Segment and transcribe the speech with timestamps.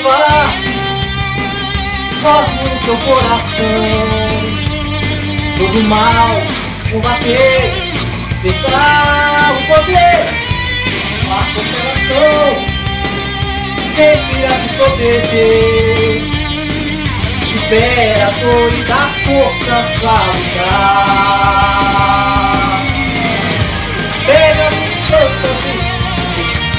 [0.00, 0.48] Jeová,
[2.22, 4.28] cosmo no seu coração.
[5.58, 6.36] Todo mal,
[6.90, 7.92] combater,
[8.42, 10.20] respeitar o poder,
[11.28, 12.48] a constelação,
[13.94, 16.22] sempre irá te proteger.
[17.56, 21.10] Imperador e dá forças pra lutar.
[24.24, 25.84] Pega os cantos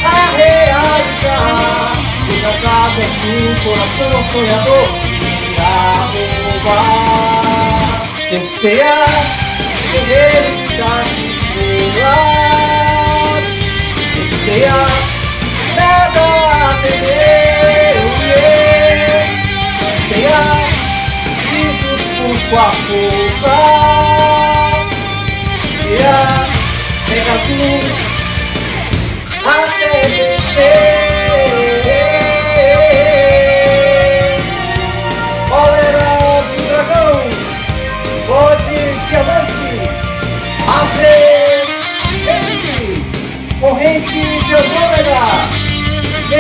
[0.04, 0.08] a
[0.38, 2.01] realizar.
[2.42, 4.88] Todas asas do coração sonhador
[5.52, 5.78] irá
[6.64, 8.10] roubar.
[8.32, 9.06] Tem que ser a
[9.92, 12.24] guerreiro das estrelas.
[14.16, 14.90] Tem que ser a
[15.76, 17.94] nada a temer.
[19.78, 20.36] Tem que ser a
[21.52, 23.54] Jesus busco a força.
[25.88, 26.18] E a
[27.08, 28.11] pega tudo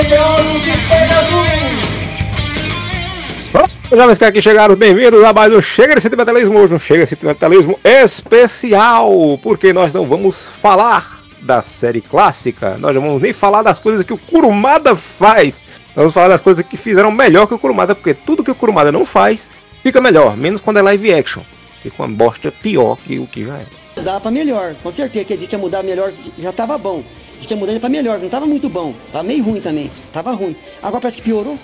[0.01, 1.91] meteoro de Pegasus.
[3.91, 7.09] Jovens que aqui chegaram, bem-vindos a mais um Chega de Sentimentalismo, hoje um Chega de
[7.09, 9.11] Sentimentalismo especial,
[9.43, 14.03] porque nós não vamos falar da série clássica, nós não vamos nem falar das coisas
[14.03, 15.53] que o Kurumada faz,
[15.87, 18.55] nós vamos falar das coisas que fizeram melhor que o Kurumada, porque tudo que o
[18.55, 19.51] Kurumada não faz,
[19.83, 21.43] fica melhor, menos quando é live action,
[21.83, 23.65] fica uma bosta pior que o que já é.
[23.97, 27.03] Mudar pra melhor, com certeza que a gente ia mudar melhor, já tava bom.
[27.41, 28.93] A gente ia mudar pra melhor, não tava muito bom.
[29.11, 30.55] Tava meio ruim também, tava ruim.
[30.79, 31.57] Agora parece que piorou.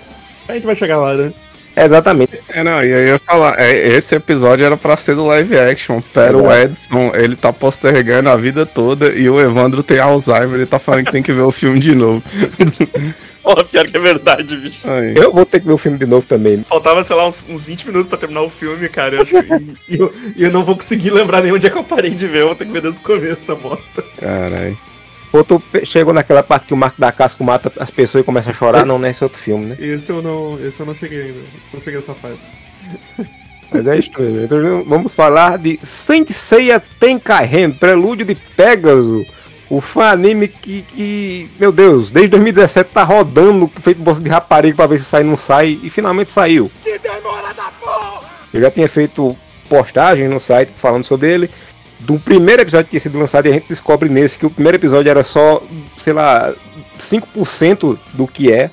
[0.47, 1.31] A gente vai chegar lá, né?
[1.75, 2.39] Exatamente.
[2.49, 5.55] É, não, e aí eu ia falar, é, esse episódio era pra ser do live
[5.55, 10.55] action, pero o Edson, ele tá postergando a vida toda e o Evandro tem Alzheimer,
[10.55, 12.23] ele tá falando que tem que ver o filme de novo.
[13.43, 14.79] Ó, pior que é verdade, bicho.
[14.83, 15.13] Aí.
[15.15, 16.65] Eu vou ter que ver o filme de novo também.
[16.67, 19.15] Faltava, sei lá, uns, uns 20 minutos pra terminar o filme, cara.
[19.17, 19.53] Eu acho que-
[19.87, 22.09] e, e eu, e eu não vou conseguir lembrar nem onde é que eu parei
[22.15, 22.41] de ver.
[22.41, 24.03] Eu vou ter que ver desde o começo essa bosta.
[24.19, 24.77] Caralho.
[25.31, 28.49] Ou tu chegou naquela parte que o Marco da Casco mata as pessoas e começa
[28.49, 29.77] a chorar, não, nesse outro filme, né?
[29.79, 30.59] Esse eu não.
[30.59, 31.39] Esse eu não cheguei ainda.
[31.73, 32.39] Não cheguei nessa parte.
[33.71, 34.45] Mas é isso mesmo.
[34.45, 39.25] Então vamos falar de Saint Seiya Tenkairen, Prelúdio de Pégaso.
[39.69, 44.77] O fã anime que, que, meu Deus, desde 2017 tá rodando, feito bolsa de rapariga
[44.77, 46.71] pra ver se sai ou não sai, e finalmente saiu.
[46.81, 48.21] Que demora da porra!
[48.53, 49.35] Eu já tinha feito
[49.67, 51.49] postagem no site falando sobre ele.
[51.99, 54.77] Do primeiro episódio que tinha sido lançado, e a gente descobre nesse que o primeiro
[54.77, 55.63] episódio era só,
[55.97, 56.53] sei lá,
[56.99, 58.71] 5% do que é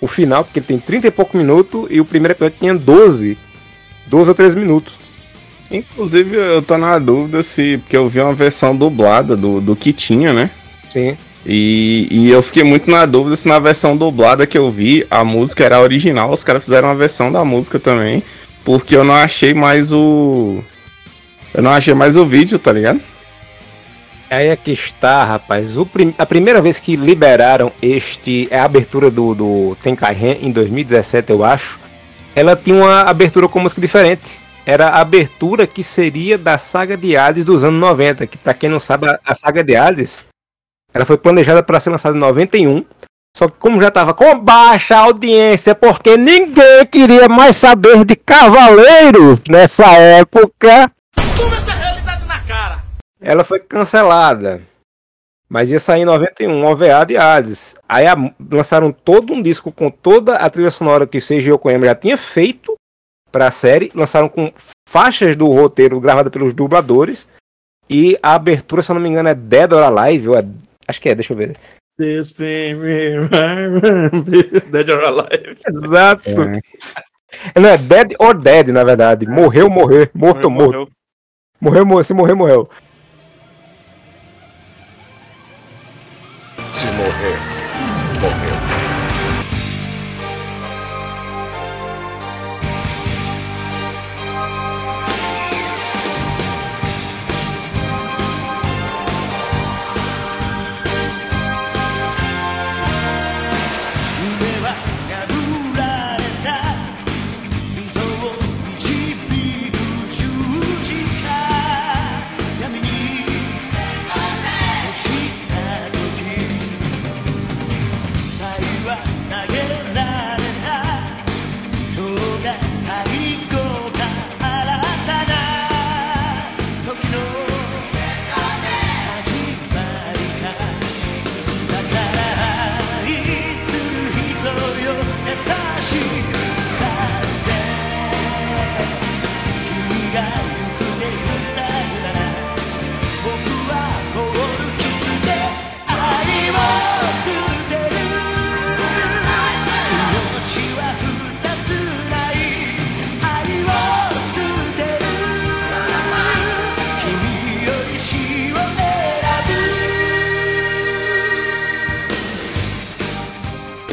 [0.00, 3.38] o final, porque ele tem 30 e pouco minutos, e o primeiro episódio tinha 12.
[4.06, 4.94] 12 ou 13 minutos.
[5.70, 7.78] Inclusive, eu tô na dúvida se.
[7.78, 10.50] Porque eu vi uma versão dublada do, do que tinha, né?
[10.88, 11.16] Sim.
[11.46, 15.24] E, e eu fiquei muito na dúvida se na versão dublada que eu vi a
[15.24, 18.22] música era original, os caras fizeram uma versão da música também.
[18.64, 20.62] Porque eu não achei mais o.
[21.54, 23.00] Eu não achei mais o vídeo, tá ligado?
[24.30, 25.70] Aí é que está, rapaz.
[25.92, 28.48] Prim- A primeira vez que liberaram este.
[28.50, 31.78] É a abertura do, do Tenkairen em 2017, eu acho.
[32.34, 34.40] Ela tinha uma abertura com música diferente.
[34.64, 38.26] Era a abertura que seria da saga de Hades dos anos 90.
[38.26, 40.24] Que pra quem não sabe, a, saga de Hades
[40.94, 42.84] ela foi planejada para ser lançada em 91.
[43.36, 49.40] Só que como já tava com baixa audiência, porque ninguém queria mais saber de Cavaleiros
[49.48, 50.90] nessa época.
[53.20, 54.62] Ela foi cancelada.
[55.48, 57.76] Mas ia sair em 91, OVA de Hades.
[57.88, 58.16] Aí a-
[58.50, 62.16] lançaram todo um disco com toda a trilha sonora que o Seiji Yokoyama já tinha
[62.16, 62.74] feito
[63.30, 63.92] para a série.
[63.94, 64.52] Lançaram com
[64.88, 67.28] faixas do roteiro gravada pelos dubladores.
[67.88, 70.28] E a abertura, se eu não me engano, é Dead or Alive.
[70.30, 70.44] Ou é...
[70.88, 71.56] Acho que é, deixa eu ver.
[74.24, 75.58] This Dead or Alive.
[75.68, 76.30] Exato.
[76.30, 77.60] É.
[77.60, 79.26] Não, é Dead or Dead, na verdade.
[79.26, 80.10] Morreu, morrer.
[80.14, 80.72] Morto, morto.
[80.78, 80.88] Morreu.
[81.62, 82.02] Morreu, morreu.
[82.02, 82.68] Se morrer, morreu.
[86.74, 87.38] Se morrer,
[88.20, 88.51] morreu.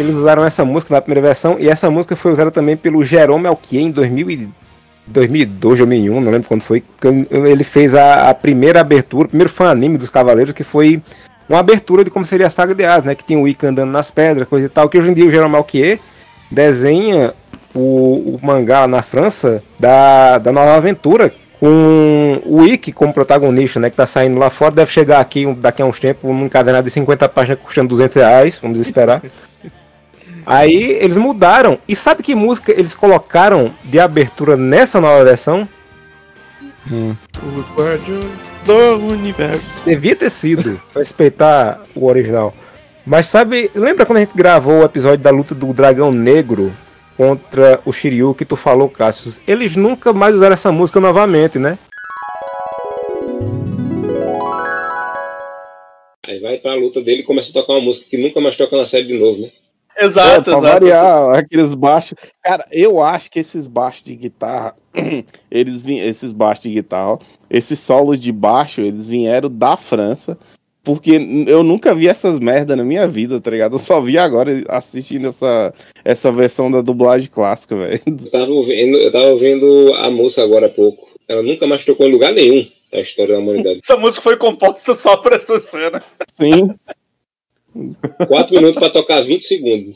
[0.01, 3.48] Eles usaram essa música na primeira versão, e essa música foi usada também pelo Jerome
[3.48, 4.50] Alquier em 2000 e
[5.07, 6.84] 2002, 2001, não lembro quando foi.
[7.31, 11.01] Ele fez a, a primeira abertura, o primeiro fã anime dos Cavaleiros, que foi
[11.50, 13.16] uma abertura de como seria a saga de Hades, né?
[13.16, 14.88] Que tinha o Ica andando nas pedras, coisa e tal.
[14.88, 15.98] Que hoje em dia o Jerome Alquier
[16.52, 17.34] desenha
[17.74, 23.90] o, o mangá na França da, da nova aventura com o Ikki como protagonista, né?
[23.90, 26.86] Que tá saindo lá fora, deve chegar aqui um- daqui a uns tempos num encadernado
[26.86, 29.22] de 50 páginas custando 200 reais, vamos esperar.
[30.46, 31.78] Aí eles mudaram.
[31.88, 35.68] E sabe que música eles colocaram de abertura nessa nova versão?
[36.90, 38.26] Os Guardiões
[38.66, 39.82] do Universo.
[39.86, 42.54] Devia ter sido, pra respeitar o original.
[43.06, 46.74] Mas sabe, lembra quando a gente gravou o episódio da luta do Dragão Negro
[47.18, 49.42] contra o Shiryu que tu falou, Cassius?
[49.48, 51.78] Eles nunca mais usaram essa música novamente, né?
[56.28, 58.78] Aí vai pra luta dele e começa a tocar uma música que nunca mais toca
[58.78, 59.50] na série de novo, né?
[60.00, 60.86] Exato, é, pra exato.
[60.86, 62.18] variar, aqueles baixos.
[62.44, 64.75] Cara, eu acho que esses baixos de guitarra,
[65.51, 67.19] eles vim, esses baixos de guitarra, ó,
[67.50, 70.38] esses solos de baixo, eles vieram da França.
[70.81, 71.12] Porque
[71.46, 73.75] eu nunca vi essas merda na minha vida, tá ligado?
[73.75, 75.74] Eu só vi agora assistindo essa,
[76.06, 78.02] essa versão da dublagem clássica, velho.
[78.07, 81.07] Eu tava ouvindo, eu tava ouvindo a música agora há pouco.
[81.28, 83.80] Ela nunca mais tocou em lugar nenhum na história da humanidade.
[83.84, 86.02] Essa música foi composta só pra essa cena.
[86.40, 86.74] Sim.
[88.27, 89.95] 4 minutos pra tocar 20 segundos.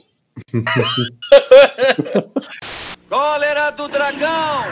[3.10, 4.64] Cólera do dragão!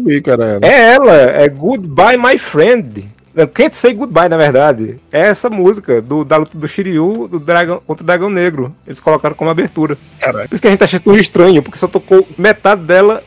[0.00, 0.68] Não.
[0.68, 3.08] É ela, é Goodbye My Friend.
[3.34, 4.98] Eu Can't Say Goodbye, na verdade.
[5.12, 8.74] É essa música do, da luta do Shiryu do dragão, contra o Dragão Negro.
[8.86, 9.96] Eles colocaram como abertura.
[10.18, 10.48] Caralho.
[10.48, 13.22] Por isso que a gente acha tão estranho, porque só tocou metade dela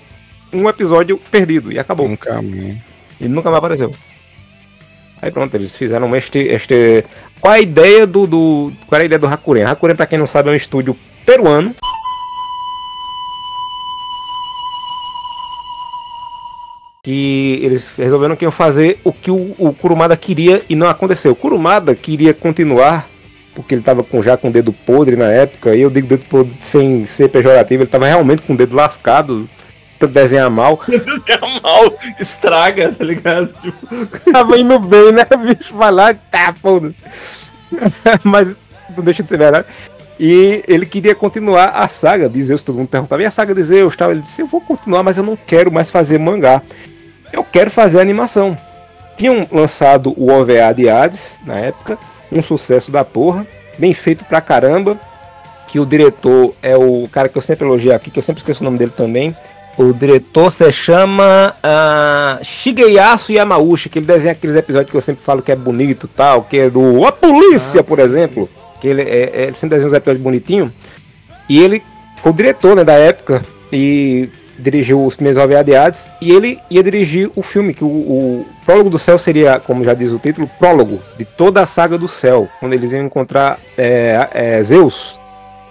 [0.51, 2.15] um episódio perdido e acabou.
[2.17, 2.81] Caminho.
[3.19, 3.93] E nunca mais apareceu.
[5.21, 6.39] Aí pronto, eles fizeram este.
[6.39, 7.05] este...
[7.39, 8.73] Qual a ideia do, do.
[8.87, 9.63] Qual é a ideia do Hakuren?
[9.63, 11.73] Hakuren, pra quem não sabe, é um estúdio peruano.
[17.05, 21.33] Que eles resolveram que iam fazer o que o, o Kurumada queria e não aconteceu.
[21.33, 23.09] O Kurumada queria continuar,
[23.53, 26.23] porque ele tava com, já com o dedo podre na época, e eu digo dedo
[26.29, 29.49] podre sem ser pejorativo, ele tava realmente com o dedo lascado,
[29.99, 30.79] tanto desenhar mal.
[30.87, 33.53] Desenhar mal, estraga, tá ligado?
[33.53, 35.75] Tipo, tava indo bem, né, bicho?
[35.75, 36.95] Vai lá, tá, foda-se.
[38.23, 38.55] Mas
[38.95, 39.67] não deixa de ser verdade.
[40.17, 43.61] E ele queria continuar a saga de Zeus, todo mundo perguntava, e a saga de
[43.61, 44.11] Zeus tal?
[44.11, 46.61] Ele disse, eu vou continuar, mas eu não quero mais fazer mangá.
[47.33, 48.55] Eu quero fazer animação.
[49.17, 51.97] Tinham lançado o OVA de Hades, na época,
[52.31, 53.45] um sucesso da porra,
[53.77, 54.97] bem feito pra caramba,
[55.67, 58.61] que o diretor é o cara que eu sempre elogio aqui, que eu sempre esqueço
[58.61, 59.35] o nome dele também,
[59.77, 65.23] o diretor se chama uh, Shigeyasu Yamauchi, que ele desenha aqueles episódios que eu sempre
[65.23, 68.47] falo que é bonito tal, que é do A Polícia, Ah, por sim, exemplo.
[68.79, 70.69] Que ele, é, é- ele sempre desenha uns episódios bonitinhos.
[71.49, 71.81] E ele
[72.17, 76.11] foi o diretor né, da época e dirigiu os primeiros OVA de Hades.
[76.21, 79.93] E ele ia dirigir o filme, que o, o Prólogo do Céu seria, como já
[79.93, 84.27] diz o título, prólogo de toda a saga do céu, quando eles iam encontrar é,
[84.33, 85.19] é, Zeus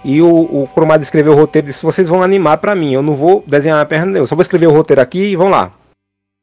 [0.03, 3.01] e o, o Kurumada escreveu o roteiro e disse: vocês vão animar pra mim, eu
[3.01, 5.71] não vou desenhar a perna, eu só vou escrever o roteiro aqui e vão lá.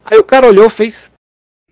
[0.04, 1.12] Aí o cara olhou e fez: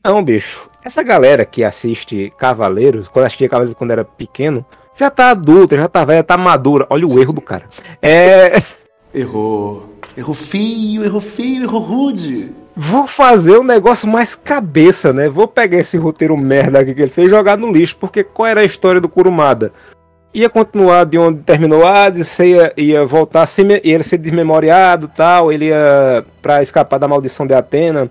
[0.05, 4.65] Não, bicho, essa galera que assiste Cavaleiros, quando assistia Cavaleiros quando era pequeno,
[4.97, 6.87] já tá adulta, já tá velha, tá madura.
[6.91, 7.69] Olha o erro do cara.
[8.03, 8.53] É.
[9.15, 9.88] Errou.
[10.19, 12.51] Errou feio, errou feio, errou rude.
[12.75, 15.29] Vou fazer um negócio mais cabeça, né?
[15.29, 18.49] Vou pegar esse roteiro merda aqui que ele fez e jogar no lixo, porque qual
[18.49, 19.73] era a história do Kurumada?
[20.35, 25.53] Ia continuar de onde terminou Hades, você ia, ia voltar, me- ia ser desmemoriado tal,
[25.53, 28.11] ele ia pra escapar da maldição de Atena,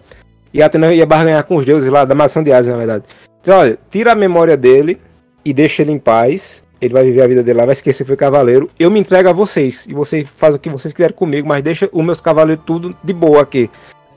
[0.53, 3.03] e Atena ia barganhar com os deuses lá, da maldição de Hades, na verdade.
[3.41, 4.97] Então, olha, tira a memória dele
[5.43, 8.07] e deixa ele em paz, ele vai viver a vida dele lá, vai esquecer que
[8.07, 11.47] foi cavaleiro, eu me entrego a vocês, e vocês fazem o que vocês quiserem comigo,
[11.47, 13.69] mas deixa os meus cavaleiros tudo de boa aqui.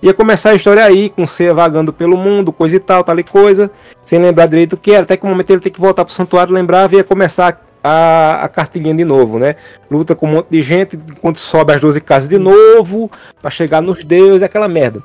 [0.02, 3.22] Ia começar a história aí, com Seiya vagando pelo mundo, coisa e tal, tal e
[3.22, 3.70] coisa,
[4.04, 6.14] sem lembrar direito o que era, até que o momento ele tem que voltar pro
[6.14, 9.56] santuário, lembrava e ia começar a, a cartilhinha de novo, né?
[9.90, 13.10] Luta com um monte de gente, enquanto sobe as 12 casas de novo,
[13.42, 15.02] pra chegar nos deuses, aquela merda.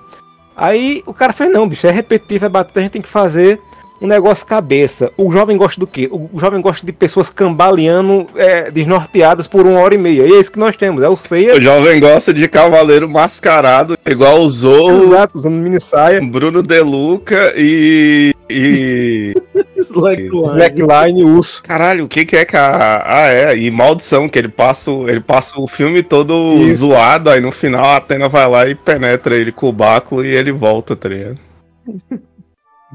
[0.56, 3.60] Aí o cara fez, não, bicho, é repetitivo, é batuta, a gente tem que fazer
[4.02, 5.12] um negócio cabeça.
[5.18, 6.10] O jovem gosta do quê?
[6.12, 10.24] O jovem gosta de pessoas cambaleando, é, desnorteadas por uma hora e meia.
[10.28, 13.98] E é isso que nós temos, é o Seiya, O jovem gosta de cavaleiro mascarado,
[14.06, 18.34] igual o Zorro, exato, usando mini saia, Bruno Deluca e.
[18.50, 19.34] e.
[19.78, 20.46] slackline.
[20.48, 21.62] slackline, urso.
[21.64, 23.04] Caralho, o que que é que a.
[23.06, 26.34] Ah, é, e maldição, que ele passa, o- ele passa o filme todo
[26.66, 26.86] Isso.
[26.86, 30.30] zoado, aí no final a Atena vai lá e penetra ele com o báculo e
[30.30, 31.38] ele volta, tá ligado?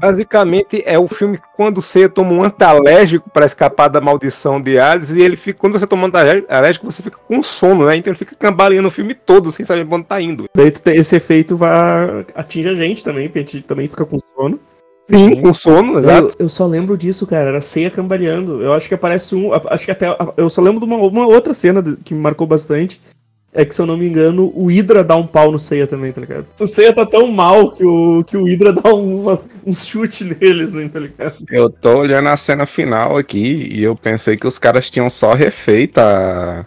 [0.01, 5.11] Basicamente é o filme quando você toma um antialérgico para escapar da maldição de Hades
[5.11, 7.95] e ele fica quando você toma um antialérgico você fica com sono, né?
[7.95, 10.49] Então ele fica cambaleando o filme todo sem saber onde tá indo.
[10.55, 14.59] Daí esse efeito vai atinge a gente também, porque a gente também fica com sono.
[15.03, 16.35] Sim, com sono, exato.
[16.39, 17.49] Eu, eu só lembro disso, cara.
[17.49, 18.61] Era ceia cambaleando.
[18.61, 19.51] Eu acho que aparece um.
[19.53, 20.05] Acho que até.
[20.37, 23.01] Eu só lembro de uma, uma outra cena que me marcou bastante.
[23.53, 26.11] É que, se eu não me engano, o Hydra dá um pau no Seiya também,
[26.13, 26.45] tá ligado?
[26.57, 30.23] O Seiya tá tão mal que o, que o Hydra dá um, uma- um chute
[30.23, 31.33] neles, hein, tá ligado?
[31.49, 35.33] Eu tô olhando a cena final aqui e eu pensei que os caras tinham só
[35.33, 36.65] refeito a,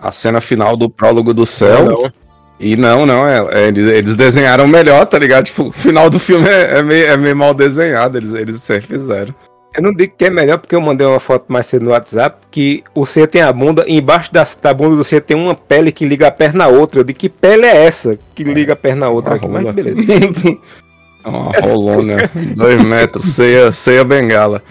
[0.00, 1.84] a cena final do prólogo do céu.
[1.84, 2.12] Não.
[2.58, 5.44] E não, não, é, é, eles, eles desenharam melhor, tá ligado?
[5.44, 8.98] Tipo, o final do filme é, é meio, é meio mal desenhado, eles, eles sempre
[8.98, 9.34] fizeram.
[9.76, 12.38] Eu não digo que é melhor porque eu mandei uma foto mais cedo no WhatsApp
[12.50, 15.54] que o C tem a bunda, e embaixo da, da bunda do C tem uma
[15.54, 17.00] pele que liga a perna à outra.
[17.00, 19.72] Eu digo que pele é essa que liga a perna à outra aqui, mas rola.
[19.72, 20.00] beleza.
[21.24, 24.62] É Uma rolona, dois metros, ceia, ceia bengala.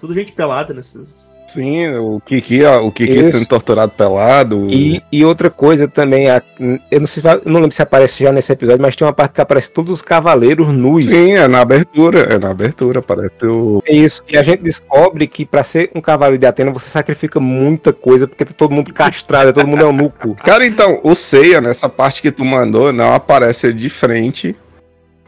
[0.00, 1.38] Tudo gente pelada nesses.
[1.52, 3.32] Sim, o Kiki, o Kiki Isso.
[3.32, 4.66] sendo torturado pelado.
[4.70, 6.42] E, e outra coisa também, a-
[6.90, 9.40] eu não, sei, não lembro se aparece já nesse episódio, mas tem uma parte que
[9.40, 11.06] aparece todos os cavaleiros nus.
[11.06, 13.82] Sim, é na abertura, é na abertura, parece o.
[13.86, 14.22] É isso.
[14.28, 18.26] E a gente descobre que pra ser um cavaleiro de Atena você sacrifica muita coisa,
[18.28, 20.34] porque tá todo mundo castrado, todo mundo é eunuco.
[20.36, 24.54] Cara, então, o Seiya, nessa parte que tu mandou, não aparece de frente.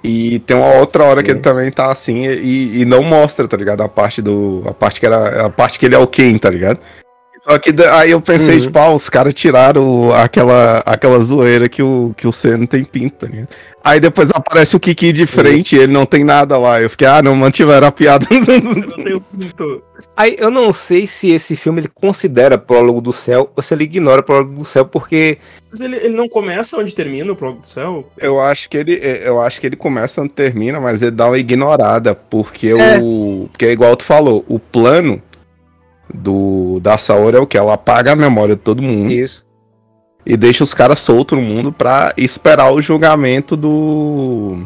[0.04, 3.56] E tem uma outra hora que ele também tá assim e, e não mostra, tá
[3.56, 3.82] ligado?
[3.82, 4.62] A parte do.
[4.66, 5.46] A parte que era.
[5.46, 6.80] A parte que ele é o Ken, tá ligado?
[7.44, 8.62] Só que aí eu pensei, Uhum.
[8.62, 12.84] tipo, ah, os caras tiraram aquela, aquela zoeira que o, que o C não tem
[12.84, 13.48] pinta, né?
[13.82, 16.80] Aí depois aparece o Kiki de frente e ele não tem nada lá.
[16.80, 18.26] Eu fiquei, ah, não mantiveram a piada.
[18.30, 19.82] Eu não tenho pinto.
[20.16, 23.84] Aí eu não sei se esse filme ele considera Prólogo do Céu ou se ele
[23.84, 25.38] ignora Prólogo do Céu, porque
[25.70, 28.04] Mas ele, ele não começa onde termina o Prólogo do Céu?
[28.18, 31.38] eu acho que ele, eu acho que ele começa onde termina, mas ele dá uma
[31.38, 32.98] ignorada, porque É.
[33.00, 35.22] o, porque é igual tu falou, o plano
[36.12, 39.10] do da Saori é o que ela apaga a memória de todo mundo.
[39.10, 39.44] isso.
[40.24, 44.58] e deixa os caras soltos no mundo pra esperar o julgamento do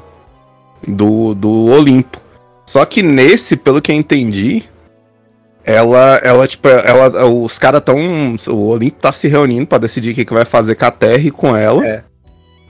[0.87, 2.21] do, do Olimpo.
[2.67, 4.65] Só que nesse, pelo que eu entendi,
[5.65, 10.15] ela ela tipo ela os caras tão o Olimpo tá se reunindo pra decidir o
[10.15, 11.87] que, que vai fazer com a Terra e com ela.
[11.87, 12.05] É.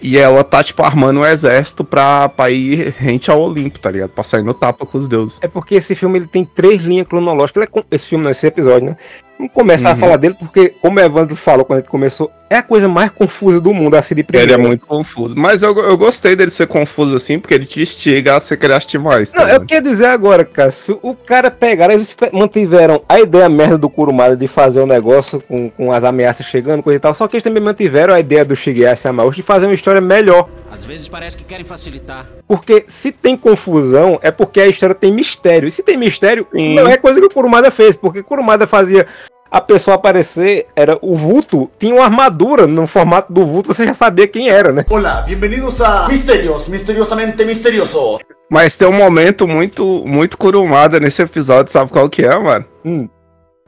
[0.00, 4.11] E ela tá tipo armando um exército pra, pra ir rente ao Olimpo, tá ligado?
[4.11, 5.38] Pra sair no tapa com os deuses.
[5.43, 7.65] É porque esse filme ele tem três linhas cronológicas.
[7.65, 8.97] É esse filme, não, esse episódio, né?
[9.38, 9.99] Vamos começar a Uhum.
[9.99, 13.61] falar dele, porque, como o Evandro falou quando ele começou, é a coisa mais confusa
[13.61, 14.55] do mundo, assim, de Ele primeira.
[14.55, 15.35] é muito confuso.
[15.37, 19.05] Mas eu, eu gostei dele ser confuso assim, porque ele te instiga a ser criativo
[19.05, 19.31] mais.
[19.33, 19.66] tá Não, eu ligado?
[19.66, 24.37] queria dizer agora, cara, se o cara pegaram, eles mantiveram a ideia merda do Kurumada
[24.37, 27.43] de fazer o negócio com, com as ameaças chegando, coisa e tal, só que eles
[27.45, 30.49] também mantiveram a ideia do Shigeyashi Yamauchi de fazer uma história melhor.
[30.77, 32.27] Às vezes parece que querem facilitar.
[32.47, 35.67] Porque se tem confusão, é porque a história tem mistério.
[35.67, 36.75] E se tem mistério, Sim.
[36.75, 39.07] não é coisa que o Kurumada fez, porque o Kurumada fazia
[39.51, 43.95] a pessoa aparecer, era o vulto, tinha uma armadura no formato do vulto, você já
[43.95, 44.85] sabia quem era, né?
[44.91, 48.19] Hola, bienvenidos a Misterios, misteriosamente misterioso.
[48.51, 52.67] Mas tem um momento muito, muito curumada nesse episódio, sabe qual que é, mano?
[52.85, 53.09] Hum.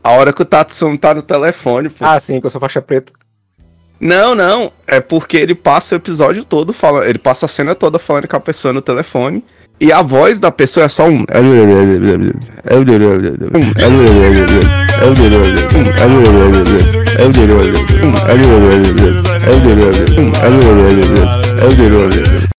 [0.05, 2.05] A hora que o Tatsumi tá no telefone, pô.
[2.05, 3.12] Ah, sim, que eu sou faixa preta.
[4.00, 4.72] Não, não.
[4.87, 7.06] É porque ele passa o episódio todo falando.
[7.06, 9.44] Ele passa a cena toda falando com a pessoa no telefone.
[9.80, 11.24] E a voz da pessoa é só um.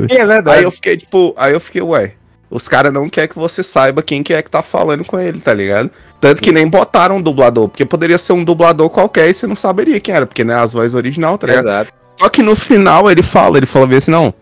[0.09, 0.57] É verdade.
[0.57, 2.13] Aí eu fiquei, tipo, aí eu fiquei, ué,
[2.49, 5.39] os caras não querem que você saiba quem que é que tá falando com ele,
[5.39, 5.91] tá ligado?
[6.19, 9.55] Tanto que nem botaram um dublador, porque poderia ser um dublador qualquer e você não
[9.55, 11.65] saberia quem era, porque não é as vozes original, tá ligado?
[11.65, 11.93] Exato.
[12.17, 14.33] Só que no final ele fala, ele falou assim, não,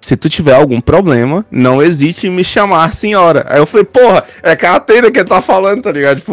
[0.00, 3.44] se tu tiver algum problema, não hesite em me chamar senhora.
[3.46, 6.16] Aí eu falei, porra, é com a Atena que ele tá falando, tá ligado?
[6.22, 6.32] Tipo,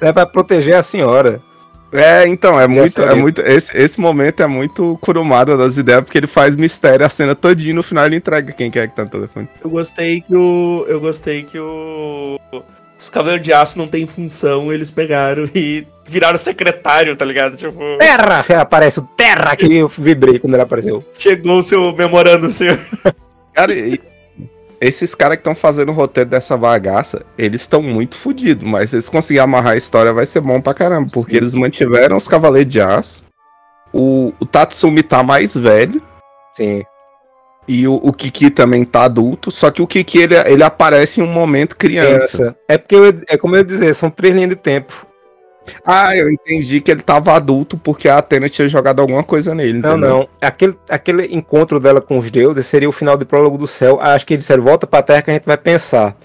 [0.00, 1.40] É pra proteger a senhora.
[1.92, 6.18] é, então, é muito, é muito, esse, esse momento é muito curumada das ideias, porque
[6.18, 8.96] ele faz mistério a cena todinha e no final ele entrega quem que é que
[8.96, 9.48] tá no telefone.
[9.62, 10.84] Eu gostei que o.
[10.88, 12.40] Eu gostei que o.
[13.04, 17.54] Os Cavaleiros de Aço não tem função, eles pegaram e viraram secretário, tá ligado?
[17.54, 18.44] Tipo, Terra!
[18.60, 21.04] Aparece o Terra que eu vibrei quando ele apareceu.
[21.18, 22.78] chegou o seu memorando, senhor.
[23.52, 24.00] Cara, e-
[24.80, 28.96] esses caras que estão fazendo o roteiro dessa bagaça, eles estão muito fodidos, mas se
[28.96, 32.72] eles conseguirem amarrar a história, vai ser bom pra caramba, porque eles mantiveram os Cavaleiros
[32.72, 33.22] de Aço.
[33.92, 36.02] O, o Tatsumi tá mais velho.
[36.54, 36.82] Sim.
[37.66, 41.24] E o, o Kiki também tá adulto, só que o Kiki ele, ele aparece em
[41.24, 42.36] um momento criança.
[42.36, 42.56] Criança.
[42.68, 45.06] É porque, eu, é como eu dizer, são três linhas de tempo.
[45.84, 49.78] Ah, eu entendi que ele tava adulto porque a Atena tinha jogado alguma coisa nele.
[49.78, 50.08] Não, entendeu?
[50.08, 50.28] não.
[50.40, 53.98] Aquele, aquele encontro dela com os deuses seria o final do prólogo do céu.
[54.00, 56.16] Acho que ele disseram, volta pra terra que a gente vai pensar.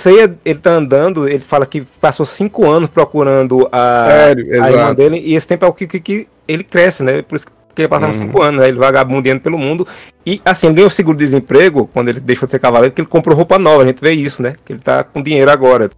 [0.00, 4.94] Seiya, ele tá andando, ele fala que passou cinco anos procurando a, Sério, a irmã
[4.94, 7.22] dele, e esse tempo é o que, que, que ele cresce, né?
[7.22, 8.18] Por isso que porque passaram Uhum.
[8.20, 8.68] cinco anos, né?
[8.68, 9.86] Ele vagabundeando pelo mundo.
[10.24, 13.58] E assim, ele ganhou seguro-desemprego quando ele deixou de ser cavaleiro, porque ele comprou roupa
[13.58, 13.82] nova.
[13.82, 14.54] A gente vê isso, né?
[14.64, 15.90] Que ele tá com dinheiro agora.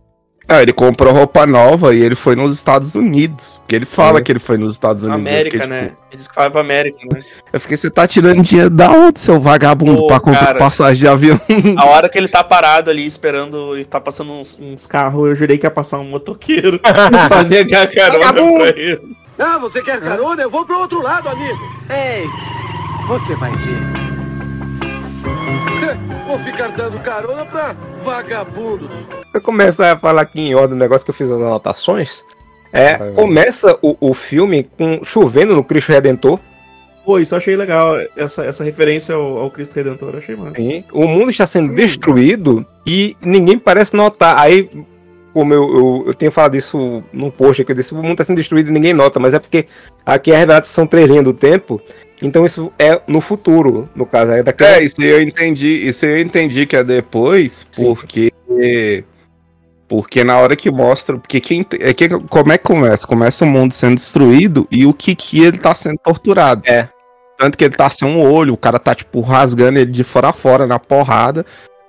[0.46, 3.56] Ah, ele comprou roupa nova e ele foi nos Estados Unidos.
[3.62, 4.24] Porque ele fala Sim.
[4.24, 5.20] que ele foi nos Estados Unidos.
[5.26, 5.88] América, fiquei, né?
[5.88, 7.20] tipo, Eles que falam pra América, né?
[7.50, 10.58] Eu fiquei, você tá tirando dinheiro da onde, seu vagabundo, Pô, pra comprar cara.
[10.58, 11.40] passagem de avião?
[11.78, 15.34] A hora que ele tá parado ali esperando e tá passando uns, uns carros, eu
[15.34, 16.78] jurei que ia passar um motoqueiro
[17.28, 18.58] pra negar carona Vagabundo!
[18.58, 19.00] pra ele.
[19.38, 20.42] Ah, você quer carona?
[20.42, 21.58] Eu vou pro outro lado, amigo.
[21.90, 22.26] Ei,
[23.06, 24.04] você vai ver.
[26.26, 28.88] Vou ficar dando carona pra vagabundo.
[29.32, 32.24] Eu começo a falar aqui em ordem do negócio que eu fiz as anotações.
[32.72, 33.12] É, vai.
[33.12, 36.40] começa o, o filme com chovendo no Cristo Redentor.
[37.04, 37.94] Pô, isso eu achei legal.
[38.16, 40.56] Essa, essa referência ao, ao Cristo Redentor, eu achei massa.
[40.56, 40.84] Sim.
[40.92, 44.38] O mundo está sendo destruído e ninguém parece notar.
[44.38, 44.68] Aí,
[45.34, 48.24] como eu, eu, eu tenho falado isso num post que eu disse, o mundo está
[48.24, 49.66] sendo destruído e ninguém nota, mas é porque
[50.06, 51.82] aqui é revelado são três linhas do tempo,
[52.22, 54.32] então isso é no futuro, no caso.
[54.32, 55.86] É daqui É, isso eu entendi.
[55.86, 57.84] Isso eu entendi que é depois, Sim.
[57.84, 58.32] porque.
[59.86, 61.18] Porque na hora que mostra.
[61.18, 61.66] Porque quem.
[61.80, 63.06] É que, como é que começa?
[63.06, 66.62] Começa o mundo sendo destruído e o Kiki ele tá sendo torturado.
[66.66, 66.88] É.
[67.36, 70.28] Tanto que ele tá sem um olho, o cara tá, tipo, rasgando ele de fora
[70.28, 71.44] a fora na porrada.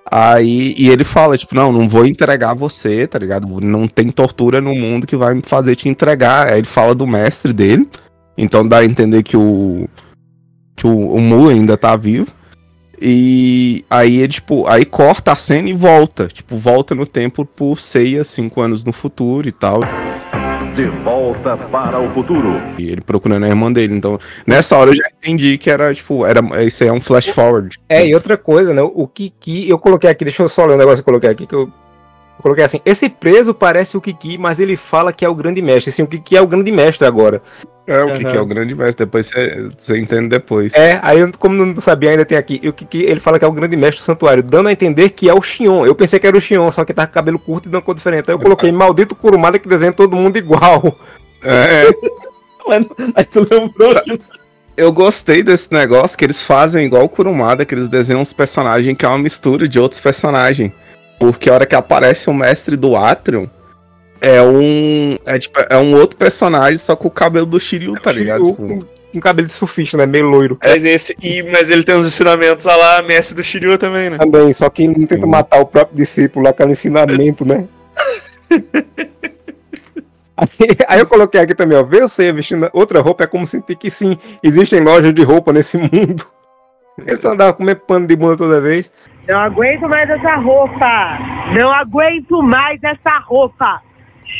[0.09, 3.59] Aí, e ele fala, tipo, não, não vou entregar você, tá ligado?
[3.59, 6.51] Não tem tortura no mundo que vai me fazer te entregar.
[6.51, 7.89] Aí ele fala do mestre dele.
[8.37, 9.87] Então dá a entender que o.
[10.75, 12.27] que o, o Mu ainda tá vivo.
[13.01, 16.27] E aí ele, tipo, aí corta a cena e volta.
[16.27, 19.81] Tipo, volta no tempo por Seiya, cinco anos no futuro e tal.
[20.75, 22.53] De volta para o futuro.
[22.77, 23.95] E ele procurando a irmã dele.
[23.95, 27.27] Então, nessa hora eu já entendi que era, tipo, era, isso aí é um flash
[27.27, 27.79] forward.
[27.87, 28.81] É, e outra coisa, né?
[28.81, 31.47] O Kiki, eu coloquei aqui, deixa eu só ler um negócio que eu coloquei aqui,
[31.47, 31.71] que eu, eu
[32.45, 35.89] coloquei assim: esse preso parece o Kiki, mas ele fala que é o grande mestre.
[35.89, 37.41] Assim, o Kiki é o grande mestre agora.
[37.87, 38.31] É, o que, Aham.
[38.31, 39.05] que é o grande mestre.
[39.05, 39.31] Depois
[39.75, 40.71] você entende depois.
[40.75, 42.59] É, aí eu, como não sabia, ainda tem aqui.
[42.61, 45.09] E o Kiki, ele fala que é o grande mestre do santuário, dando a entender
[45.09, 45.87] que é o Xion.
[45.87, 47.81] Eu pensei que era o Xion, só que tá com cabelo curto e de uma
[47.81, 48.29] cor diferente.
[48.29, 50.95] Aí eu coloquei maldito Kurumada que desenha todo mundo igual.
[51.47, 51.91] É,
[52.67, 54.19] Mano, aí tu lembrou que
[54.75, 58.97] eu gostei desse negócio que eles fazem igual o Kurumada, que eles desenham uns personagens
[58.97, 60.71] que é uma mistura de outros personagens.
[61.19, 63.49] Porque a hora que aparece o mestre do Atrium,
[64.21, 65.17] é um.
[65.25, 68.53] É tipo, é um outro personagem, só com o cabelo do Shiryu, tá ligado?
[68.53, 70.05] Com, Tipo, com cabelo de surfista, né?
[70.05, 70.59] Meio loiro.
[70.61, 74.17] Mas, esse, e, mas ele tem uns ensinamentos a lá, mestre do Shiryu também, né?
[74.17, 77.65] Também, só que ele não tenta matar o próprio discípulo, aquele ensinamento, né?
[80.37, 80.47] Aí,
[80.89, 81.83] aí eu coloquei aqui também, ó.
[81.83, 85.77] Ver você vestindo outra roupa é como sentir que sim, existem lojas de roupa nesse
[85.79, 86.25] mundo.
[87.05, 88.91] Ele só andava comendo pano de bunda toda vez.
[89.27, 91.17] Não aguento mais essa roupa!
[91.59, 93.81] Não aguento mais essa roupa!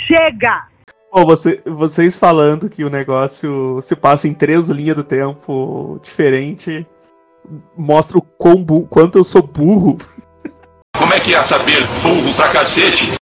[0.07, 0.63] Chega!
[1.11, 6.85] Pô, você, vocês falando que o negócio se passa em três linhas do tempo diferente,
[7.77, 9.97] mostra o quão bu- quanto eu sou burro.
[10.97, 13.13] Como é que é saber burro pra cacete?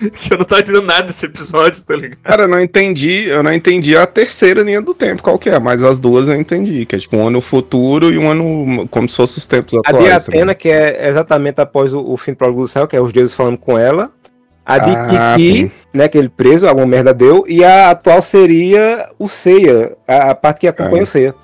[0.10, 2.18] Que eu não tava entendendo nada desse episódio, tá ligado?
[2.22, 3.24] cara, eu não entendi.
[3.28, 6.34] Eu não entendi a terceira linha do tempo, qual que é, mas as duas eu
[6.34, 6.84] entendi.
[6.84, 9.92] Que é tipo um ano futuro e um ano como se fosse os tempos A
[9.92, 10.24] de atuais.
[10.24, 13.00] tá Atena, que é exatamente após o, o fim do prólogo do céu, que é
[13.00, 14.10] os deuses falando com ela.
[14.66, 15.70] A de Ah, Kiki, sim.
[15.92, 17.44] né, que ele preso, alguma merda deu.
[17.46, 21.04] E a atual seria o Seiya, a, a parte que acompanha Ah.
[21.04, 21.34] o Seiya.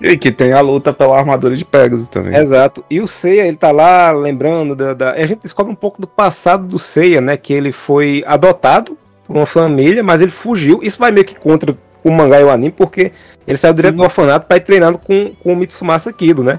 [0.00, 2.34] E que tem a luta pela armadura de Pegasus também.
[2.34, 2.82] Exato.
[2.88, 6.06] E o Seiya, ele tá lá lembrando da, da- A gente descobre um pouco do
[6.06, 7.36] passado do Seiya, né?
[7.36, 10.80] Que ele foi adotado por uma família, mas ele fugiu.
[10.82, 13.12] Isso vai meio que contra o mangá e o anime, porque
[13.46, 16.58] ele saiu direto do orfanato para ir treinando com, com o Mitsumasa Kido, né?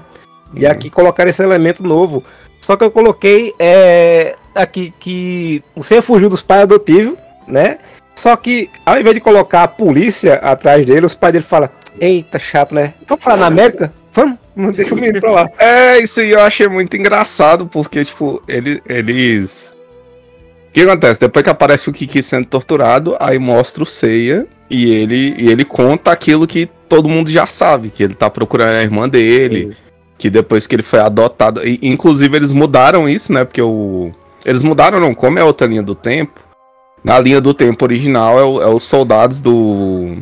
[0.54, 2.22] E aqui colocaram esse elemento novo.
[2.60, 7.14] Só que eu coloquei é, aqui que o Seiya fugiu dos pais adotivos,
[7.48, 7.78] né?
[8.14, 11.70] Só que ao invés de colocar a polícia atrás dele, os pais dele falam:
[12.00, 12.94] Eita, chato, né?
[13.08, 13.92] Vamos lá na América?
[14.12, 15.50] Vamos, não deixa o menino pra lá.
[15.58, 19.76] É, isso aí eu achei muito engraçado, porque, tipo, ele, eles.
[20.68, 21.20] O que acontece?
[21.20, 25.64] Depois que aparece o Kiki sendo torturado, aí mostra o Seiya e ele, e ele
[25.64, 29.76] conta aquilo que todo mundo já sabe, que ele tá procurando a irmã dele,
[30.16, 31.66] que depois que ele foi adotado.
[31.66, 33.44] e, inclusive, eles mudaram isso, né?
[33.44, 34.12] Porque o.
[34.44, 36.40] Eles mudaram, não, como é outra linha do tempo.
[37.04, 40.18] Na linha do tempo original é, o- é os soldados do.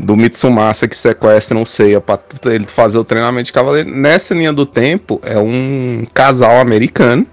[0.00, 3.90] Do Mitsumasa que sequestram o Seiya pra ele fazer o treinamento de cavaleiro.
[3.90, 7.26] Nessa linha do tempo é um casal americano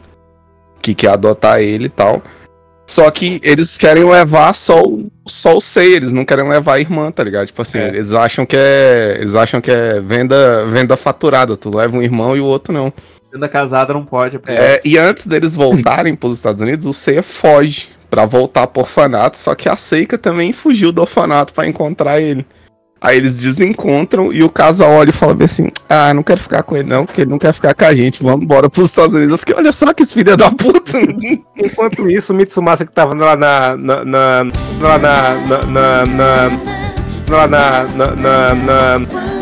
[0.82, 2.24] que quer adotar ele e tal.
[2.90, 6.80] Só que eles querem levar só o, só o Seiya, eles não querem levar a
[6.80, 7.46] irmã, tá ligado?
[7.46, 7.88] Tipo assim, É.
[7.90, 9.18] eles acham que é.
[9.20, 11.56] Eles acham que é venda, venda faturada.
[11.56, 12.92] Tu leva um irmão e o outro não.
[13.32, 14.40] Ainda casada não pode.
[14.48, 18.82] É, e antes deles voltarem para os Estados Unidos, o Seiya foge pra voltar pro
[18.82, 22.46] orfanato, só que a Seika também fugiu do orfanato pra encontrar ele.
[23.02, 26.64] Aí eles desencontram e o casal olha e fala bem assim: Ah, não quero ficar
[26.64, 29.14] com ele não, porque ele não quer ficar com a gente, vamos embora pros Estados
[29.14, 29.34] Unidos.
[29.34, 30.98] Eu fiquei, olha só que esse filho da puta.
[31.56, 33.78] Enquanto isso, o Mitsumasa que tava lá na.
[33.78, 35.34] na, na lá na.
[35.46, 35.66] na.
[35.66, 36.06] na.
[36.06, 36.50] na
[37.30, 37.84] lá na.
[37.84, 39.36] na, na, na-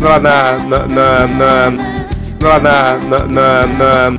[0.00, 0.58] lá na.
[0.58, 0.86] na.
[0.86, 1.70] na.
[1.70, 1.97] na
[2.40, 2.96] lá na.
[2.98, 3.26] na.
[3.26, 4.18] na, na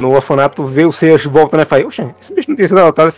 [0.00, 2.80] no orfanato, vê o Seiya volta né, e fala: Oxe, esse bicho não tem sido
[2.80, 3.12] adotado.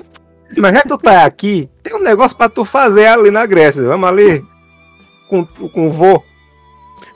[0.57, 3.83] Mas já que tu tá aqui, tem um negócio pra tu fazer ali na Grécia.
[3.85, 4.44] Vamos ali
[5.28, 6.22] com, com o vô.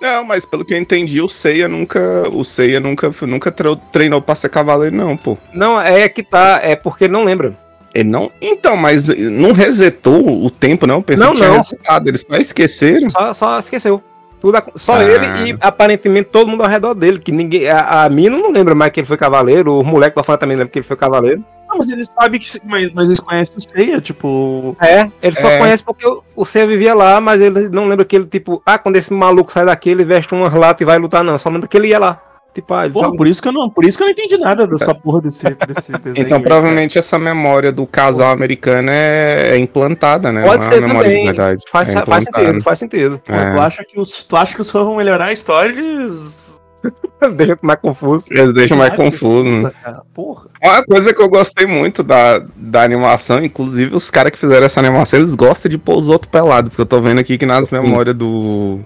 [0.01, 2.01] Não, mas pelo que eu entendi, o Seiya nunca.
[2.33, 5.37] O Seiya nunca, nunca tre- treinou pra ser cavaleiro, não, pô.
[5.53, 7.59] Não, é que tá, é porque não lembra.
[7.97, 8.31] Ele não.
[8.43, 11.01] Então, mas não resetou o tempo, não?
[11.01, 11.57] Pensei Não, que tinha não.
[11.57, 12.11] resetado.
[12.11, 13.09] Eles só esqueceram.
[13.09, 14.03] Só, só esqueceu.
[14.39, 15.03] Tudo, só Ah.
[15.05, 17.19] ele e aparentemente todo mundo ao redor dele.
[17.19, 17.69] Que ninguém.
[17.69, 19.79] A, a Mina não lembra mais que ele foi cavaleiro.
[19.79, 21.43] O moleque do orfanato também lembra que ele foi cavaleiro.
[21.69, 22.47] Não, mas eles sabem que.
[22.65, 24.77] Mas, mas eles conhecem o Seiya, tipo.
[24.81, 25.59] É, ele só É.
[25.59, 28.77] conhece porque o, o Seiya vivia lá, mas ele não lembra que ele, tipo, ah,
[28.79, 31.39] quando esse maluco sai daqui, ele veste umas latas e vai lutar, não.
[31.39, 32.21] Só lembra que ele ia lá.
[32.57, 34.39] Tipo, ah, Porra, fala- por isso que eu não, por isso que eu não entendi
[34.39, 36.25] nada dessa porra desse, desse desenho.
[36.27, 40.43] Então aí, provavelmente essa memória do casal americano é, é implantada, né?
[40.43, 41.21] Pode Não é ser uma memória também.
[41.25, 41.65] de verdade.
[41.71, 43.19] Faz, é faz sentido, faz sentido.
[43.25, 43.59] Pô, Tu, É.
[43.61, 45.71] acha que os, tu acha que os fãs vão melhorar a história?
[45.79, 46.47] Eles.
[47.37, 48.27] Deixa mais confuso.
[48.31, 49.45] Eles deixam mais confuso.
[49.65, 49.71] né?
[49.83, 50.03] cara.
[50.15, 50.47] Porra.
[50.65, 54.81] Uma coisa que eu gostei muito da, da animação, inclusive os caras que fizeram essa
[54.81, 57.69] animação, eles gostam de pôr os outros pelados, porque eu tô vendo aqui que nas
[57.71, 58.81] memórias do.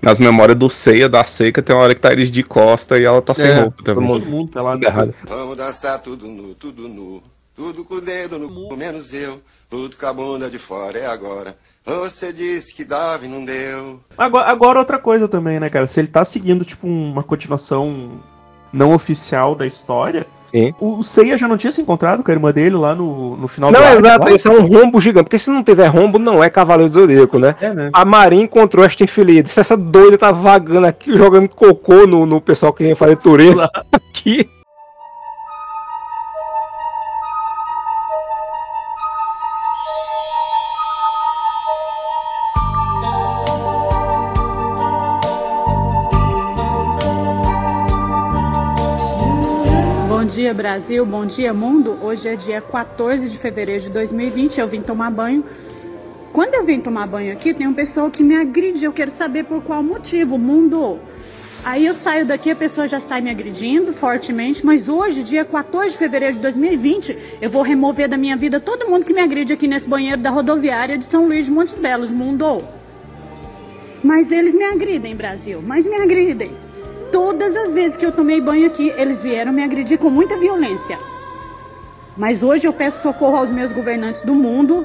[0.00, 3.04] Nas memórias do Ceia, da Seca, tem uma hora que tá eles de costa e
[3.04, 4.06] ela tá sem É, roupa também.
[4.06, 4.84] Todo mundo pelado.
[4.84, 5.14] Errado.
[5.24, 7.22] Vamos dançar tudo nu, tudo nu.
[7.54, 9.40] Tudo com o dedo no cu, menos eu.
[9.68, 11.56] Tudo com a bunda de fora, é agora.
[11.84, 14.00] Você disse que dava e não deu.
[14.16, 15.86] Agora, agora outra coisa também, né, cara?
[15.86, 18.20] Se ele tá seguindo, tipo, uma continuação
[18.72, 20.74] não oficial da história, Sim.
[20.80, 23.70] o Seiya já não tinha se encontrado com a irmã dele lá no, no final
[23.70, 24.32] Não, do arco exato, lá?
[24.32, 25.24] esse é um rombo gigante.
[25.24, 27.54] Porque se não tiver rombo, não é Cavaleiro do Zodíaco, né?
[27.60, 27.90] É, né?
[27.92, 29.44] A Marinha encontrou esta infeliz.
[29.44, 33.62] Disse, essa doida tá vagando aqui, jogando cocô no, no pessoal que vem fazer turismo
[33.92, 34.48] aqui.
[50.48, 51.98] Dia Brasil, bom dia mundo.
[52.02, 54.58] Hoje é dia 14 de fevereiro de 2020.
[54.58, 55.44] Eu vim tomar banho.
[56.32, 58.82] Quando eu vim tomar banho aqui, tem um pessoal que me agride.
[58.82, 61.00] Eu quero saber por qual motivo, mundo.
[61.62, 64.64] Aí eu saio daqui, a pessoa já sai me agredindo fortemente.
[64.64, 68.88] Mas hoje, dia 14 de fevereiro de 2020, eu vou remover da minha vida todo
[68.88, 72.10] mundo que me agride aqui nesse banheiro da rodoviária de São Luís de Montes Belos,
[72.10, 72.56] mundo.
[74.02, 75.62] Mas eles me agridem, Brasil.
[75.62, 76.52] Mas me agridem.
[77.10, 80.98] Todas as vezes que eu tomei banho aqui, eles vieram me agredir com muita violência.
[82.16, 84.84] Mas hoje eu peço socorro aos meus governantes do mundo,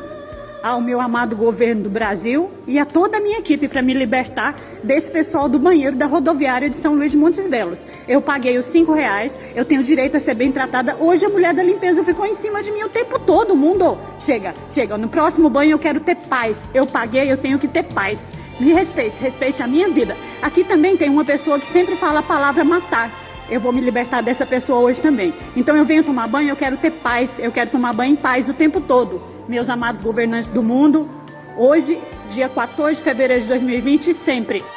[0.64, 4.56] ao meu amado governo do Brasil e a toda a minha equipe para me libertar
[4.82, 7.86] desse pessoal do banheiro da rodoviária de São Luís de Montes Belos.
[8.08, 10.96] Eu paguei os cinco reais, eu tenho direito a ser bem tratada.
[10.98, 13.98] Hoje a mulher da limpeza ficou em cima de mim o tempo todo, mundo.
[14.20, 14.98] Chega, chega.
[14.98, 16.70] No próximo banho eu quero ter paz.
[16.74, 18.32] Eu paguei, eu tenho que ter paz.
[18.60, 20.16] Me respeite, respeite a minha vida.
[20.42, 23.10] Aqui também tem uma pessoa que sempre fala a palavra matar.
[23.50, 25.34] Eu vou me libertar dessa pessoa hoje também.
[25.56, 28.48] Então eu venho tomar banho, eu quero ter paz, eu quero tomar banho em paz
[28.48, 29.22] o tempo todo.
[29.48, 31.10] Meus amados governantes do mundo,
[31.58, 34.60] hoje, dia 14 de fevereiro de 2020 e sempre.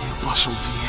[0.00, 0.80] Eu posso ouvir.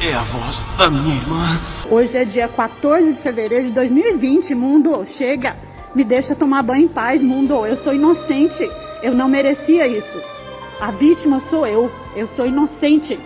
[0.00, 1.60] É a voz da minha irmã.
[1.90, 5.04] Hoje é dia 14 de fevereiro de 2020, mundo.
[5.06, 5.56] Chega,
[5.94, 7.66] me deixa tomar banho em paz, mundo.
[7.66, 8.70] Eu sou inocente.
[9.02, 10.33] Eu não merecia isso.
[10.80, 11.90] A vítima sou eu.
[12.16, 13.18] Eu sou inocente.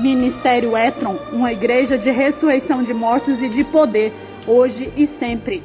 [0.00, 4.12] Ministério Etron, uma igreja de ressurreição de mortos e de poder,
[4.46, 5.62] hoje e sempre.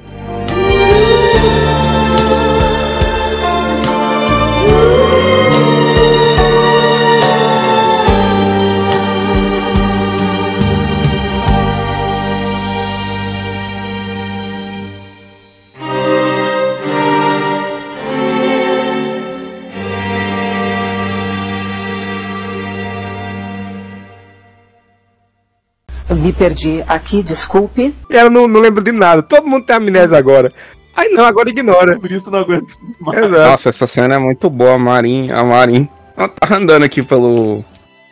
[26.34, 27.94] Me perdi aqui, desculpe.
[28.10, 29.22] E ela não, não lembra de nada.
[29.22, 30.52] Todo mundo tem amnésia agora.
[30.96, 32.00] Aí não, agora ignora.
[32.00, 32.74] Por isso não aguento.
[33.14, 33.30] Exato.
[33.32, 35.32] Nossa, essa cena é muito boa, a Marin.
[35.32, 35.88] A Marin.
[36.18, 37.64] Ela tá andando aqui pelo,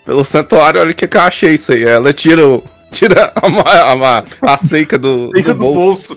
[0.05, 1.83] pelo santuário, olha o que, que eu achei isso aí.
[1.83, 6.15] Ela tira, o- tira a, a, ma- a seca do, Seca do bolso.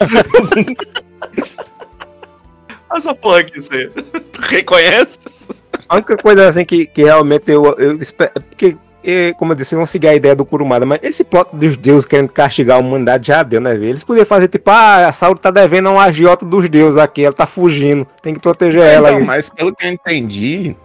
[2.95, 3.89] Essa porra aqui, você.
[3.89, 5.49] Tu reconhece?
[5.89, 8.33] A única coisa assim que, que realmente eu, eu espero.
[8.49, 11.77] Porque, eh, como eu disse, não seguir a ideia do Kurumada, mas esse plot dos
[11.77, 13.91] deuses querendo castigar a humanidade já deu, né, velho?
[13.91, 17.25] Eles podiam fazer tipo, ah, a Saúde tá devendo a um agiota dos deuses aqui,
[17.25, 19.25] ela tá fugindo, tem que proteger ela Então, aí.
[19.27, 20.77] mas pelo que eu entendi.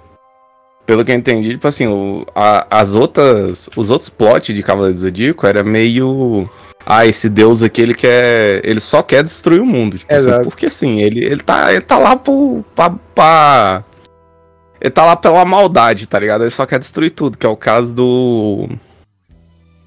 [0.86, 3.70] Pelo que eu entendi, tipo assim, o, a- as outras.
[3.78, 6.50] Os outros plots de Cavaleiro do Zodíaco era meio.
[6.84, 8.60] Ah, esse deus aqui, ele quer.
[8.64, 10.00] Ele só quer destruir o mundo.
[10.00, 10.44] Tipo assim, Exato.
[10.46, 12.64] porque assim, ele, ele, tá, ele tá lá por.
[12.74, 13.84] Pra, pra-
[14.82, 16.44] Ele tá lá pela maldade, tá ligado?
[16.44, 18.70] Ele só quer destruir tudo, que é o caso do.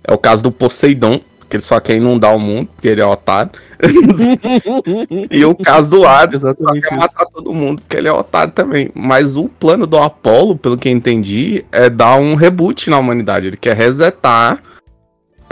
[0.05, 3.07] É o caso do Poseidon, que ele só quer inundar o mundo, porque ele é
[3.07, 3.53] otário.
[5.31, 8.91] e o caso do Hades, só quer matar todo mundo, porque ele é otário também.
[8.95, 13.47] Mas o plano do Apollo, pelo que eu entendi, é dar um reboot na humanidade.
[13.47, 14.63] Ele quer resetar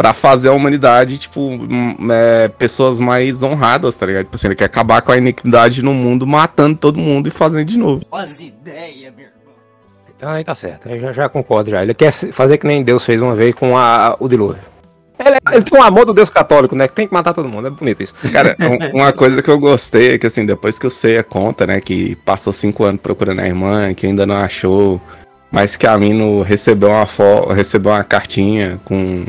[0.01, 1.59] pra fazer a humanidade, tipo,
[2.11, 4.25] é, pessoas mais honradas, tá ligado?
[4.25, 7.67] Tipo assim, ele quer acabar com a iniquidade no mundo, matando todo mundo e fazendo
[7.67, 8.03] de novo.
[8.11, 9.30] As ideias, meu.
[10.21, 11.83] Então aí tá certo, eu já, já concordo já.
[11.83, 14.61] Ele quer fazer que nem Deus fez uma vez com a, o dilúvio.
[15.19, 16.87] Ele, ele tem um amor do Deus católico, né?
[16.87, 18.15] Que tem que matar todo mundo, é bonito isso.
[18.31, 21.67] Cara, um- uma coisa que eu gostei é que, assim, depois que o Seiya conta,
[21.67, 25.01] né, que passou cinco anos procurando a irmã, que ainda não achou,
[25.51, 29.25] mas que a Mino recebeu uma, fo recebeu uma cartinha com,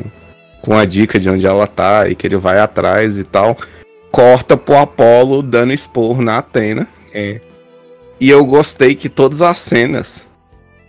[0.62, 3.56] com a dica de onde ela tá e que ele vai atrás e tal.
[4.12, 6.86] Corta pro Apolo dando esporro na Atena.
[7.14, 7.40] É.
[8.20, 10.30] E eu gostei que todas as cenas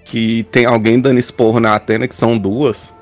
[0.05, 2.93] que tem alguém dando esporro na Atena, que são duas,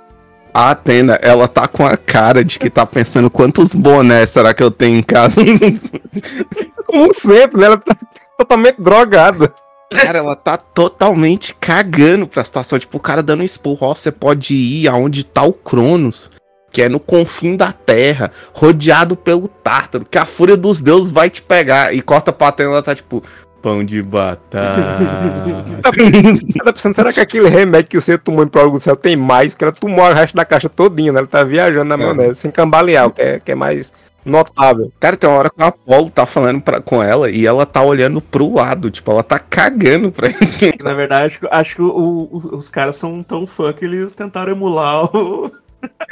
[0.53, 4.63] a Atena, ela tá com a cara de que tá pensando quantos bonés será que
[4.63, 5.41] eu tenho em casa.
[6.87, 7.67] Como sempre, né?
[7.67, 7.97] Ela tá
[8.37, 9.55] totalmente drogada.
[9.93, 12.79] Cara, ela tá totalmente cagando pra situação.
[12.79, 13.79] Tipo, o cara dando esporro.
[13.87, 16.31] Ó, você pode ir aonde tá o Cronos,
[16.73, 21.31] que é no confim da Terra, rodeado pelo Tártaro, que a fúria dos deuses vai
[21.31, 21.95] te pegar.
[21.95, 23.23] E corta pra Atena, ela tá tipo,
[23.63, 24.61] pão de batata.
[26.55, 29.17] Ela tá pensando, será que aquele remédio que você tomou em prol do céu tem
[29.17, 29.55] mais?
[29.55, 31.19] Que ela tomou o resto da caixa todinha, né?
[31.21, 33.93] Ela tá viajando na maionese, sem cambalear, o que é, que é mais
[34.25, 34.93] notável.
[35.01, 37.83] Cara, tem uma hora que o Apolo tá falando pra, com ela e ela tá
[37.83, 40.39] olhando pro lado, tipo, ela tá cagando pra ele.
[40.85, 44.13] Na verdade, acho, que- acho que o- o- os caras são tão fã que eles
[44.13, 45.51] tentaram emular o.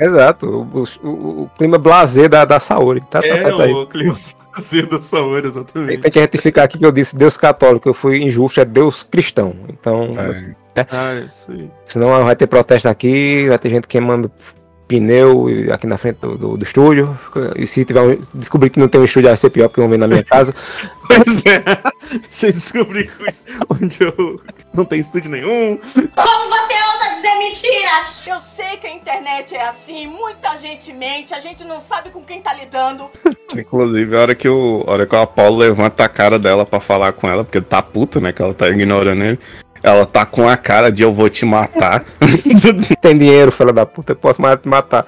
[0.00, 3.00] Exato, o, o- o clima blazer da, da Saori.
[3.10, 3.72] Tá, tá é, certo aí.
[3.72, 4.14] o clima
[4.56, 5.98] cedo da Saori, exatamente.
[5.98, 9.54] Pra gente retificar aqui que eu disse Deus católico, eu fui injusto, é Deus cristão.
[9.68, 10.86] Então, assim, né?
[10.90, 11.70] Ah, isso aí.
[11.86, 14.30] senão vai ter protesto aqui, vai ter gente queimando
[14.88, 17.16] pneu aqui na frente do, do- do estúdio.
[17.56, 19.90] E se tiver um, descobrir que não tem um estúdio, vai ser pior, porque vão
[19.90, 20.54] vir na minha casa.
[21.08, 21.62] Pois é.
[22.28, 23.10] Você descobriu
[23.70, 24.38] onde eu
[24.74, 25.78] não tem estúdio nenhum.
[25.78, 28.26] Como você ousa mentiras?
[28.26, 32.22] Eu sei que a internet é assim, muita gente mente, a gente não sabe com
[32.22, 33.10] quem tá lidando.
[33.56, 36.80] Inclusive, a hora que o, a hora que o Apolo levanta a cara dela pra
[36.80, 38.32] falar com ela, porque ele tá puta, né?
[38.32, 39.38] Que ela tá ignorando ele.
[39.82, 42.04] Ela tá com a cara de eu vou te matar.
[43.00, 45.06] tem dinheiro, filha da puta, eu posso mais te matar.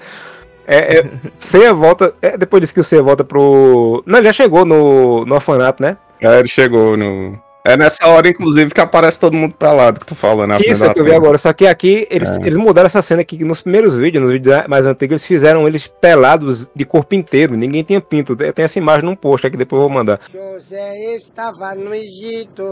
[0.66, 2.14] É, é, Seiya volta.
[2.22, 4.04] É, depois disso que o Seiya volta pro.
[4.06, 5.96] Não, ele já chegou no, no orfanato, né?
[6.20, 7.36] É, ele chegou no.
[7.62, 10.54] É nessa hora, inclusive, que aparece todo mundo pelado que tu falando.
[10.54, 11.36] frente Isso é que eu vi agora.
[11.36, 12.40] Só que aqui eles, É.
[12.40, 15.68] eles mudaram essa cena aqui que nos primeiros vídeos, nos vídeos mais antigos, eles fizeram
[15.68, 17.54] eles pelados de corpo inteiro.
[17.56, 18.34] Ninguém tinha pinto.
[18.34, 20.20] Tem tem essa imagem num post aqui, depois eu vou mandar.
[20.32, 22.64] José estava no Egito,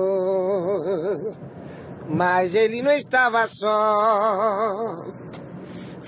[2.09, 5.05] mas ele não estava só.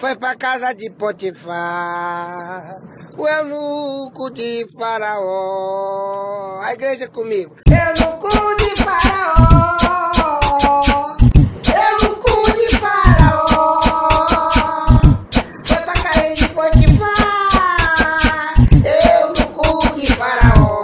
[0.00, 2.80] Foi pra casa de Potifar,
[3.18, 6.58] o eunuco de Faraó.
[6.62, 7.56] A igreja comigo.
[7.68, 9.76] Eunuco de Faraó,
[11.68, 13.80] eunuco de Faraó.
[15.66, 17.50] Foi pra casa de Potifar,
[19.04, 20.80] eunuco de Faraó.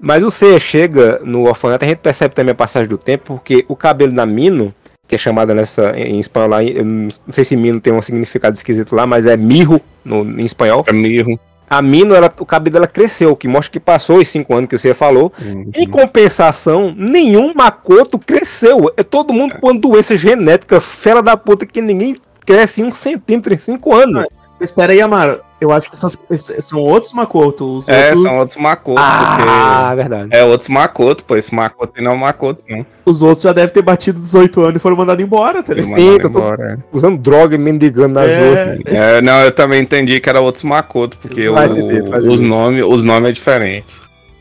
[0.00, 3.66] Mas o Seiya chega no orfanato, a gente percebe também a passagem do tempo, porque
[3.68, 4.74] o cabelo da Mino,
[5.08, 8.54] que é chamada nessa em espanhol lá, eu não sei se Mino tem um significado
[8.54, 10.84] esquisito lá, mas é mirro no, em espanhol.
[10.86, 11.40] É mirro.
[11.70, 14.68] A Mino, ela, o cabelo dela cresceu, o que mostra que passou os cinco anos
[14.68, 15.32] que você falou.
[15.74, 18.92] Em compensação, nenhum Makoto cresceu.
[18.96, 22.16] É todo mundo com uma doença genética, fera da puta, que ninguém
[22.46, 24.26] cresce um centímetro em cinco anos.
[24.60, 25.40] Espera aí, Amaro.
[25.60, 25.96] Eu acho que
[26.30, 27.78] esses são outros Makoto.
[27.78, 29.00] Os É, outros, são outros Makoto.
[29.00, 30.28] Ah, porque- verdade.
[30.32, 31.36] É outros Makoto, pô.
[31.36, 32.86] Esse Makoto não é o Makoto, não.
[33.04, 35.96] os outros já devem ter batido 18 anos e foram mandados embora, tá ligado?
[36.20, 36.96] Tô embora, é.
[36.96, 38.48] usando droga e mendigando nas É.
[38.48, 38.94] outras.
[38.94, 43.02] É, não, eu também entendi que era outros Makoto, porque o- sentido, os nomes os
[43.04, 43.86] nome é diferente.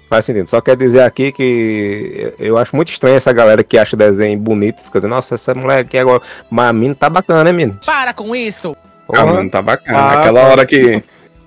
[0.09, 0.47] Faz sentido.
[0.47, 3.99] Só quer dizer aqui que eu eu acho muito estranho essa galera que acha o
[3.99, 6.21] desenho bonito, fica dizendo, nossa, essa mulher aqui agora.
[6.49, 7.77] Mas a mina tá bacana, né, menino?
[7.85, 8.75] Para com isso!
[9.13, 9.97] Ah, mano, tá bacana.
[9.97, 10.47] Ah, Aquela tá.
[10.47, 11.03] hora que.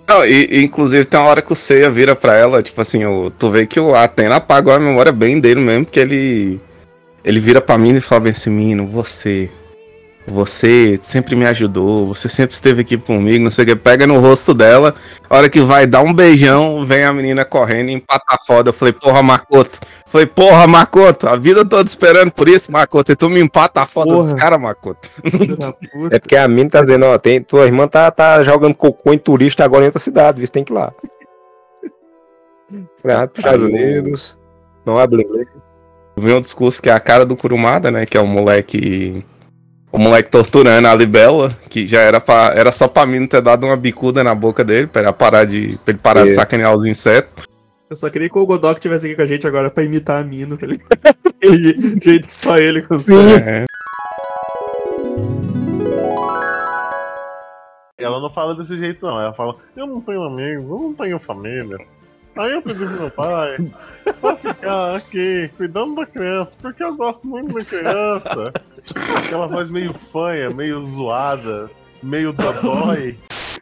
[0.09, 3.05] Não, e, e, inclusive tem uma hora que o Seiya vira pra ela, tipo assim,
[3.05, 6.61] o, tu vê que o Atena apagou a memória bem dele mesmo, porque ele.
[7.23, 9.51] Ele vira pra mim e fala bem assim, menino, você.
[10.27, 13.77] Você sempre me ajudou, você sempre esteve aqui comigo, não sei o que.
[13.77, 14.95] Pega no rosto dela,
[15.29, 18.69] a hora que vai dar um beijão, vem a menina correndo e empata foda.
[18.71, 19.81] Eu falei, porra, Makoto.
[20.11, 23.13] Falei, porra, Makoto, a vida toda esperando por isso, Makoto.
[23.13, 23.93] E tu me empata a dos
[24.33, 24.35] Porra.
[24.37, 25.09] caras, Makoto.
[26.11, 29.19] É porque a mina tá dizendo, ó, tem, tua irmã tá, tá jogando cocô em
[29.19, 30.93] turista agora em outra cidade, você tem que ir lá.
[33.03, 34.39] Vai pros Estados Unidos.
[34.85, 35.49] Não abre inglês.
[36.17, 38.05] vi um discurso que é a cara do Kurumada, né?
[38.07, 39.25] Que é o moleque.
[39.93, 43.43] O moleque torturando a Libela, que já era pra, era só pra mim não ter
[43.43, 46.33] dado uma bicuda na boca dele, pra ele parar de, pra ele parar de É.
[46.33, 47.45] sacanear os insetos.
[47.91, 50.25] Eu só queria que o Godok tivesse aqui com a gente agora pra imitar a
[50.25, 50.87] Mino, tá ligado?
[51.27, 53.51] Aquele jeito que só ele consegue.
[53.51, 53.67] É.
[57.99, 59.21] Ela não fala desse jeito, não.
[59.21, 61.79] Ela fala: Eu não tenho amigos, eu não tenho família.
[62.37, 63.57] Aí eu pedi pro meu pai
[64.21, 68.53] pra ficar aqui cuidando da criança, porque eu gosto muito da criança.
[69.19, 71.69] Aquela voz meio fanha, meio zoada,
[72.01, 73.19] meio dodói.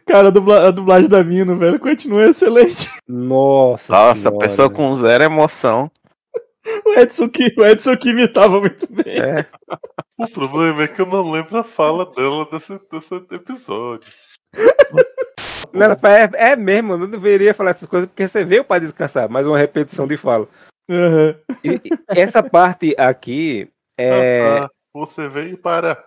[0.09, 2.89] Cara, a, dubla- a dublagem da Mino, velho, continua excelente.
[3.07, 3.93] Nossa.
[3.93, 4.37] Nossa, senhora.
[4.39, 5.91] pessoa com zero emoção.
[6.85, 9.17] O Edson que, o Edson que imitava muito bem.
[9.19, 9.45] É.
[10.17, 14.11] O problema é que eu não lembro a fala dela desse, desse episódio.
[15.73, 19.29] Não, é, é mesmo, eu não deveria falar essas coisas porque você veio para descansar,
[19.29, 20.47] mais uma repetição de fala.
[20.89, 24.41] E- e essa parte aqui é.
[24.41, 26.03] Ah, ah, você veio para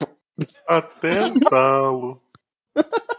[0.68, 2.20] atentá-lo.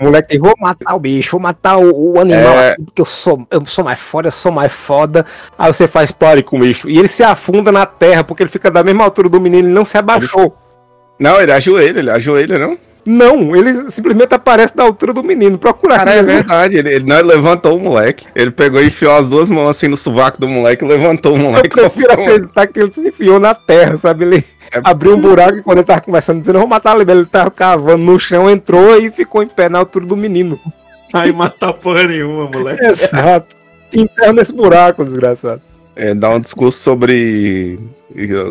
[0.00, 2.70] Moleque, vou matar o bicho, vou matar o, o animal É.
[2.72, 5.24] aqui, porque eu sou, eu sou mais foda, eu sou mais foda.
[5.56, 6.88] Aí você faz pare com o bicho.
[6.90, 9.74] E ele se afunda na terra, porque ele fica da mesma altura do menino, ele
[9.74, 10.56] não se abaixou.
[11.20, 12.76] Não, ele ajoelha, ele ajoelha, não?
[13.04, 15.58] Não, ele simplesmente aparece da altura do menino.
[15.58, 16.34] Procura Cara, assim, é né?
[16.34, 16.76] verdade.
[16.76, 18.26] Ele, ele, não, ele levantou o moleque.
[18.34, 21.36] Ele pegou e enfiou as duas mãos assim no sovaco do moleque e levantou o
[21.36, 21.68] Eu moleque.
[21.70, 24.24] prefiro acreditar que ele se enfiou na terra, sabe?
[24.24, 24.44] Ele
[24.84, 27.28] abriu um buraco e quando ele tava conversando, dizendo, eu vou matar a Libela, ele
[27.28, 30.58] tava cavando no chão, entrou e ficou em pé na altura do menino.
[31.12, 32.84] Aí matar porra nenhuma, moleque.
[32.86, 33.56] Exato.
[33.92, 35.60] Enterra nesse buraco, desgraçado.
[35.94, 37.78] É, dá um discurso sobre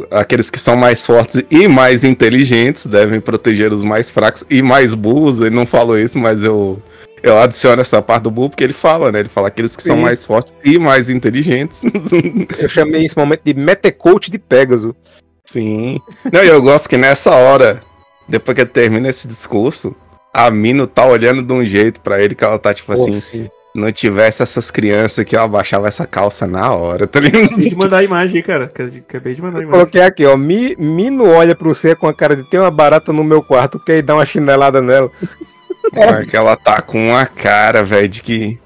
[0.10, 4.94] aqueles que são mais fortes e mais inteligentes devem proteger os mais fracos e mais
[4.94, 5.40] burros.
[5.40, 6.82] Ele não falou isso, mas eu,
[7.24, 9.20] eu adiciono essa parte do burro porque ele fala, né?
[9.20, 10.02] Ele fala aqueles que são Sim.
[10.02, 11.84] mais fortes e mais inteligentes.
[12.58, 14.94] Eu chamei esse momento de Metecoach de Pegasus.
[15.46, 16.00] Sim.
[16.32, 17.82] Não, e eu gosto que nessa hora,
[18.28, 19.94] depois que ele termina esse discurso,
[20.34, 23.12] a Mino tá olhando de um jeito pra ele que ela tá tipo assim.
[23.12, 23.50] sim.
[23.74, 27.46] Não tivesse essas crianças que eu abaixava essa calça na hora, tá ligado?
[27.46, 28.66] Acabei de mandar a imagem aí, cara.
[28.66, 29.80] Acabei de mandar a imagem.
[29.80, 30.36] Coloquei aqui, ó.
[30.36, 33.80] Mi, Mino olha pro você com a cara de tem uma barata no meu quarto,
[33.80, 35.12] quer ir dar uma chinelada nela.
[35.94, 38.58] É que ela tá com uma cara, velho, de que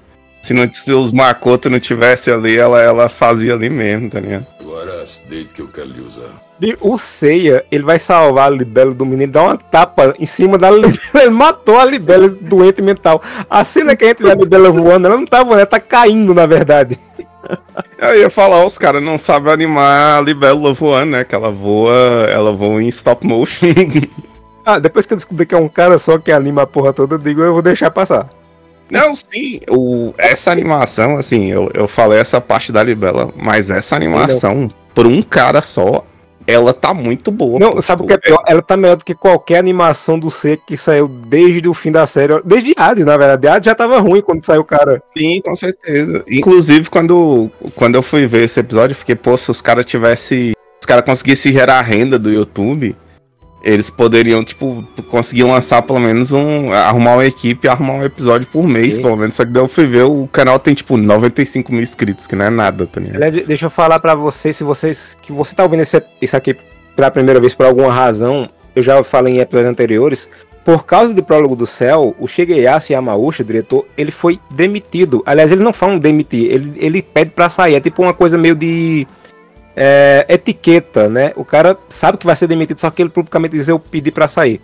[0.45, 4.45] se, não, se os Makoto não tivesse ali, ela, ela fazia ali mesmo, tá ligado?
[4.59, 6.44] Agora deite que eu quero lhe usar.
[6.79, 10.71] O Seiya, ele vai salvar a Libelo do menino, dá uma tapa em cima da
[10.71, 10.97] Libelo.
[11.13, 13.21] Ele matou a Libelo esse doente mental.
[13.49, 15.81] A cena que a gente vê a Libelo voando, ela não tá voando, ela tá
[15.81, 16.97] caindo, na verdade.
[17.97, 21.23] Eu ia falar, os caras não sabem animar a libélula voando, né?
[21.23, 21.93] Que ela voa,
[22.29, 23.67] ela voa em stop motion.
[24.67, 27.13] Ah, depois que eu descobri que é um cara só que anima a porra toda,
[27.13, 28.27] eu digo, eu vou deixar passar.
[28.89, 33.95] Não, sim, o, essa animação, assim, eu, eu falei essa parte da libela, mas essa
[33.95, 36.03] animação, por um cara só,
[36.47, 37.59] ela tá muito boa.
[37.59, 37.81] Não, pô.
[37.81, 38.41] sabe o que é pior?
[38.47, 42.05] Ela tá melhor do que qualquer animação do C que saiu desde o fim da
[42.05, 42.41] série.
[42.43, 43.47] Desde Hades, na verdade.
[43.47, 45.01] Hades já tava ruim quando saiu o cara.
[45.17, 46.23] Sim, com certeza.
[46.27, 50.53] Inclusive, quando, quando eu fui ver esse episódio, eu fiquei, pô, se os caras tivessem.
[50.79, 52.95] Os caras conseguissem gerar renda do YouTube,
[53.65, 56.71] eles poderiam, tipo, conseguir lançar pelo menos um.
[56.71, 59.01] arrumar uma equipe e arrumar um episódio por mês, Sim.
[59.01, 59.33] pelo menos.
[59.33, 62.45] Só que daí eu fui ver, o canal tem, tipo, 95 mil inscritos, que não
[62.45, 63.43] é nada, tá ligado?
[63.43, 65.17] Deixa eu falar pra vocês, se vocês.
[65.19, 66.55] que você tá ouvindo esse, isso aqui
[66.95, 70.29] pela primeira vez por alguma razão, eu já falei em episódios anteriores.
[70.63, 75.23] Por causa do prólogo do céu, o Shigeyasu Yamauchi, o diretor, ele foi demitido.
[75.25, 77.75] Aliás, ele não fala um demitir, ele, ele pede pra sair.
[77.75, 79.07] É tipo uma coisa meio de
[79.75, 81.33] é, etiqueta, né?
[81.35, 84.27] O cara sabe que vai ser demitido, só que ele publicamente diz eu pedi pra
[84.27, 84.61] sair.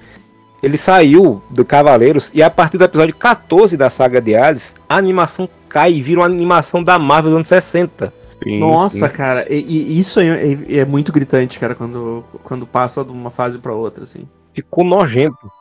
[0.63, 4.95] Ele saiu do Cavaleiros e a partir do episódio 14 da saga de Hades, a
[4.95, 8.13] animação cai e vira uma animação da Marvel dos anos 60.
[8.45, 13.11] Nossa, cara, e, e isso aí é, é muito gritante, cara, quando, quando passa de
[13.11, 14.27] uma fase pra outra, assim.
[14.53, 15.51] Ficou nojento.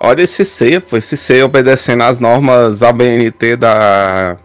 [0.00, 4.36] Olha esse C, pô, esse C obedecendo às normas ABNT da.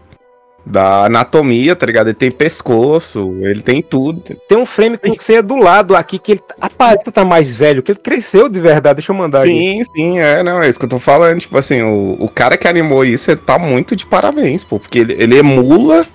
[0.64, 2.08] Da anatomia, tá ligado?
[2.08, 4.20] Ele tem pescoço, ele tem tudo.
[4.48, 7.82] Tem um frame com ceia do lado aqui que ele, a paleta tá mais velho,
[7.82, 8.96] que ele cresceu de verdade.
[8.96, 9.42] Deixa eu mandar.
[9.42, 11.40] Sim, sim, é, não, é isso que eu tô falando.
[11.40, 14.98] Tipo assim, o, o cara que animou isso, ele tá muito de parabéns, pô, porque
[14.98, 16.06] ele, ele emula.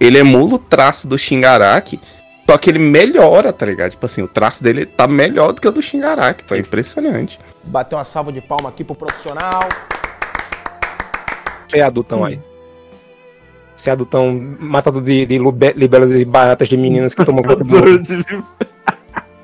[0.00, 2.00] Ele emula o traço do Shingaraki,
[2.48, 3.92] só que ele melhora, tá ligado?
[3.92, 7.38] Tipo assim, o traço dele tá melhor do que o do Shingaraki, pô, é impressionante.
[7.62, 9.68] Bater uma salva de palma aqui pro profissional.
[11.72, 12.40] É adultão aí.
[13.84, 15.38] Esse adultão matador de, de
[15.76, 18.00] libelas e baratas de meninas que tomam conta do mundo.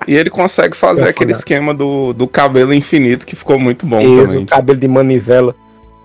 [0.08, 4.00] E ele consegue fazer É, aquele esquema do, do cabelo infinito que ficou muito bom
[4.00, 4.44] Isso, também.
[4.44, 5.54] o cabelo de manivela.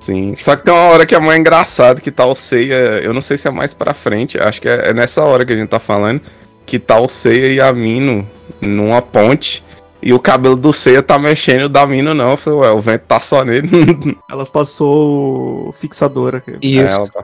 [0.02, 0.36] Sim.
[0.36, 2.76] Só que tem uma hora que é mais engraçado que tá o Seiya.
[3.02, 5.54] Eu não sei se é mais pra frente, acho que é, é nessa hora que
[5.54, 6.22] a gente tá falando.
[6.66, 8.28] Que tá o Seiya e a Mino
[8.60, 9.64] numa ponte.
[10.04, 12.32] E o cabelo do Seiya tá mexendo o da Mino não.
[12.32, 13.70] Eu falei, ué, o vento tá só nele.
[14.30, 16.58] Ela passou fixadora, cara.
[16.62, 16.86] Isso.
[16.86, 17.22] É, ela tá-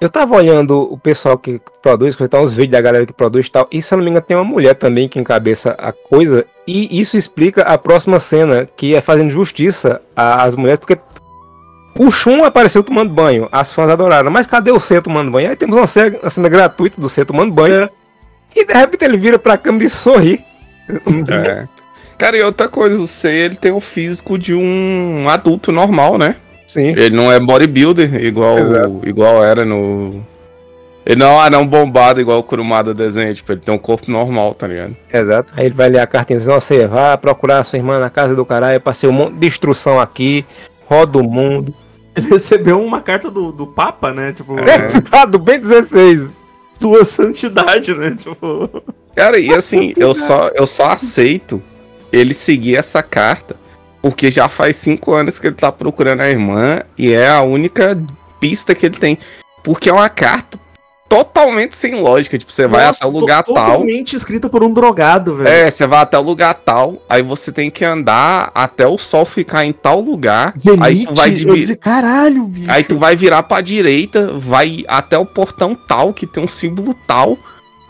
[0.00, 3.46] Eu tava olhando o pessoal que produz, que tá uns vídeos da galera que produz
[3.46, 5.92] e tal, e se eu não me engano tem uma mulher também que encabeça a
[5.92, 10.98] coisa, e isso explica a próxima cena, que é fazendo justiça às mulheres, porque
[11.98, 15.50] o Shun apareceu tomando banho, as fãs adoraram, mas cadê o C tomando banho?
[15.50, 17.86] Aí temos uma cena, uma cena gratuita do C tomando banho,
[18.56, 20.42] e de repente ele vira pra câmera e sorri.
[21.46, 21.68] É.
[22.16, 26.36] Cara, e outra coisa, o Seiya ele tem o físico de um adulto normal, né?
[26.70, 26.90] Sim.
[26.90, 29.00] Ele não é bodybuilder igual, Exato.
[29.04, 30.24] igual era no.
[31.04, 34.08] Ele não é um anão bombado igual o Kurumada desenha, tipo, ele tem um corpo
[34.08, 34.96] normal, tá ligado?
[35.12, 35.52] Exato.
[35.56, 38.44] Aí ele vai ler a cartinha e você vai procurar sua irmã na casa do
[38.44, 40.46] caralho pra ser um monte de destruição aqui,
[40.86, 41.74] roda o mundo.
[42.14, 44.32] Ele recebeu uma carta do, do Papa, né?
[44.32, 46.28] Tipo, É, do bem 16.
[46.78, 48.14] tua santidade, né?
[48.16, 48.70] Tipo.
[49.16, 51.60] Cara, e assim, eu só, eu só aceito
[52.12, 53.56] ele seguir essa carta
[54.02, 57.98] porque já faz cinco anos que ele tá procurando a irmã e é a única
[58.38, 59.18] pista que ele tem.
[59.62, 60.58] Porque é uma carta
[61.10, 62.38] totalmente sem lógica.
[62.38, 63.54] Tipo, você vai até o lugar tal.
[63.54, 65.48] Totalmente escrita por um drogado, velho.
[65.48, 69.26] É, você vai até o lugar tal, aí você tem que andar até o sol
[69.26, 70.54] ficar em tal lugar.
[70.80, 71.30] aí Zenith, tu vai
[71.76, 72.70] caralho, bicho.
[72.70, 76.94] Aí tu vai virar pra direita, vai até o portão tal, que tem um símbolo
[77.06, 77.36] tal.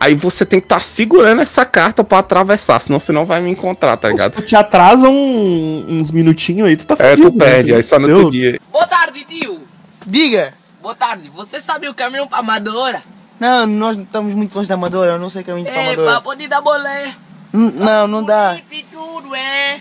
[0.01, 3.51] Aí você tem que estar segurando essa carta pra atravessar, senão você não vai me
[3.51, 4.32] encontrar, tá Se ligado?
[4.32, 7.76] tu te atrasa um- uns minutinhos aí, tu tá É, tu fudido, né, perde, filho?
[7.76, 8.59] aí só no outro dia.
[8.72, 9.61] Boa tarde, tio.
[10.07, 10.55] Diga.
[10.80, 11.28] Boa tarde.
[11.34, 13.03] Você sabe o caminho pra Amadora?
[13.38, 16.11] Não, nós estamos muito longe da Amadora, eu não sei caminho pra É, Amadora.
[16.12, 17.14] pra poder dar bolé.
[17.53, 18.57] N- Não, não dá.
[18.90, 19.80] Tudo, é.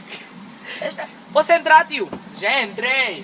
[1.32, 2.10] Posso entrar, tio?
[2.38, 3.24] Já entrei.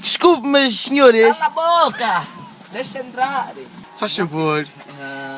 [0.00, 1.38] Desculpe, mas senhores.
[1.38, 2.22] Cala a boca.
[2.72, 3.52] Deixa entrar.
[3.96, 4.66] Faz favor.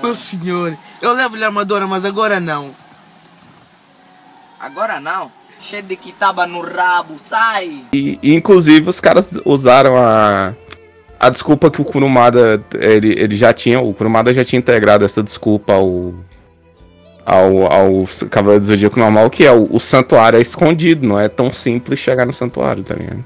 [0.02, 2.70] Meu senhor, eu levo-lhe a Amadora, mas agora não.
[4.58, 5.30] Agora não.
[5.60, 7.84] Cheio de que tava no rabo, sai.
[7.92, 10.54] E, inclusive os caras usaram a,
[11.18, 15.22] a desculpa que o Kurumada ele, ele já tinha, o Kurumada já tinha integrado essa
[15.22, 16.14] desculpa ao
[17.26, 21.28] ao, ao Cavaleiro do Zodíaco normal, que é o, o santuário é escondido, não é
[21.28, 23.24] tão simples chegar no santuário, tá ligado?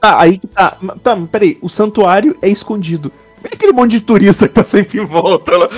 [0.00, 0.76] Tá, aí que tá.
[1.02, 3.12] Tá, peraí, o santuário é escondido.
[3.50, 5.68] É aquele monte de turista que tá sempre em volta lá.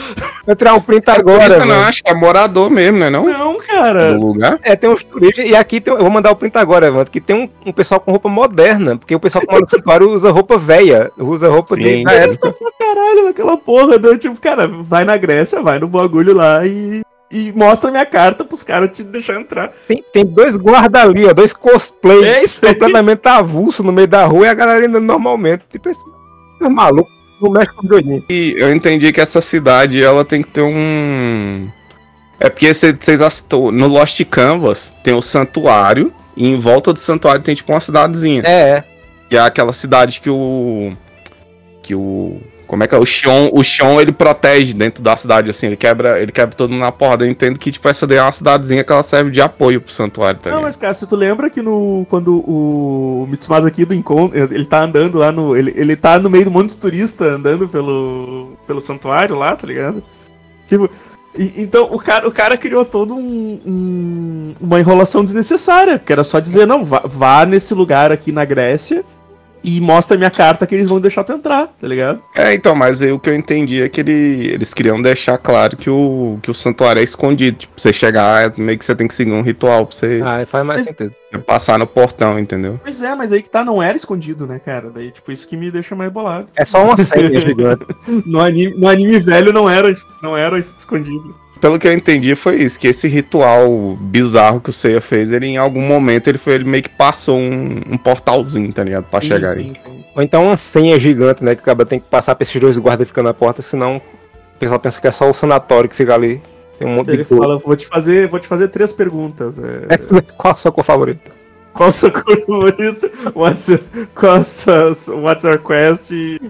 [0.46, 1.40] Vai tirar um print agora.
[1.40, 3.24] Turista não, acho que é morador mesmo, né não?
[3.24, 4.14] Não, cara.
[4.14, 4.58] Do lugar?
[4.62, 5.44] É, tem uns turistas.
[5.44, 8.00] E aqui tem, eu vou mandar o print agora, Evandro, que tem um, um pessoal
[8.00, 8.96] com roupa moderna.
[8.96, 11.12] Porque o pessoal que mora no santuário usa roupa velha.
[11.18, 11.82] Usa roupa de.
[11.82, 12.00] Sim.
[12.00, 12.20] época.
[12.20, 13.98] Turista pra caralho naquela porra.
[13.98, 14.16] Né?
[14.16, 17.02] Tipo, cara, vai na Grécia, vai no bagulho lá e.
[17.30, 19.70] E mostra minha carta pros caras te deixar entrar.
[19.86, 24.46] Tem, tem dois guarda ali, ó, dois cosplays É completamente avulso no meio da rua
[24.46, 25.62] e a galera indo normalmente.
[25.70, 26.00] Tipo, esse
[26.62, 27.10] é maluco,
[27.40, 28.24] não mexe com doidinho.
[28.28, 31.68] E eu entendi que essa cidade ela tem que ter um.
[32.40, 33.72] É porque cê- vocês assistou.
[33.72, 36.12] No Lost Canvas tem o santuário.
[36.36, 38.42] E em volta do santuário tem tipo uma cidadezinha.
[38.46, 38.84] É, é.
[39.28, 40.92] Que é aquela cidade que o.
[41.82, 42.40] Que o.
[42.68, 42.98] Como é que é?
[42.98, 46.70] O Xion, o Xion ele protege dentro da cidade, assim, ele quebra, ele quebra todo
[46.70, 47.24] mundo na porrada.
[47.24, 49.90] Eu entendo que, tipo, essa daí é uma cidadezinha que ela serve de apoio pro
[49.90, 53.94] santuário, tá Não, mas cara, se tu lembra que no quando o Mitsumasa aqui do
[53.94, 57.24] encontro, ele tá andando lá no, ele, ele tá no meio do monte de turista
[57.24, 60.02] andando pelo pelo santuário lá, tá ligado?
[60.66, 60.90] Tipo,
[61.38, 66.22] e- então o cara, o cara criou todo um, um- uma enrolação desnecessária, porque era
[66.22, 69.02] só dizer, não, vá, vá nesse lugar aqui na Grécia
[69.76, 72.22] e mostra minha carta que eles vão deixar tu entrar, tá ligado?
[72.34, 75.76] É, então, mas aí o que eu entendi é que ele, eles queriam deixar claro
[75.76, 77.58] que o, que o santuário é escondido.
[77.58, 80.44] Tipo, você chegar, é meio que você tem que seguir um ritual pra você, Ah,
[80.46, 81.12] faz mais Mas- sentido.
[81.30, 82.80] você passar no portão, entendeu?
[82.82, 84.90] Pois é, mas aí que tá, não era escondido, né, cara?
[84.90, 86.46] Daí, tipo, isso que me deixa mais bolado.
[86.56, 87.84] É só uma senha gigante.
[88.24, 89.90] No anime, no anime velho não era,
[90.22, 91.34] não era escondido.
[91.60, 95.46] Pelo que eu entendi foi isso, que esse ritual bizarro que o Seiya fez, ele
[95.46, 99.04] em algum momento ele foi, ele meio que passou um, um portalzinho, tá ligado?
[99.04, 99.72] Pra chegar aí.
[100.14, 101.54] Ou então uma senha gigante, né?
[101.54, 104.58] Que o cara tem que passar pra esses dois guardas ficando na porta, senão o
[104.58, 106.40] pessoal pensa que é só o sanatório que fica ali.
[106.78, 107.42] Tem um monte Ele de coisa.
[107.42, 109.58] fala, vou te fazer, vou te fazer três perguntas.
[109.58, 109.96] é,
[110.36, 111.32] Qual a sua cor favorita?
[111.74, 113.10] qual a sua cor favorita?
[113.34, 113.80] What's your,
[114.14, 116.10] qual a sua, what's your quest?
[116.12, 116.40] E,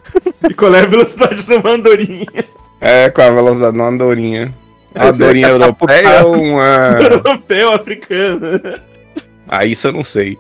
[0.48, 2.44] e qual é a velocidade da mandorinha?
[2.80, 4.54] É, com a velocidade de uma andorinha.
[4.99, 6.99] A é andorinha europeia ou uma.
[7.01, 8.61] Europeu, africano.
[9.49, 10.36] Ah, isso eu não sei.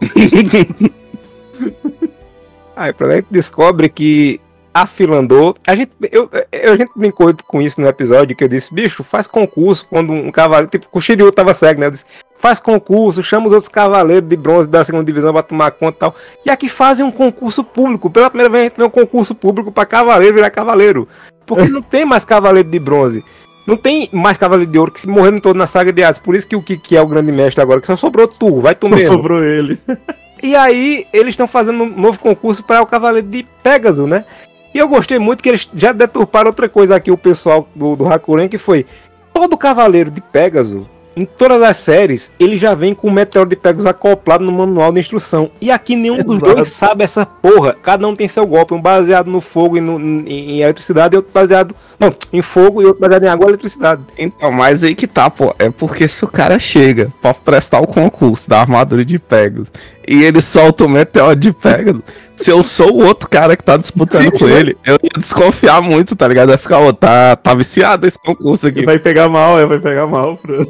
[2.76, 4.40] Aí, pra a gente descobre que
[4.72, 5.56] a Filandô.
[5.66, 9.02] A gente, eu, eu- a gente brincou com isso no episódio que eu disse, bicho,
[9.02, 10.70] faz concurso quando um cavaleiro.
[10.70, 11.86] Tipo, o Shiryu tava cego, né?
[11.86, 12.04] Eu disse,
[12.38, 15.98] faz concurso, chama os outros cavaleiros de bronze da segunda divisão pra tomar conta e
[16.00, 16.14] tal.
[16.46, 18.08] E aqui fazem um concurso público.
[18.10, 21.08] Pela primeira vez a gente vê um concurso público pra cavaleiro virar cavaleiro.
[21.46, 23.24] Porque não tem mais cavaleiro de bronze.
[23.68, 26.18] Não tem mais cavaleiro de ouro que se morreram todos na saga de Hades.
[26.18, 28.74] Por isso que o Kiki é o grande mestre agora, que só sobrou tu, vai
[28.74, 29.14] tu Só mesmo.
[29.16, 29.78] sobrou ele.
[30.40, 34.24] E aí, eles estão fazendo um novo concurso para o Cavaleiro de Pégaso, né?
[34.72, 38.06] E eu gostei muito que eles já deturparam outra coisa aqui, o pessoal do, do
[38.06, 38.86] Hakuren, que foi
[39.34, 40.88] todo Cavaleiro de Pégaso,
[41.18, 44.92] Em todas as séries, ele já vem com o meteoro de Pegasus acoplado no manual
[44.92, 45.50] de instrução.
[45.60, 46.54] E aqui nenhum dos Exato.
[46.54, 47.74] dois sabe essa porra.
[47.82, 51.16] Cada um tem seu golpe, um baseado no fogo e no- em, em eletricidade, e
[51.16, 51.74] outro baseado.
[51.98, 54.00] Não, em fogo e outro baseado em água e eletricidade.
[54.16, 55.52] Então, mas aí que tá, pô.
[55.58, 59.72] É porque se o cara chega pra prestar o concurso da armadura de Pegasus
[60.06, 62.02] e ele solta o meteoro de Pegasus,
[62.36, 66.14] se eu sou o outro cara que tá disputando com ele, eu ia desconfiar muito,
[66.14, 66.50] tá ligado?
[66.52, 68.84] Ia ficar, ô, tá, tá viciado esse concurso aqui.
[68.84, 70.64] Vai pegar mal, é, vai pegar mal, Fran.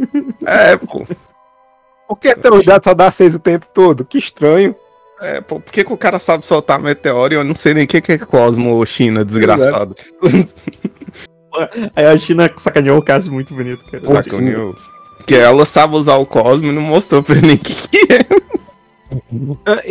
[0.46, 1.06] É, pô.
[2.08, 4.04] Por que teu jato só dá seis o tempo todo?
[4.04, 4.74] Que estranho.
[5.20, 7.84] É, pô, por que, que o cara sabe soltar meteoro e eu não sei nem
[7.84, 9.96] o que, que é Cosmo ou China, desgraçado.
[11.96, 14.22] Aí a China sacaneou o caso muito bonito, cara.
[14.22, 14.76] Sacaneou.
[15.26, 18.24] Que ela sabe usar o Cosmo e não mostrou pra ninguém que é.
[19.66, 19.82] Ah,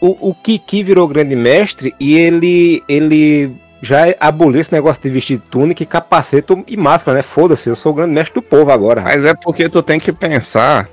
[0.00, 3.56] O, o Kiki virou grande mestre e ele, ele
[3.86, 7.22] já aboliu esse negócio de vestir túnica, e capacete e máscara, né?
[7.22, 9.00] Foda-se, eu sou o grande mestre do povo agora.
[9.02, 10.88] Mas é porque tu tem que pensar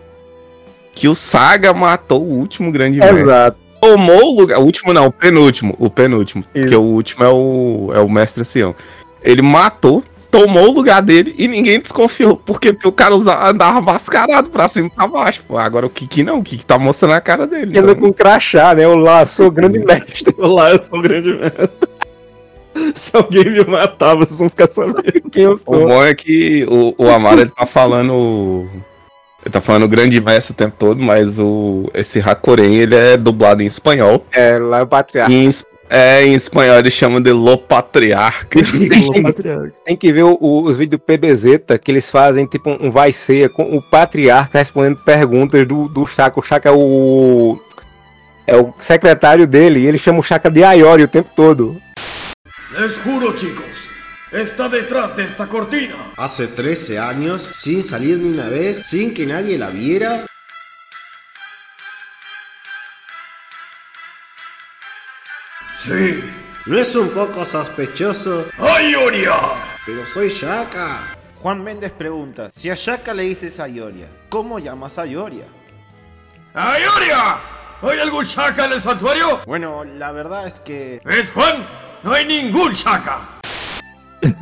[0.93, 3.21] que o Saga matou o último grande mestre.
[3.21, 3.57] Exato.
[3.81, 4.59] Tomou o lugar.
[4.59, 5.75] O último não, o penúltimo.
[5.77, 6.43] O penúltimo.
[6.53, 8.73] Porque o último é o, é o mestre Sião.
[9.21, 12.37] Ele matou, tomou o lugar dele e ninguém desconfiou.
[12.37, 15.43] Porque o cara usava, andava mascarado pra cima e pra baixo.
[15.47, 15.57] Pô.
[15.57, 17.71] Agora o Kiki não, o Kiki tá mostrando a cara dele.
[17.71, 18.87] Ele anda com crachá, né?
[18.87, 20.33] Olá, sou o grande mestre.
[20.37, 21.69] Olá, eu sou o grande mestre.
[22.95, 26.93] Se alguém me matar, vocês vão ficar sabendo quem eu O bom é que o,
[26.97, 28.67] o Amaro ele tá falando.
[29.45, 33.61] Ele tá falando grande mestre o tempo todo, mas o, esse Hakoren ele é dublado
[33.61, 34.25] em espanhol.
[34.31, 35.33] É, lá é o patriarca.
[35.33, 35.49] Em,
[35.89, 38.59] é, em espanhol eles chamam de Lo Patriarca.
[39.85, 43.11] Tem que ver o- o- os vídeos do PBZ, que eles fazem tipo um vai
[43.11, 46.39] ser com o patriarca respondendo perguntas do, do Chaka.
[46.39, 47.59] O Chaka é o.
[48.47, 51.75] É o secretário dele e ele chama o Chaka de Ayori o tempo todo.
[52.79, 53.87] Les juro, chicos,
[54.31, 56.11] está detrás de esta cortina.
[56.17, 60.25] Hace 13 años, sin salir ni una vez, sin que nadie la viera.
[65.77, 66.23] Sí.
[66.65, 68.47] ¿No es un poco sospechoso?
[68.57, 69.35] ¡Ayoria!
[69.85, 71.15] Pero soy Shaka.
[71.35, 75.45] Juan Méndez pregunta, si a Shaka le dices Ayoria, ¿cómo llamas a Ayoria?
[76.53, 77.37] ¡Ayoria!
[77.81, 79.41] ¿Hay algún Shaka en el santuario?
[79.45, 81.01] Bueno, la verdad es que...
[81.03, 81.57] ¿Ves, Juan?
[82.03, 83.33] No hay ningún Shaka.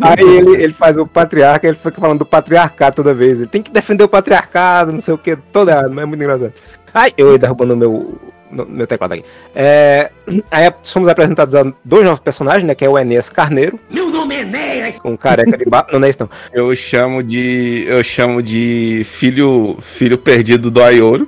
[0.02, 3.40] Aí ele, ele faz o patriarca, ele fica falando do patriarcado toda vez.
[3.40, 6.22] Ele tem que defender o patriarcado, não sei o que, toda errado, mas é muito
[6.22, 6.54] engraçado.
[6.94, 8.20] Ai, eu ia derrubando o meu,
[8.68, 9.26] meu teclado aqui.
[9.56, 10.12] É,
[10.52, 12.76] aí somos apresentados a dois novos personagens, né?
[12.76, 14.96] Que é o Enéas Carneiro, Meu nome é Enéas.
[15.04, 15.90] um careca de barba.
[15.92, 16.30] Não, não é isso não.
[16.54, 17.86] Eu chamo de.
[17.88, 21.28] Eu chamo de filho, filho perdido do Aioro.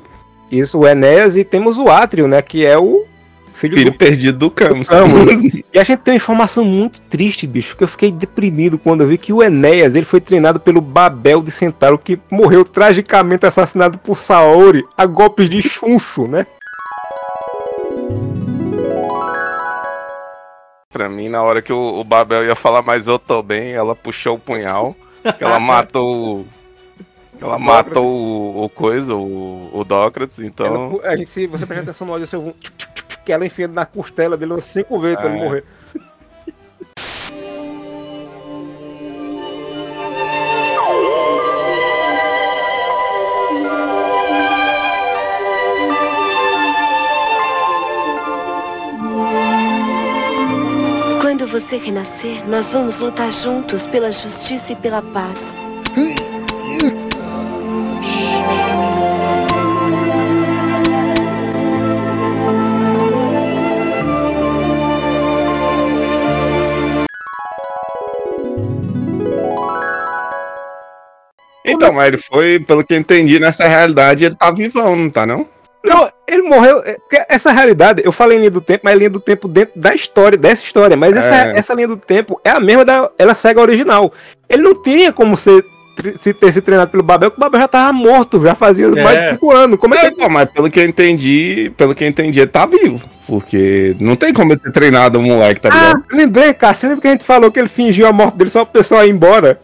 [0.51, 2.41] Isso, o Enéas, e temos o Átrio, né?
[2.41, 3.05] Que é o
[3.69, 4.87] filho, Filho do perdido do Camus.
[4.89, 5.63] Camus.
[5.73, 9.07] E a gente tem uma informação muito triste, bicho, que eu fiquei deprimido quando eu
[9.07, 13.97] vi que o Enéas ele foi treinado pelo Babel de Centauro, que morreu tragicamente assassinado
[13.97, 16.45] por Saori a golpes de chuncho, né?
[20.91, 23.95] Pra mim, na hora que o, o Babel ia falar, mas eu tô bem, ela
[23.95, 24.95] puxou o punhal.
[25.39, 26.41] Ela matou.
[26.41, 26.45] o-
[27.41, 30.99] Ela matou o, o coisa, o, o Dócrates, então.
[31.01, 32.37] Ela, aí, se você prestar atenção no áudio, você
[33.25, 35.43] que ela enfia na costela dele umas cinco vezes pra ele É.
[35.43, 35.63] morrer.
[51.21, 55.37] Quando você renascer, nós vamos lutar juntos pela justiça e pela paz.
[71.83, 75.25] Então, mas ele foi, pelo que eu entendi, nessa realidade, ele tá vivão, não tá
[75.25, 75.47] não?
[75.85, 76.81] Não, ele morreu.
[76.85, 79.79] é, porque essa realidade, eu falei linha do tempo, mas é linha do tempo dentro
[79.79, 80.95] da história, dessa história.
[80.95, 81.57] Mas essa, É.
[81.57, 83.09] essa linha do tempo é a mesma da.
[83.17, 84.13] Ela segue a original.
[84.49, 85.61] Ele não tinha como ser,
[86.15, 89.03] se ter se treinado pelo Babel, porque o Babel já tava morto, já fazia É.
[89.03, 89.77] mais de cinco anos.
[89.77, 92.47] Como é que É, pô, mas pelo que eu entendi, pelo que eu entendi, ele
[92.47, 93.01] tá vivo.
[93.27, 96.03] Porque não tem como ele ter treinado o moleque, tá Ah, ligado?
[96.13, 96.73] lembrei, cara.
[96.73, 99.05] Você lembra que a gente falou que ele fingiu a morte dele só pro pessoal
[99.05, 99.59] ir embora?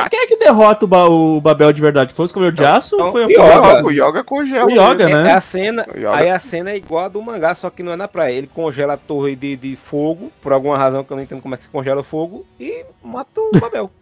[0.00, 2.12] Quem, quem é que derrota o, Ba- o Babel de verdade?
[2.14, 4.66] Foi o Escoveiro de Aço ou foi a Yoga, o Yoga congela.
[4.66, 5.30] O Yoga, É, né?
[5.30, 7.96] é a cena, aí a cena é igual a do mangá, só que não é
[7.96, 8.32] na praia.
[8.34, 11.54] Ele congela a torre de, de fogo, por alguma razão que eu não entendo como
[11.54, 13.90] é que se congela o fogo, e mata o Babel.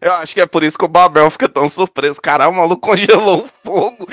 [0.00, 2.20] Eu acho que é por isso que o Babel fica tão surpreso.
[2.20, 4.06] Caralho, o maluco congelou o fogo.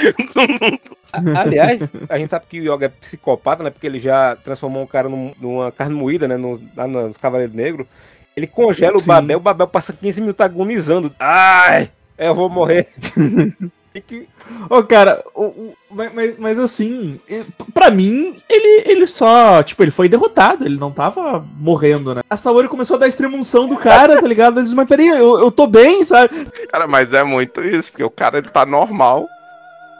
[1.35, 3.69] Aliás, a gente sabe que o Yoga é psicopata, né?
[3.69, 6.37] Porque ele já transformou um cara num- numa carne moída, né?
[6.37, 7.87] No, lá nos Cavaleiros Negros.
[8.35, 9.07] Ele congela o Sim.
[9.07, 11.13] Babel, o Babel passa 15 minutos agonizando.
[11.19, 12.87] Ai, eu vou morrer.
[14.07, 14.27] Que-
[14.69, 19.89] Ô, cara, o- o- mas, mas, assim, eh, pra mim, ele, ele só, tipo, ele
[19.91, 22.21] foi derrotado, ele não tava morrendo, né?
[22.29, 24.57] A Saori começou a dar extremunção do cara, tá ligado?
[24.57, 26.45] Ele disse, mas peraí, eu, eu tô bem, sabe?
[26.69, 29.29] Cara, mas é muito isso, porque o cara ele tá normal.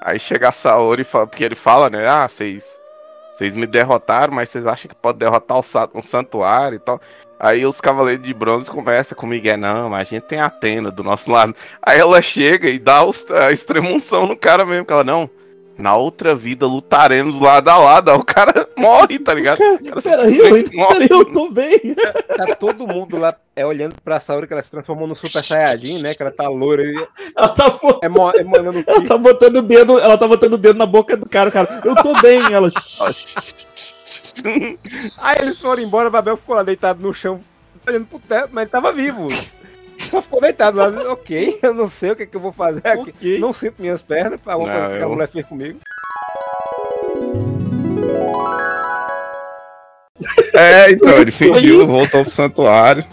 [0.02, 2.06] Aí chega a Saori fala, porque ele fala, né?
[2.06, 2.66] Ah, vocês.
[3.34, 5.62] Vocês me derrotaram, mas vocês acham que pode derrotar o
[5.94, 7.00] um santuário e tal.
[7.40, 10.90] Aí os cavaleiros de bronze começam comigo, é não, mas a gente tem a Atena
[10.90, 11.56] do nosso lado.
[11.82, 15.30] Aí ela chega e dá a extremunção no cara mesmo, que ela, não.
[15.78, 18.10] Na outra vida lutaremos lado a lado.
[18.12, 19.58] Aí o cara morre, tá ligado?
[19.58, 21.96] Cara Peraí, eu, peraí, eu tô bem.
[22.38, 26.02] Tá todo mundo lá é, olhando pra Saori que ela se transformou no Super Saiyajin,
[26.02, 26.14] né?
[26.16, 26.84] Que ela tá loira.
[26.84, 27.08] e-
[27.38, 30.58] Ela tá, fo- É, mo- emanando ela tá botando o dedo, ela tá botando o
[30.58, 31.82] dedo na boca do cara, cara.
[31.84, 32.70] Eu tô bem, ela.
[35.22, 37.42] Aí eles foram embora, o Babel ficou lá deitado no chão,
[37.88, 39.28] olhando pro teto, mas ele tava vivo.
[40.12, 40.90] Só ficou deitado lá.
[41.12, 43.10] Ok, eu não sei o que, é que eu vou fazer aqui.
[43.10, 43.40] Ok.
[43.40, 45.80] Não sinto minhas pernas pra alguma Não, coisa que a eu- mulher fez comigo.
[50.54, 53.04] É, então, ele fingiu, voltou pro santuário.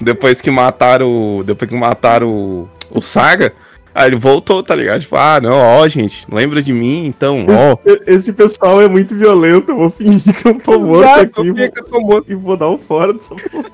[0.00, 1.44] Depois que mataram o.
[1.44, 3.52] Depois que mataram o, o Saga,
[3.94, 5.00] aí ele voltou, tá ligado?
[5.02, 7.76] Tipo, ah, não, ó, gente, lembra de mim, então, ó.
[7.84, 11.52] Esse, esse pessoal é muito violento, eu vou fingir que eu tô morto Exato, aqui
[11.52, 12.30] finge que eu tô morto.
[12.30, 13.70] e vou dar um fora dessa porra.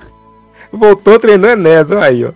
[0.71, 2.31] Voltou, treinou Enéas, olha aí, ó.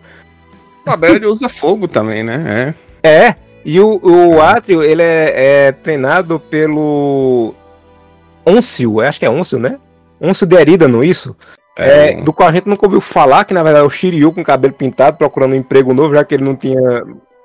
[0.85, 2.75] O Abel ele usa fogo também, né?
[3.03, 7.53] É, e o, o Atrio, ele é, é treinado pelo
[8.45, 9.79] Oncio, acho que é Oncio, né?
[10.21, 11.35] Oncio de Erídano, isso?
[11.77, 12.11] É.
[12.11, 14.43] É, do qual a gente nunca ouviu falar, que na verdade é o Shiryu com
[14.43, 16.79] cabelo pintado, procurando um emprego novo, já que ele não tinha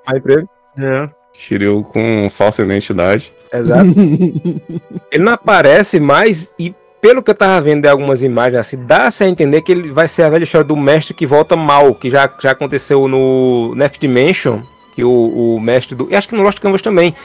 [0.05, 0.47] mais emprego.
[0.77, 1.09] É.
[1.33, 3.33] Shiryu com falsa identidade.
[3.51, 3.89] Exato.
[5.11, 9.23] ele não aparece mais e pelo que eu tava vendo de algumas imagens assim, dá-se
[9.23, 12.09] a entender que ele vai ser a velha história do mestre que volta mal, que
[12.09, 14.59] já, já aconteceu no Next Dimension,
[14.95, 16.07] que o, o mestre do.
[16.11, 17.15] E acho que no Lost Canvas também.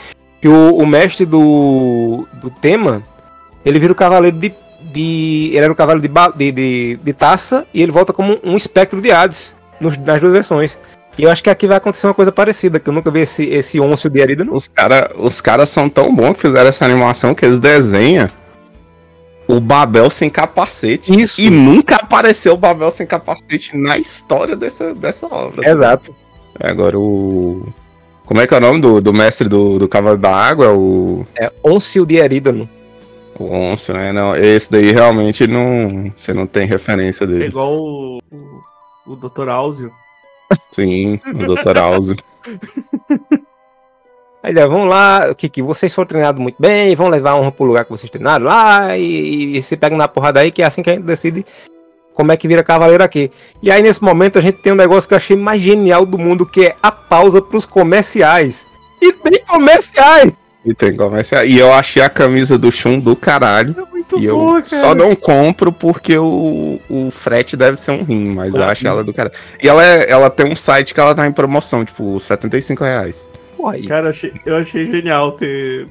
[0.40, 2.26] Que o, o mestre do.
[2.34, 3.02] do tema,
[3.64, 4.52] ele vira o cavaleiro de.
[4.80, 8.56] de ele era o cavaleiro de, de, de, de taça e ele volta como um
[8.56, 10.78] espectro de Hades nos- nas duas versões.
[11.18, 13.44] E eu acho que aqui vai acontecer uma coisa parecida, que eu nunca vi esse,
[13.48, 14.52] esse Oncio de Erida, não.
[14.52, 18.28] Os caras os cara são tão bons que fizeram essa animação que eles desenham
[19.48, 21.18] o Babel sem capacete.
[21.18, 21.40] Isso.
[21.40, 25.68] E nunca apareceu o Babel sem capacete na história dessa, dessa obra.
[25.68, 26.14] Exato.
[26.60, 27.66] Agora o.
[28.24, 30.72] Como é que é o nome do, do mestre do, do Cavalo da Água?
[30.72, 31.26] O.
[31.36, 32.68] É Oncio de Erídano.
[33.38, 34.12] O Oncio, né?
[34.12, 36.10] Não, esse daí realmente não.
[36.16, 37.46] Você não tem referência É dele.
[37.46, 39.48] igual o, o, o Dr.
[39.48, 39.92] Áuzio.
[40.72, 41.76] Sim, o Dr.
[41.78, 42.16] Alzo.
[44.46, 47.50] Aí daí, vamos lá, que, que vocês foram treinados muito bem, vão levar a honra
[47.50, 50.64] pro lugar que vocês treinaram lá, e, e se pegam na porrada aí, que é
[50.64, 51.44] assim que a gente decide
[52.14, 53.28] como é que vira cavaleiro aqui.
[53.60, 56.16] E aí, nesse momento, a gente tem um negócio que eu achei mais genial do
[56.16, 58.64] mundo, que é a pausa pros comerciais.
[59.02, 60.32] E tem comerciais!
[60.64, 61.44] E tem comercial.
[61.44, 63.74] E eu achei a camisa do Shun do caralho.
[63.90, 64.80] Muito e eu boa, cara.
[64.80, 69.02] só não compro porque o, o frete deve ser um rim, mas eu acho ela
[69.02, 69.34] do caralho.
[69.60, 73.28] E ela, é- ela tem um site que ela tá em promoção, tipo, 75 reais.
[73.56, 73.86] Pô, aí.
[73.86, 75.88] Cara, eu achei, eu achei genial ter.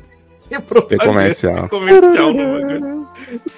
[0.47, 0.61] Ter,
[0.99, 1.63] comercial.
[1.63, 3.07] ter comercial no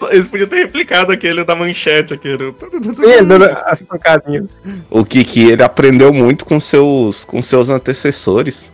[0.09, 2.51] Eles podiam ter replicado aquele da manchete, aquele.
[2.93, 4.45] Sim, dando as pancadinhas.
[4.89, 8.71] O Kiki, ele aprendeu muito com seus, com seus antecessores.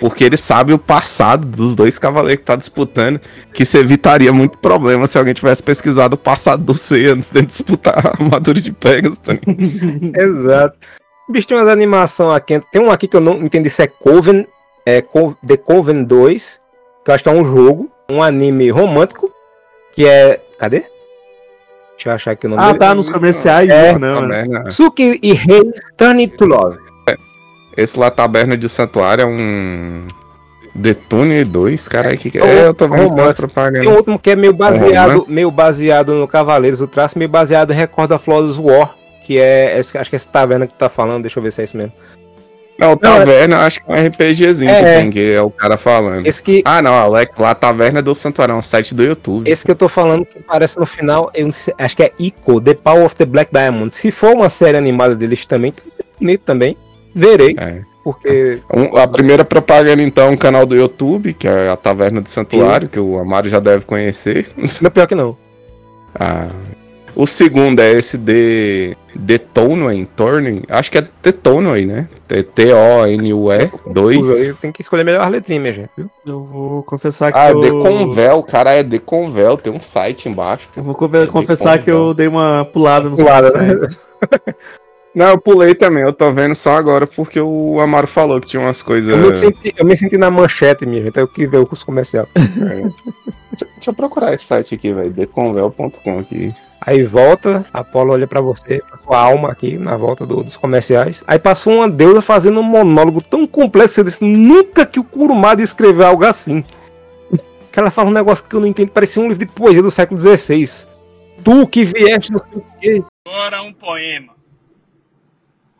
[0.00, 3.20] Porque ele sabe o passado dos dois cavaleiros que tá disputando.
[3.52, 7.42] Que isso evitaria muito problema se alguém tivesse pesquisado o passado do C antes de
[7.42, 9.20] disputar a armadura de Pegasus.
[10.14, 10.76] Exato.
[11.28, 12.60] Bicho, tem umas animações aqui.
[12.72, 14.46] Tem um aqui que eu não entendi se é Coven,
[14.86, 15.02] é
[15.46, 16.60] The Coven 2,
[17.04, 19.30] que eu acho que é um jogo, um anime romântico,
[19.92, 20.40] que é.
[20.58, 20.80] Cadê?
[21.96, 22.78] Deixa eu achar aqui o nome Ah, dele.
[22.78, 24.70] tá, nos comerciais É, isso, né, né?
[24.70, 26.78] Suki e Reis Turn It to Love.
[27.76, 30.06] Esse lá, Taberna de Santuário, é um.
[30.76, 32.66] Detune 2, caralho, que que é?
[32.66, 33.22] Eu tô vendo Romance.
[33.22, 33.80] mais propaganda.
[33.84, 35.30] Tem um outro que é meio baseado, romance.
[35.32, 38.92] meio baseado no Cavaleiros, o traço meio baseado em Record of Flawless War,
[39.24, 41.64] que é, acho que é essa taverna que tá falando, deixa eu ver se é
[41.64, 41.92] isso mesmo.
[42.78, 44.98] Não, Taverna, eu acho que é um RPGzinho É, que é.
[45.00, 46.26] tem, que é o cara falando.
[46.26, 49.48] Esse que, Ah, não, Alex, lá, Taverna do Santuário, é um site do YouTube.
[49.48, 52.12] esse que eu tô falando que aparece no final, eu sei se, acho que é
[52.18, 53.94] Ico, The Power of the Black Diamond.
[53.94, 55.72] Se for uma série animada deles também,
[56.20, 56.76] bonito também,
[57.14, 57.82] verei, É.
[58.02, 62.20] porque Um- a primeira propaganda, então, é um canal do YouTube, que é a Taverna
[62.20, 64.50] do Santuário, que o Amaro já deve conhecer.
[64.56, 65.36] não é pior que não.
[66.18, 66.48] Ah.
[67.16, 72.08] O segundo é esse de Detonway, Turning, acho que é Detonway, né?
[72.54, 74.56] T-O-N-U-E 2.
[74.58, 76.10] Tem que escolher melhor as letrinhas, minha gente, viu?
[76.26, 77.60] Eu vou confessar que Ah, eu...
[77.60, 80.68] Deconvel, cara, é Deconvel, tem um site embaixo.
[80.76, 83.74] Eu vou conver- confessar que eu dei uma pulada nos Pulada, né?
[85.14, 88.60] Não, eu pulei também, eu tô vendo só agora porque o Amaro falou que tinha
[88.60, 89.08] umas coisas.
[89.10, 91.16] Eu me, senti, eu me senti na manchete, minha gente.
[91.16, 92.26] Eu que ver o curso comercial.
[92.34, 95.12] Deixa, deixa eu procurar esse site aqui, velho.
[95.12, 96.52] deconvel.com aqui.
[96.86, 101.24] Aí volta, Apolo olha pra você, pra sua alma aqui, na volta do- dos comerciais.
[101.26, 105.62] Aí passou uma deusa fazendo um monólogo tão complexo, eu disse, nunca que o Kurumada
[105.62, 106.62] escreveu algo assim.
[107.72, 109.90] Que ela fala um negócio que eu não entendo, parecia um livro de poesia do
[109.90, 110.86] século XVI.
[111.42, 113.04] Tu que vieste não sei o quê.
[113.26, 114.34] Agora um poema.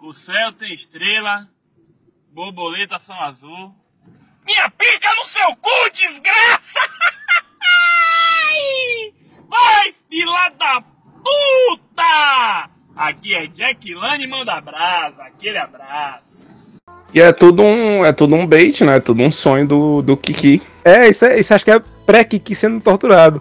[0.03, 1.47] O céu tem estrela,
[2.33, 3.73] borboletas são azul.
[4.45, 6.61] Minha pica no seu cu, desgraça!
[7.63, 9.13] Ai!
[9.49, 10.83] Vai, fila da
[11.25, 12.71] puta!
[12.95, 16.23] Aqui é Jack Lane manda brasa, aquele abraço.
[17.13, 18.97] E é tudo um, é tudo um bait, né?
[18.97, 20.63] É tudo um sonho do, do Kiki.
[20.85, 23.41] É, isso, é, isso acho que é pré-Kiki sendo torturado.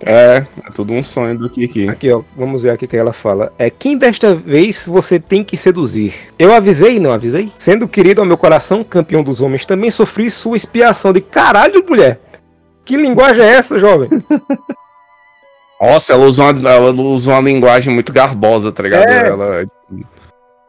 [0.00, 1.88] É, é tudo um sonho do Kiki.
[1.88, 3.52] Aqui, ó, vamos ver aqui o que ela fala.
[3.58, 6.14] É quem desta vez você tem que seduzir?
[6.38, 7.50] Eu avisei, não avisei?
[7.56, 12.20] Sendo querido ao meu coração, campeão dos homens, também sofri sua expiação de caralho, mulher.
[12.84, 14.08] Que linguagem é essa, jovem?
[15.80, 19.08] Nossa, ela usa uma, ela usa uma linguagem muito garbosa, tá ligado?
[19.08, 19.28] É.
[19.28, 19.66] Ela.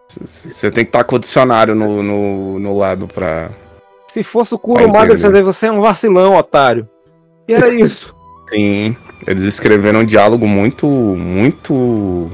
[0.08, 3.50] Você tem que estar com o dicionário no, no, no lado pra.
[4.08, 6.88] Se fosse o Kurumada, você você é um vacilão, otário.
[7.48, 8.16] E era isso.
[8.50, 8.96] Sim.
[9.26, 10.88] Eles escreveram um diálogo muito.
[10.88, 12.32] muito.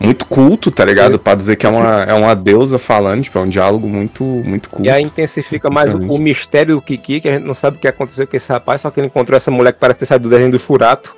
[0.00, 1.18] muito culto, tá ligado?
[1.18, 4.68] Pra dizer que é uma, é uma deusa falando, tipo, é um diálogo muito, muito
[4.68, 4.86] culto.
[4.86, 7.80] E aí intensifica mais o, o mistério do Kiki, que a gente não sabe o
[7.80, 10.28] que aconteceu com esse rapaz, só que ele encontrou essa mulher que parece ter saído
[10.28, 11.14] do desenho do Churato.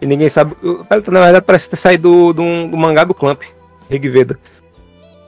[0.00, 0.56] E ninguém sabe.
[0.62, 3.42] Na verdade, parece ter saído do, do, mangá do Clamp,
[3.90, 4.38] Rigveda.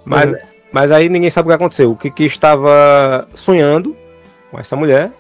[0.04, 0.32] Mas,
[0.72, 1.90] mas aí ninguém sabe o que aconteceu.
[1.90, 3.96] O Kiki estava sonhando
[4.50, 5.10] com essa mulher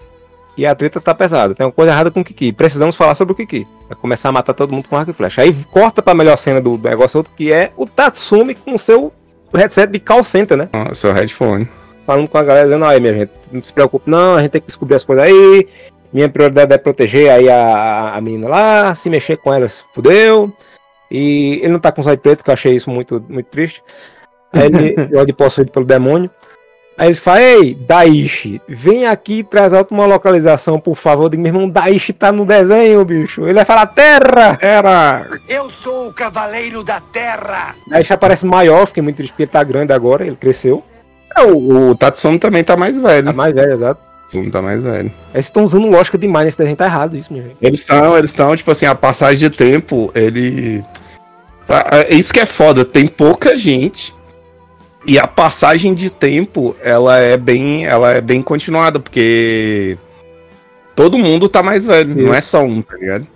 [0.56, 1.54] e a treta tá pesada.
[1.54, 2.52] Tem uma coisa errada com o Kiki.
[2.52, 3.66] Precisamos falar sobre o Kiki.
[3.88, 5.42] Vai começar a matar todo mundo com arco e flecha.
[5.42, 9.12] Aí corta pra melhor cena do, negócio outro, que é o Tatsumi com o seu
[9.54, 10.68] headset de call center, né?
[10.72, 11.68] Ah, seu headphone.
[12.06, 14.60] falando com a galera, dizendo, aí, minha gente, não se preocupe, não, a gente tem
[14.60, 15.68] que descobrir as coisas aí.
[16.12, 19.82] Minha prioridade é proteger aí a, a- a menina lá, se mexer com ela, se
[19.94, 20.52] fudeu.
[21.10, 23.82] E ele não tá com zóio preto, que eu achei isso muito, muito triste.
[24.52, 24.94] Aí ele,
[25.26, 26.30] de possuído pelo demônio.
[26.98, 31.24] Aí ele fala, ei, Daishi, vem aqui e traz alto uma localização, por favor.
[31.24, 33.44] Eu digo, meu irmão, Daishi tá no desenho, bicho.
[33.44, 34.56] Ele vai falar, terra!
[34.56, 35.26] Terra!
[35.48, 37.74] Eu sou o cavaleiro da terra.
[37.86, 40.84] Daishi aparece maior, fiquei muito triste porque ele tá grande agora, ele cresceu.
[41.38, 43.26] É, o, o Tatsumi também tá mais velho.
[43.28, 44.00] Tá mais velho, exato.
[44.30, 45.12] Tatsumi tá mais velho.
[45.34, 47.56] Eles estão usando lógica demais nesse desenho, tá errado isso, minha gente.
[47.60, 50.84] Eles estão, eles estão, tipo assim, a passagem de tempo, ele.
[51.68, 54.14] Ah, Isso que é foda, tem pouca gente.
[55.06, 59.96] E a passagem de tempo, ela é bem, ela é bem continuada, porque
[60.94, 63.26] todo mundo tá mais velho, não é só um, tá ligado?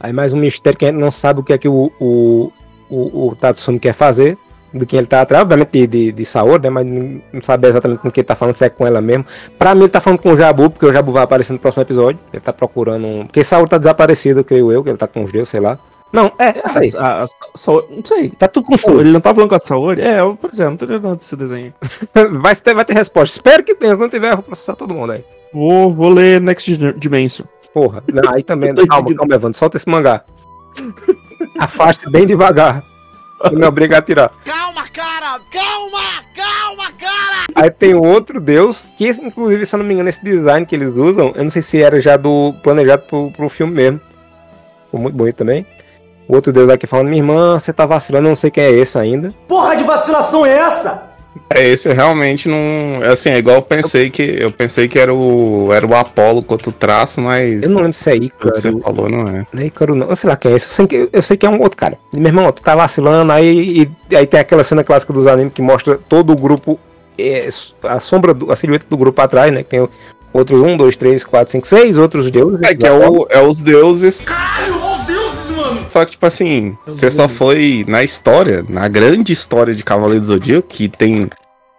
[0.00, 2.52] Aí mais um mistério que a gente não sabe o que é que o, o,
[2.88, 4.36] o, o Tatsumi quer fazer,
[4.72, 6.70] do que ele tá atrás, obviamente de, de, de Saori, né?
[6.70, 9.24] Mas não sabe exatamente com quem ele tá falando, se é com ela mesmo.
[9.58, 11.82] Pra mim ele tá falando com o Jabu, porque o Jabu vai aparecer no próximo
[11.82, 12.20] episódio.
[12.32, 13.26] Ele tá procurando um.
[13.26, 15.78] Porque Saori tá desaparecido, creio eu, que ele tá com os deuses, sei lá.
[16.12, 17.04] Não, é, é isso aí.
[17.04, 18.30] A, a, Saori- não sei.
[18.30, 19.00] Tá tudo com Saori.
[19.00, 20.00] Ele não tá falando com a Saori?
[20.02, 21.72] É, eu, por exemplo, não tô entendendo desse desenho.
[22.40, 23.36] vai, ter, vai ter resposta.
[23.36, 25.24] Espero que tenha, se não tiver, eu vou processar todo mundo aí.
[25.52, 27.44] Vou, vou ler Next Dimension.
[27.72, 28.74] Porra, não, aí também.
[28.86, 30.24] Calma, calma, Evandro, solta esse mangá.
[31.58, 32.84] Afaste bem devagar.
[33.44, 34.32] Não me obriga a tirar.
[34.70, 35.40] Calma, cara!
[35.50, 36.22] Calma!
[36.32, 37.46] Calma, cara!
[37.56, 40.76] Aí tem outro deus, que esse, inclusive, se eu não me engano, esse design que
[40.76, 44.00] eles usam, eu não sei se era já do planejado pro, pro filme mesmo.
[44.84, 45.66] Ficou muito bonito também.
[46.28, 48.70] O outro deus aqui falando, minha irmã, você tá vacilando, eu não sei quem é
[48.70, 49.34] esse ainda.
[49.48, 51.09] Porra de vacilação é essa?
[51.48, 53.02] É, esse realmente não.
[53.02, 54.22] é Assim, é igual eu pensei que.
[54.22, 55.72] Eu pensei que era o.
[55.72, 57.62] Era o Apolo contra o traço, mas.
[57.62, 58.56] Eu não lembro se é O que Ícaro.
[58.56, 59.46] você falou não é.
[59.52, 60.08] Não é Ícaro, não.
[60.08, 60.66] Eu sei lá quem é esse.
[60.66, 61.98] Eu sei que, eu sei que é um outro cara.
[62.12, 65.52] E, meu irmão, tu tá vacilando, aí, e, aí tem aquela cena clássica dos animes
[65.52, 66.78] que mostra todo o grupo,
[67.18, 67.48] é,
[67.84, 69.62] a sombra, do, a silhueta do grupo atrás, né?
[69.62, 69.88] Que tem
[70.32, 72.60] outros um, dois, três, quatro, cinco, seis outros deuses.
[72.62, 74.20] É que é, o, é os deuses.
[74.20, 74.79] Caralho!
[75.90, 80.26] Só que, tipo assim, você só foi na história, na grande história de Cavaleiro do
[80.26, 81.28] Zodíaco, que tem,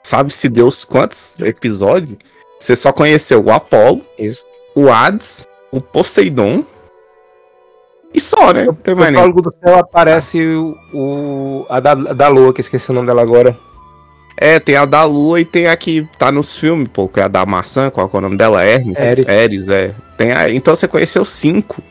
[0.04, 2.18] sabe-se Deus quantos episódios,
[2.60, 4.44] você só conheceu o Apolo, Isso.
[4.76, 6.66] o Hades, o Poseidon
[8.14, 8.68] e só, né?
[8.84, 9.22] Tem No mais nem.
[9.22, 12.94] prólogo do céu aparece o, o- a da, a da Lua, que eu esqueci o
[12.94, 13.58] nome dela agora.
[14.36, 17.24] É, tem a da Lua e tem a que tá nos filmes, pô, que é
[17.24, 18.62] a da maçã, qual é o nome dela?
[18.64, 18.98] Hermes?
[19.00, 19.30] Eris.
[19.30, 19.96] Eris, é.
[20.18, 21.82] Tem a, então você conheceu cinco.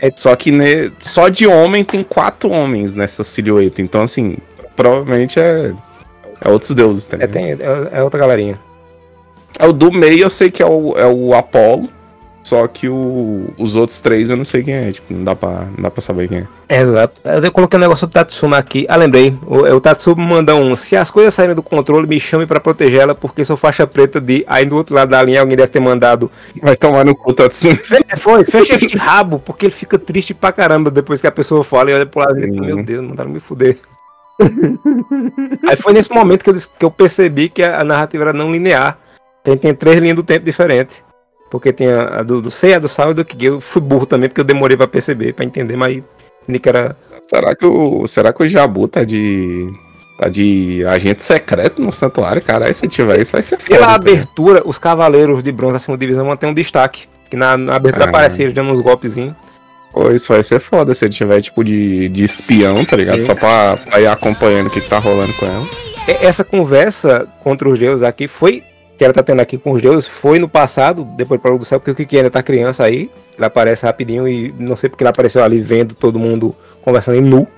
[0.00, 0.10] É.
[0.16, 3.82] Só que ne- só de homem tem quatro homens nessa silhueta.
[3.82, 4.36] Então, assim,
[4.74, 5.74] provavelmente é,
[6.40, 7.24] é outros deuses, também.
[7.24, 8.58] É, tem, é, é outra galerinha.
[9.58, 11.88] É o do meio, eu sei que é o, é o Apolo.
[12.42, 15.66] Só que o- os outros três eu não sei quem é, tipo, não dá pra,
[15.76, 16.80] não dá pra saber quem é.
[16.80, 17.20] Exato.
[17.24, 18.86] Eu coloquei um negócio do Tatsuma aqui.
[18.88, 19.36] Ah, lembrei.
[19.46, 20.74] O, o Tatsuma manda um.
[20.74, 24.20] Se as coisas saírem do controle, me chame pra proteger ela, porque sou faixa preta
[24.20, 24.42] de.
[24.48, 26.30] Aí do outro lado da linha alguém deve ter mandado.
[26.62, 27.76] Vai tomar no cu, Tatsuma.
[27.84, 31.62] Fe- Foi, fecha este rabo, porque ele fica triste pra caramba depois que a pessoa
[31.62, 33.76] fala e olha pro lado e fala, meu Deus, mandaram me fuder.
[35.68, 38.50] Aí foi nesse momento que eu, que eu percebi que a, a narrativa era não
[38.50, 38.98] linear.
[39.44, 41.02] Tem, tem três linhas do tempo diferentes.
[41.50, 43.82] Porque tem a, a do, do C, a do Sal e do que eu fui
[43.82, 46.02] burro também, porque eu demorei pra perceber, pra entender, mas
[46.62, 46.96] que era.
[47.22, 49.68] Será que o, será que o Jabu tá de.
[50.18, 52.42] tá de agente secreto no santuário?
[52.42, 53.78] Caralho, se tiver isso vai ser foda.
[53.78, 57.04] Pela abertura, os cavaleiros de bronze da segunda divisão vão ter um destaque.
[57.28, 58.08] Que na, na abertura Ah.
[58.08, 59.34] aparece eles dando uns golpezinhos.
[59.92, 63.22] Pô, isso vai ser foda se ele tiver tipo de, de espião, tá ligado?
[63.22, 65.68] Só pra, pra ir acompanhando o que, que tá rolando com ela.
[66.06, 68.62] Essa conversa contra os deuses aqui foi.
[69.00, 71.64] Que ela tá tendo aqui com os deuses foi no passado, depois para o do
[71.64, 73.10] céu, porque o Kiki ainda tá criança aí.
[73.34, 77.22] Ele aparece rapidinho e não sei porque ele apareceu ali vendo todo mundo conversando em
[77.22, 77.48] nu.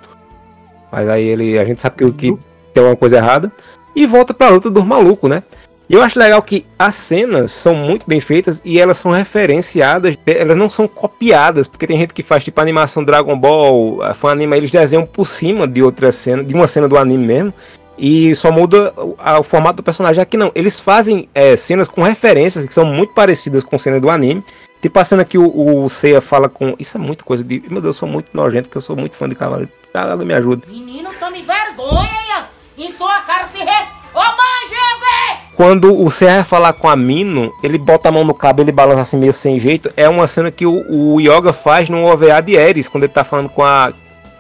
[0.93, 1.59] Mas aí ele.
[1.59, 2.39] A gente sabe que o Kiki
[2.73, 3.51] tem uma coisa errada.
[3.97, 5.43] E volta pra luta dos malucos, né?
[5.91, 10.17] E eu acho legal que as cenas são muito bem feitas e elas são referenciadas,
[10.25, 14.31] elas não são copiadas, porque tem gente que faz tipo animação Dragon Ball, a fã
[14.31, 17.55] anima, eles desenham por cima de outra cena, de uma cena do anime mesmo,
[18.05, 20.21] e só muda o, a- o formato do personagem.
[20.21, 24.11] Aqui não, eles fazem é, cenas com referências que são muito parecidas com cenas do
[24.11, 24.43] anime.
[24.81, 26.75] Tipo a cena que o, o Seiya fala com.
[26.81, 27.63] Isso é muita coisa de.
[27.69, 29.69] Meu Deus, eu sou muito nojento, porque eu sou muito fã de cavalo.
[29.95, 30.65] Ah, me ajuda.
[30.67, 32.47] Menino, tome vergonha!
[32.77, 33.71] Em sua cara se re...
[34.15, 38.35] Ô mãe, Quando o Seiya vai falar com a Mino, ele bota a mão no
[38.35, 39.93] cabo, ele balança assim meio sem jeito.
[39.97, 43.23] É uma cena que o, o Yoga faz no OVA de Eris, quando ele tá
[43.23, 43.93] falando com a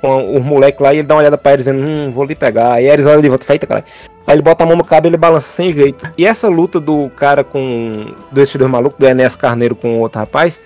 [0.02, 2.34] com os moleques lá e ele dá uma olhada pra Eris dizendo, hum, vou lhe
[2.34, 2.72] pegar.
[2.74, 3.84] Aí Eris olha de volta, feita, cara.
[4.26, 6.06] Aí ele bota a mão no cabo e ele balança sem jeito.
[6.18, 8.12] E essa luta do cara com.
[8.32, 10.60] desses dois malucos, do Enéas Carneiro com o outro rapaz.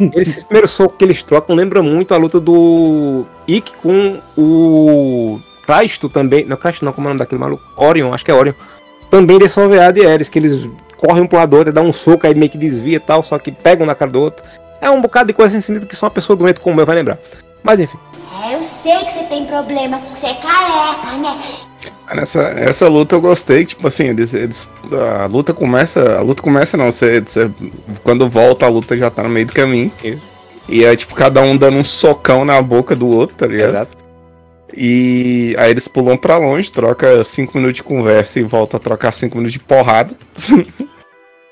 [0.16, 6.08] Esse primeiro soco que eles trocam lembra muito a luta do Ikki com o Crasto
[6.08, 6.46] também.
[6.46, 7.62] Não, Crasto não, como é o nome daquele maluco?
[7.76, 8.54] Orion, acho que é Orion.
[9.10, 11.92] Também desse OVA de Ares, que eles correm um pro lado do outro, dá um
[11.92, 14.44] soco, aí meio que desvia e tal, só que pegam na cara do outro.
[14.80, 16.96] É um bocado de coisa sem sentido que só uma pessoa doente como eu vai
[16.96, 17.18] lembrar.
[17.62, 17.98] Mas enfim.
[18.44, 21.38] É, eu sei que você tem problemas, porque você é careca, né?
[22.14, 24.72] Nessa essa luta eu gostei, tipo assim, eles, eles-
[25.22, 27.50] a luta começa, a luta começa não, você, você-
[28.02, 29.92] quando volta a luta já tá no meio do caminho.
[30.68, 33.88] E é tipo cada um dando um socão na boca do outro, tá ligado?
[34.76, 39.12] E aí eles pulam pra longe, troca 5 minutos de conversa e volta a trocar
[39.12, 40.12] 5 minutos de porrada.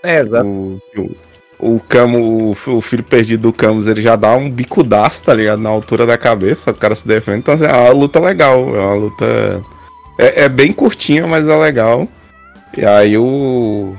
[0.01, 0.47] É, exato.
[0.47, 1.11] O, o,
[1.59, 5.61] o Camo, o, filho perdido do Camus, ele já dá um bicudaço, tá ligado?
[5.61, 7.39] Na altura da cabeça, o cara se defende.
[7.39, 9.65] Então assim, é uma luta legal, é uma luta.
[10.19, 12.07] É, é bem curtinha, mas é legal.
[12.77, 13.97] E aí o.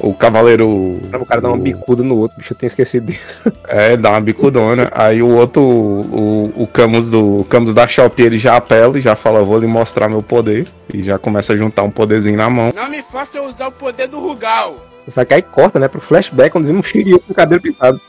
[0.00, 0.68] O cavaleiro.
[0.68, 3.50] O cara dá uma bicuda no outro, bicho, eu tinha esquecido disso.
[3.68, 4.90] É, dá uma bicudona.
[4.92, 9.00] Aí o outro, o, o Camus do o Camus da Shopee, ele já apela e
[9.00, 10.66] já fala, vou lhe mostrar meu poder.
[10.92, 12.72] E já começa a juntar um poderzinho na mão.
[12.74, 14.93] Não me faça eu usar o poder do Rugal.
[15.08, 18.00] Só que aí corta, né, pro flashback, quando vimos um Shiryu com o cabelo pintado.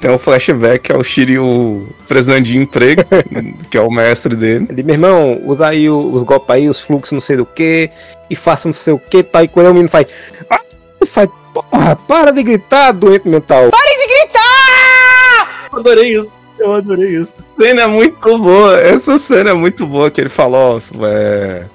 [0.00, 3.02] Tem o flashback, que é o Shiryu precisando de emprego,
[3.70, 4.66] que é o mestre dele.
[4.68, 7.88] Ele, meu irmão, usa aí o- os golpes aí, os fluxos, não sei do que,
[8.28, 9.44] e faça não sei o que, tá?
[9.44, 10.06] E quando o menino faz.
[10.50, 10.60] Ah,
[11.00, 13.70] ele faz, porra, para de gritar, doente mental.
[13.70, 15.68] Pare de gritar!
[15.72, 16.34] Eu adorei isso.
[16.58, 17.34] Eu adorei isso.
[17.58, 18.80] cena é muito boa.
[18.80, 21.66] Essa cena é muito boa que ele falou, ó, é,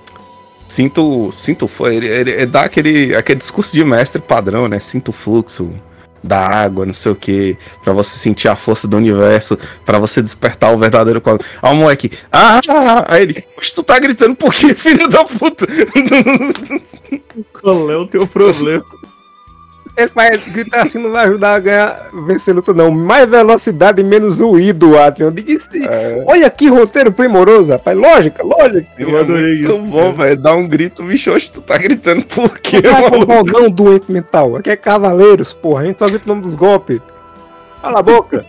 [0.67, 4.79] sinto, sinto, ele, ele, ele dá aquele, aquele discurso de mestre padrão, né?
[4.79, 5.73] Sinto o fluxo
[6.23, 10.21] da água, não sei o que, para você sentir a força do universo, pra você
[10.21, 11.45] despertar o verdadeiro quadro.
[11.61, 12.59] Aí o moleque, ah,
[13.07, 15.65] aí ele, "Oxe, tu tá gritando por quê, filho da puta?
[17.61, 18.83] Qual é o teu problema?
[19.97, 22.91] Ele faz gritar assim, não vai ajudar a ganhar, vencer luta, não.
[22.91, 25.33] Mais velocidade e menos ruído, Adrian.
[25.47, 25.67] Isso.
[26.27, 27.97] Olha que roteiro primoroso, rapaz.
[27.97, 28.87] Lógica, lógica.
[28.95, 29.81] Eu adorei isso.
[29.81, 30.37] Muito bom, velho.
[30.39, 33.59] Dá um grito, bicho, hoje tu tá gritando por quê, com maluco?
[33.59, 34.57] não doente mental.
[34.57, 35.81] Aqui é Cavaleiros, porra.
[35.81, 37.01] A gente só grita o nome dos golpes.
[37.81, 38.45] Cala a boca.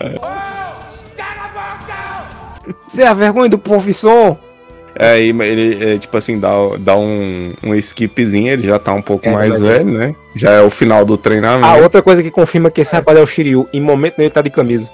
[2.86, 4.38] Você é a vergonha do profissão.
[4.98, 9.00] É, aí ele, é, tipo assim, dá, dá um, um skipzinho, ele já tá um
[9.00, 10.14] pouco É, mais velho, né?
[10.34, 11.66] Já é o final do treinamento.
[11.66, 13.68] A outra coisa que confirma que esse rapaz é o Shiryu.
[13.72, 14.90] Em momento nenhum ele tá de camisa.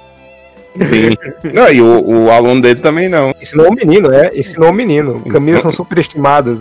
[0.76, 1.14] Sim.
[1.55, 3.32] Não, e o, o aluno dele também não.
[3.40, 4.32] Ensinou o menino, é.
[4.34, 5.20] Ensinou o menino.
[5.30, 6.61] Camisas são superestimadas.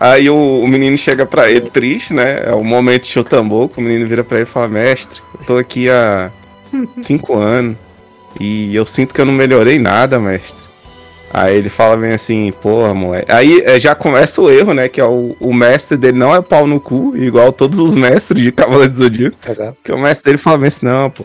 [0.00, 2.44] Aí o, o menino chega pra ele triste, né?
[2.46, 5.56] É o momento de chutamboco, o menino vira pra ele e fala, mestre, eu tô
[5.56, 6.30] aqui há
[7.02, 7.76] cinco anos
[8.40, 10.61] e eu sinto que eu não melhorei nada, mestre.
[11.32, 13.32] Aí ele fala bem assim, porra, moleque.
[13.32, 14.88] Aí é, já começa o erro, né?
[14.88, 18.42] Que é o, o mestre dele não é pau no cu, igual todos os mestres
[18.42, 19.36] de Cavaleiro do Zodíaco.
[19.48, 19.76] Exato.
[19.82, 21.24] Que o mestre dele fala bem assim, não, pô.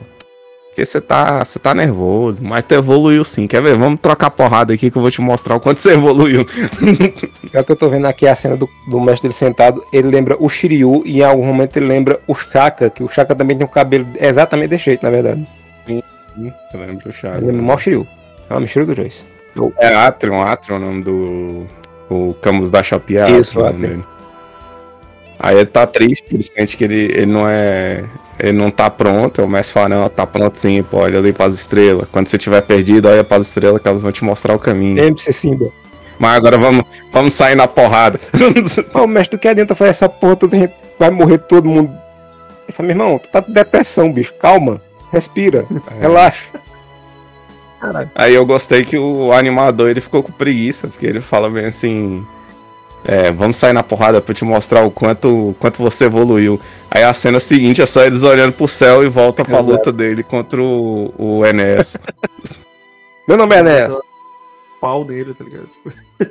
[0.70, 3.48] Porque você tá, você tá nervoso, mas tu evoluiu sim.
[3.48, 3.76] Quer ver?
[3.76, 6.46] Vamos trocar porrada aqui que eu vou te mostrar o quanto você evoluiu.
[7.52, 9.84] É o que eu tô vendo aqui a cena do, do mestre dele sentado.
[9.92, 13.34] Ele lembra o Shiryu e em algum momento ele lembra o Shaka, que o Shaka
[13.34, 15.48] também tem um cabelo exatamente desse jeito, na verdade.
[15.88, 16.04] Sim,
[16.74, 17.40] eu lembro o Shaka.
[17.40, 18.08] Ele lembra o Shiryu.
[18.48, 19.37] É uma mistura dos dois.
[19.80, 21.66] É Atrion, Atrion o nome do.
[22.10, 23.82] O Camus da Shopee é Isso, Atrion.
[23.82, 24.04] dele.
[25.40, 28.04] Aí ele tá triste, ele sente que ele, ele não é.
[28.40, 29.42] Ele não tá pronto.
[29.44, 32.08] O mestre fala, não, tá pronto sim, pô, olha ali pras estrelas.
[32.12, 35.02] Quando você tiver perdido, olha pras estrelas que elas vão te mostrar o caminho.
[35.02, 35.70] Lembre-se, Simba.
[36.20, 38.20] Mas agora vamos, vamos sair na porrada.
[38.94, 40.56] Ô, mestre, do que adianta fazer essa porra toda?
[40.56, 41.92] A gente vai morrer todo mundo.
[42.68, 44.34] Ele fala, meu irmão, tu tá com depressão, bicho.
[44.36, 44.82] Calma.
[45.12, 45.66] Respira.
[46.00, 46.46] Relaxa.
[47.80, 48.10] Caralho.
[48.16, 52.26] Aí eu gostei que o animador ele ficou com preguiça, porque ele fala bem assim.
[53.06, 56.60] É, vamos sair na porrada pra te mostrar o quanto, quanto você evoluiu.
[56.92, 59.72] Aí a cena seguinte é só eles olhando pro céu e volta pra Exato.
[59.72, 61.96] luta dele contra o, o Enéas.
[63.28, 63.98] Meu nome é Enéas.
[64.82, 65.70] Pau nele, tá ligado?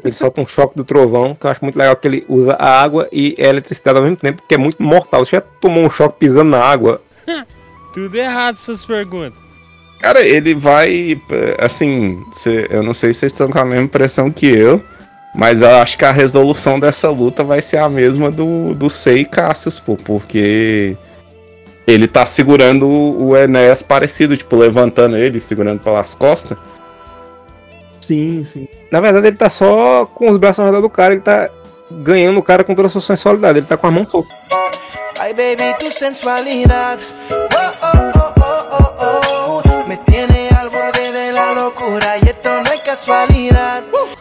[0.04, 2.80] Ele solta um choque do trovão, que eu acho muito legal que ele usa a
[2.80, 5.24] água e a eletricidade ao mesmo tempo, que é muito mortal.
[5.24, 7.00] Você já tomou um choque pisando na água?
[7.94, 9.45] Tudo errado essas perguntas.
[10.00, 11.20] Cara, ele vai.
[11.30, 14.82] eh, Assim, cê- eu não sei se vocês estão com a mesma impressão que eu,
[15.34, 19.20] mas eu acho que a resolução dessa luta vai ser a mesma do, do Sei
[19.20, 20.96] e Cassius, pô, porque
[21.86, 26.56] ele tá segurando o Enéas parecido, tipo, levantando ele, segurando pelas costas.
[28.00, 28.68] Sim, sim.
[28.90, 31.50] Na verdade, ele tá só com os braços ao redor do cara, ele tá
[31.90, 33.58] ganhando o cara com toda a sua sensualidade.
[33.58, 34.28] Ele tá com a mão solta.
[35.18, 37.00] Ay, baby, tu sensualidad.
[37.30, 37.34] Oh,
[37.82, 38.05] oh, oh,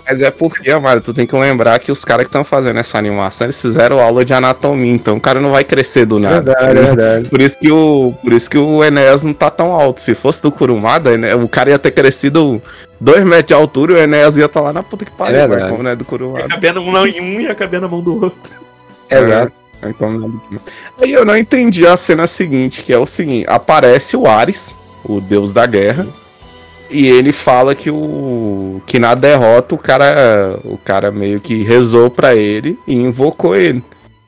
[0.08, 2.98] Mas é porque, Amaro, tu tem que lembrar que os caras que estão fazendo essa
[2.98, 6.54] animação, eles fizeram aula de anatomia, então o cara não vai crescer do nada.
[6.54, 7.30] Verdade, verdade.
[7.30, 10.02] Por isso que o, por isso que o Enéas não tá tão alto.
[10.02, 12.62] Se fosse do Kurumada, né, o cara ia ter crescido
[13.00, 15.40] 2 metros de altura e o Enéas ia estar lá na puta que pariu, É
[15.42, 15.72] mas verdade.
[15.72, 16.48] como não é do Kurumada.
[16.50, 18.54] Cabendo um em um e a caber na mão do outro.
[19.10, 19.52] Exato.
[19.82, 20.34] É, não é do Kurumada.
[21.02, 25.20] Aí eu não entendi a cena seguinte, que é o seguinte, aparece o Ares, o
[25.20, 26.06] deus da guerra,
[26.90, 32.10] e ele fala que o que na derrota o cara o cara meio que rezou
[32.10, 33.84] pra ele e invocou ele.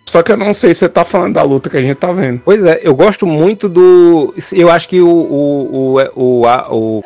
[0.10, 2.12] Só que eu não sei se você tá falando da luta que a gente tá
[2.14, 2.41] vendo.
[2.45, 4.34] Pois é, eu gosto muito do.
[4.53, 5.08] Eu acho que o.
[5.08, 5.95] O.
[6.16, 6.39] O.
[6.41, 6.47] O.
[6.47, 7.03] a- o-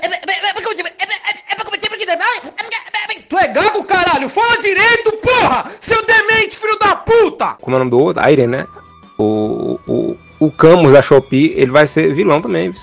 [3.29, 4.27] Tu é gago, caralho?
[4.29, 5.65] Fala direito, porra!
[5.79, 7.55] Seu demente, filho da puta!
[7.61, 8.21] como é o nome do outro?
[8.23, 8.67] Airen, né?
[9.17, 9.79] O.
[9.87, 10.17] O.
[10.39, 12.81] O Camus da Shopee, ele vai ser vilão também, viu?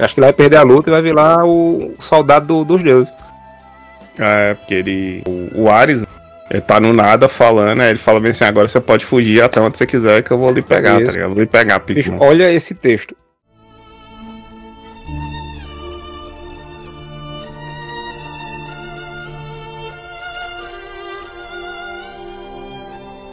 [0.00, 3.12] Acho que ele vai perder a luta e vai virar o soldado do- dos deuses.
[4.18, 5.22] É, porque ele.
[5.54, 6.04] O, o Ares,
[6.50, 9.60] ele tá no nada falando, aí ele fala bem assim: agora você pode fugir até
[9.60, 11.06] onde você quiser que eu vou lhe pegar, Isso.
[11.06, 11.30] tá ligado?
[11.34, 12.18] Vou lhe pegar, Pikmin.
[12.20, 13.14] olha esse texto.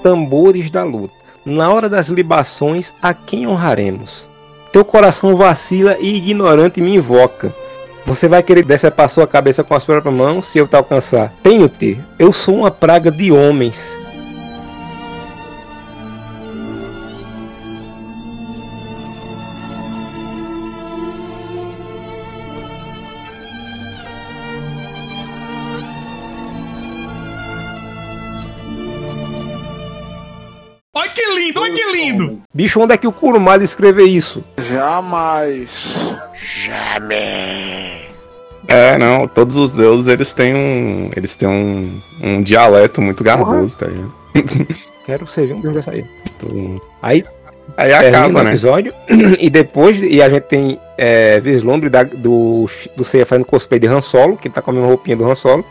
[0.04, 1.14] Tambores da luta.
[1.46, 4.30] Na hora das libações, a quem honraremos?
[4.76, 7.56] Teu coração vacila e ignorante me invoca.
[8.06, 11.32] Você vai querer decepar sua cabeça com as próprias mãos se eu te alcançar?
[11.42, 11.98] Tenho-te.
[12.20, 13.98] Eu sou uma praga de homens.
[31.66, 32.40] Olha que lindo!
[32.54, 34.44] Bicho, onde é que o Kurumada escreveu isso?
[34.62, 35.70] Jamais.
[38.68, 41.12] É, não, todos os deuses eles têm um.
[41.16, 44.14] Eles têm um, um dialeto muito garboso, tá ligado?
[45.06, 46.04] Quero ser um deus dessa aí.
[47.02, 47.24] Aí
[47.78, 48.50] Aí acaba, o né?
[48.52, 48.94] episódio
[49.40, 53.88] e depois e a gente tem é, vislumbre da- do, do Seiya fazendo cosplay de
[53.88, 55.66] Han Solo, que tá com a mesma roupinha do Han Solo.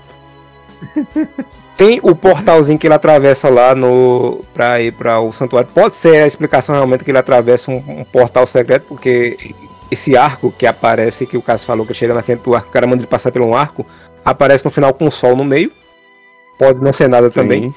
[1.76, 5.68] Tem o portalzinho que ele atravessa lá no pra ir para o santuário.
[5.74, 9.36] Pode ser a explicação realmente que ele atravessa um, um portal secreto, porque
[9.90, 12.72] esse arco que aparece, que o Cássio falou que chega na frente do arco, o
[12.72, 13.84] cara manda ele passar por um arco,
[14.24, 15.72] aparece no final com o sol no meio.
[16.58, 17.74] Pode não ser nada também.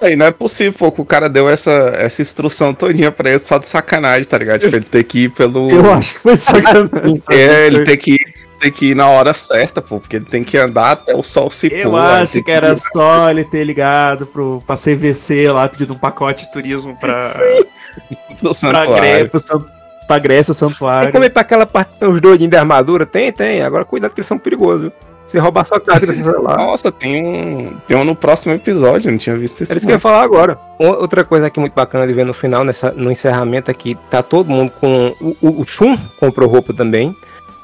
[0.00, 3.38] Aí não é possível, pô, que o cara deu essa, essa instrução todinha pra ele
[3.38, 4.60] só de sacanagem, tá ligado?
[4.60, 5.70] Tipo, ele ter que ir pelo.
[5.70, 7.22] Eu acho que foi sacanagem.
[7.30, 10.42] É, ele tem que, ir- tem que ir na hora certa, pô, porque ele tem
[10.44, 11.76] que andar até o sol se pôr.
[11.78, 15.98] Eu acho tem que era só ele ter ligado pro, pra CVC lá, pedindo um
[15.98, 17.34] pacote de turismo pra,
[18.28, 18.94] pro pra, santuário.
[18.94, 19.64] Gré, pro san-
[20.06, 21.12] pra Grécia, o Tem santuário.
[21.12, 23.04] como ir pra aquela parte que tem os doidinhos de armadura?
[23.06, 23.60] Tem, tem.
[23.62, 24.82] Agora cuidado que eles são perigosos.
[24.82, 24.92] viu?
[25.26, 26.56] Você roubar sua carteira celular.
[26.56, 27.76] Nossa, tem um.
[27.88, 29.72] Tem um no próximo episódio, não tinha visto isso.
[29.72, 30.56] Era isso que eu ia falar agora.
[30.78, 34.48] Outra coisa aqui muito bacana de ver no final, nessa, no encerramento aqui, tá todo
[34.48, 35.12] mundo com.
[35.20, 37.12] O, o, o Shun comprou roupa também.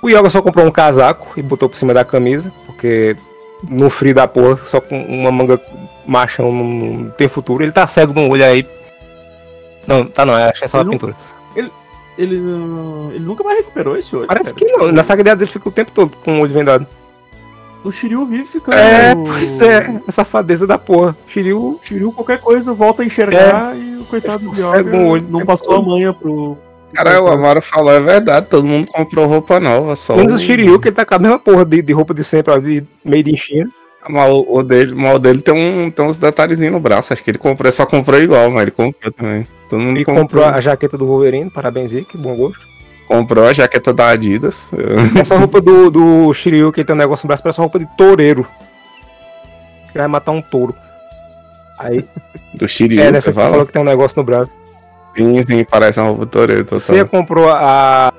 [0.03, 3.17] O Yoga só comprou um casaco e botou por cima da camisa, porque
[3.63, 5.61] no frio da porra, só com uma manga
[6.05, 7.63] machão não, tem futuro.
[7.63, 8.67] Ele tá cego no olho aí.
[9.87, 11.17] Não, tá não, acho que é só uma Ele não- pintura.
[12.19, 14.27] Ele, não- ele nunca mais recuperou esse olho.
[14.27, 14.67] Parece cara.
[14.67, 14.93] que não.
[14.93, 16.87] Na saga de Hades ele fica o tempo todo com o olho vendado.
[17.83, 18.77] O Shiryu vive ficando.
[18.77, 20.01] É, pois é.
[20.07, 21.17] A safadeza da porra.
[21.27, 21.81] Shiryu.
[21.83, 25.89] Shiryu, qualquer coisa, volta a enxergar e o coitado do Yoga não passou a todo.
[25.89, 26.57] manha pro.
[26.95, 30.15] Cara, o Amaro falou, é verdade, todo mundo comprou roupa nova, só.
[30.17, 32.23] Menos o o- Shiryu, que ele tá com a mesma porra de, de roupa de
[32.23, 33.71] sempre, de made in China.
[34.09, 37.13] Mas o, dele, mas o dele tem, um, tem uns detalhezinhos no braço.
[37.13, 39.47] Acho que ele comprou, só comprou igual, mas ele comprou também.
[39.71, 40.23] Todo mundo E comprou.
[40.25, 42.61] comprou a jaqueta do Wolverine, parabéns aí, que bom gosto.
[43.07, 44.69] Comprou a jaqueta da Adidas.
[45.19, 47.79] Essa roupa do, do Shiryu, que ele tem um negócio no braço, parece uma roupa
[47.79, 48.45] de toureiro.
[49.91, 50.75] Ele vai matar um touro.
[51.79, 52.05] Aí,
[52.55, 53.51] Do Shiryu, é, nessa que fala?
[53.51, 54.51] falou que tem um negócio no braço.
[55.17, 56.47] Sim, sim, parece uma total.
[56.71, 58.13] Você comprou a,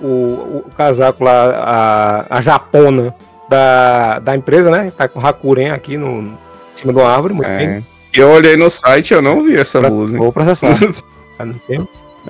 [0.00, 3.14] o, o casaco lá, a, a japona
[3.48, 4.92] da, da empresa, né?
[4.96, 6.36] Tá com Hakuren aqui no, em
[6.74, 7.56] cima de uma árvore, muito É.
[7.58, 7.86] bem.
[8.12, 10.14] Eu olhei no site eu não vi essa blusa.
[10.14, 10.18] hein?
[10.18, 10.74] Vou processar.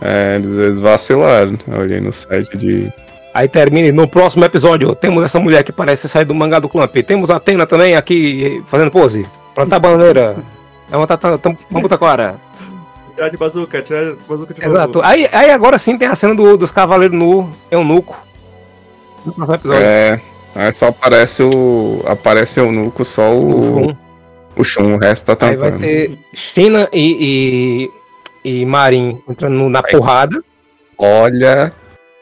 [0.00, 1.58] É, eles, vacilaram.
[1.66, 2.92] Eu olhei no site de.
[3.34, 4.94] Aí termina e no próximo episódio.
[4.94, 6.94] Temos essa mulher que parece sair do mangá do Clamp.
[6.98, 9.26] Temos a Atena também aqui fazendo pose.
[9.54, 10.36] Plantar bananeira.
[10.92, 12.34] É uma tata, tam, uma taquara.
[13.20, 14.92] Tirar de bazuca, tirar de bazuca de Exato.
[15.00, 15.06] bazuca.
[15.06, 18.18] Aí, aí agora sim tem a cena do- dos cavaleiros no Eunuco.
[19.26, 19.84] No próximo episódio.
[19.84, 20.20] É.
[20.54, 22.02] Aí só aparece o.
[22.06, 23.94] Aparece o Nuco, só o.
[24.56, 25.82] O Shun, o resto tá Aí vai tampando.
[25.86, 27.90] ter China e,
[28.44, 30.42] e, e Marin entrando no- na porrada.
[30.96, 31.70] Olha.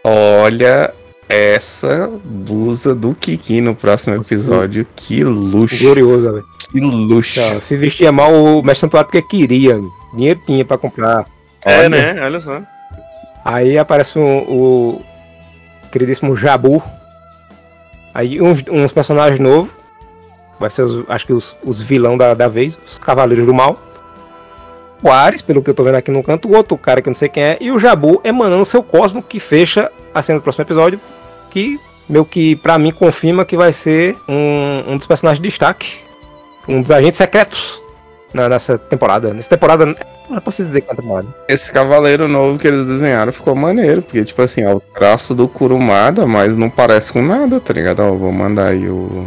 [0.03, 0.93] Olha
[1.29, 4.87] essa blusa do Kiki no próximo episódio.
[4.97, 5.79] Que luxo.
[5.79, 6.45] Glorioso, velho.
[6.71, 7.41] Que luxo.
[7.41, 9.79] Então, se vestia mal o mestre santuário porque queria.
[10.15, 11.27] Dinheiro tinha pra comprar.
[11.63, 11.89] É, Olha.
[11.89, 12.23] né?
[12.23, 12.63] Olha só.
[13.45, 15.03] Aí aparece o, o
[15.93, 16.83] queridíssimo Jabu.
[18.15, 19.71] Aí uns, uns personagens novos.
[20.59, 23.79] Vai ser, os, acho que os, os vilão da, da vez, os Cavaleiros do Mal.
[25.01, 27.13] O Ares, pelo que eu tô vendo aqui no canto, o outro cara que eu
[27.13, 30.43] não sei quem é, e o Jabu emanando seu cosmo que fecha a cena do
[30.43, 31.01] próximo episódio.
[31.51, 35.97] Que meio que pra mim confirma que vai ser um, um dos personagens de destaque.
[36.67, 37.83] Um dos agentes secretos
[38.33, 39.33] na- nessa temporada.
[39.33, 39.87] Nessa temporada.
[40.29, 41.29] Não posso dizer que é temporada.
[41.49, 45.49] Esse cavaleiro novo que eles desenharam ficou maneiro, porque, tipo assim, é o traço do
[45.49, 48.01] Kurumada, mas não parece com nada, tá ligado?
[48.01, 49.27] Ó, vou mandar aí o.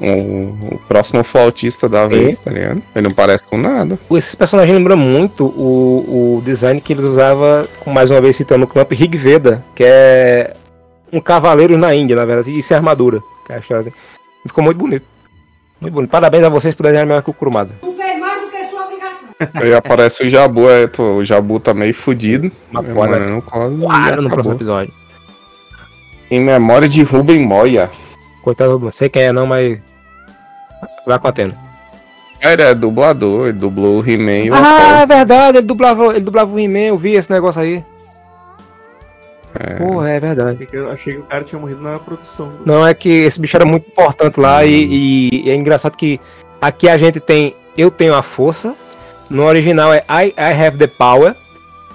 [0.00, 2.80] O, o próximo flautista da vez, tá ligado?
[2.94, 3.98] Ele não parece com nada.
[4.12, 8.68] Esses personagens lembram muito o, o design que eles usavam, mais uma vez citando o
[8.68, 10.54] Clamp Rigveda, que é
[11.12, 13.20] um cavaleiro na Índia, na verdade, e sem armadura.
[13.44, 13.92] Que acho assim.
[14.46, 15.04] Ficou muito bonito.
[15.80, 16.10] Muito bonito.
[16.10, 17.74] Parabéns a vocês por desenhar melhor que o Kurumada.
[17.82, 19.28] Não fez mais do que sua obrigação.
[19.54, 22.52] Aí aparece o Jabu, é, tô- o Jabu tá meio fudido.
[22.70, 23.18] Uma é, corda.
[23.18, 24.92] mano, no cosmo, e Claro, no próximo episódio.
[26.30, 27.90] Em memória de Ruben Moya.
[28.42, 29.78] Coitado, não sei quem é não, mas.
[31.06, 31.54] Vai com a Atena.
[32.40, 36.20] Ele é dublador, ele dublou o He-Man e o Ah, é verdade, ele dublava, ele
[36.20, 37.84] dublava o He-Man, eu vi esse negócio aí.
[39.78, 40.50] Porra, é verdade.
[40.50, 42.52] Achei que, achei que o cara tinha morrido na produção.
[42.64, 46.20] Não, é que esse bicho era muito importante lá e, e é engraçado que
[46.60, 48.74] aqui a gente tem Eu Tenho a Força,
[49.28, 51.34] no original é I, I Have the Power,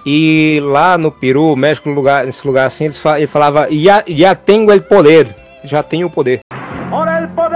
[0.06, 4.04] e lá no Peru, México, no lugar, nesse lugar assim, eles fa- ele falava Já,
[4.10, 5.34] já tenho el poder,
[5.64, 6.42] já tenho o poder.
[6.90, 7.53] Por el poder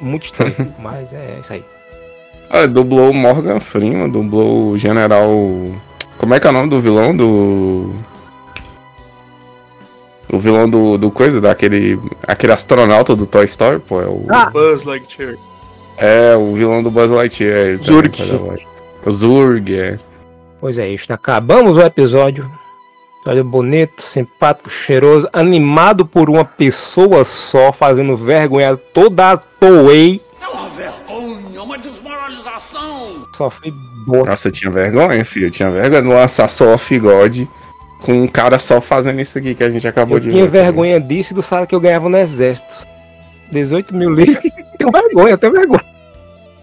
[0.00, 1.64] Muito estranho, mas é isso aí.
[2.50, 5.28] Ah, dublou o Morgan Freeman, dublou o General.
[6.18, 7.94] Como é que é o nome do vilão do.
[10.30, 11.98] O vilão do, do coisa, daquele.
[12.26, 14.00] Aquele astronauta do Toy Story, pô.
[14.00, 14.50] É o, Ah.
[14.50, 15.36] Buzz Lightyear.
[15.98, 17.78] é, o vilão do Buzz Lightyear.
[17.82, 18.18] Zurg.
[19.10, 19.98] Zurg, é.
[20.60, 22.50] Pois é isso, acabamos o episódio.
[23.22, 30.20] Episódio bonito, simpático, cheiroso, animado por uma pessoa só, fazendo vergonha toda a Toei.
[30.42, 33.24] É uma vergonha, uma desmoralização.
[33.36, 33.72] Só foi
[34.04, 34.24] boa.
[34.26, 35.46] Nossa, eu tinha vergonha, filho.
[35.46, 37.44] Eu tinha vergonha de lançar só Off God
[38.00, 40.50] com um cara só fazendo isso aqui que a gente acabou Eu de tinha ver.
[40.64, 42.74] vergonha disso e do salário que eu ganhava no exército.
[43.52, 44.40] 18 mil livros.
[44.76, 45.91] tenho vergonha, eu tenho vergonha.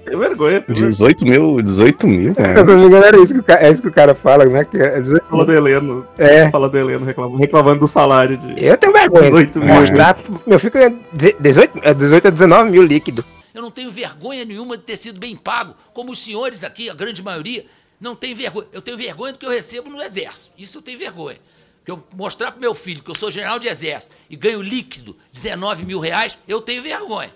[0.05, 0.61] Tem vergonha.
[0.61, 2.65] Tem 18 mil, 18 mil, Se eu mano.
[2.65, 4.63] não me engano, era isso que o cara, é isso que o cara fala, né?
[4.65, 6.07] Que é 18 Fala do Heleno.
[6.17, 6.49] É.
[6.49, 8.65] Fala do Heleno reclamando, reclamando do salário de.
[8.65, 9.23] Eu tenho vergonha.
[9.23, 9.73] 18 mil.
[9.75, 10.95] Mostrar, meu filho ganha
[11.39, 13.23] 18, é 18 a 19 mil líquido.
[13.53, 16.93] Eu não tenho vergonha nenhuma de ter sido bem pago, como os senhores aqui, a
[16.93, 17.65] grande maioria,
[17.99, 18.67] não tem vergonha.
[18.71, 20.49] Eu tenho vergonha do que eu recebo no exército.
[20.57, 21.37] Isso eu tenho vergonha.
[21.83, 25.15] Que eu mostrar pro meu filho que eu sou general de exército e ganho líquido
[25.31, 27.31] 19 mil reais, eu tenho vergonha.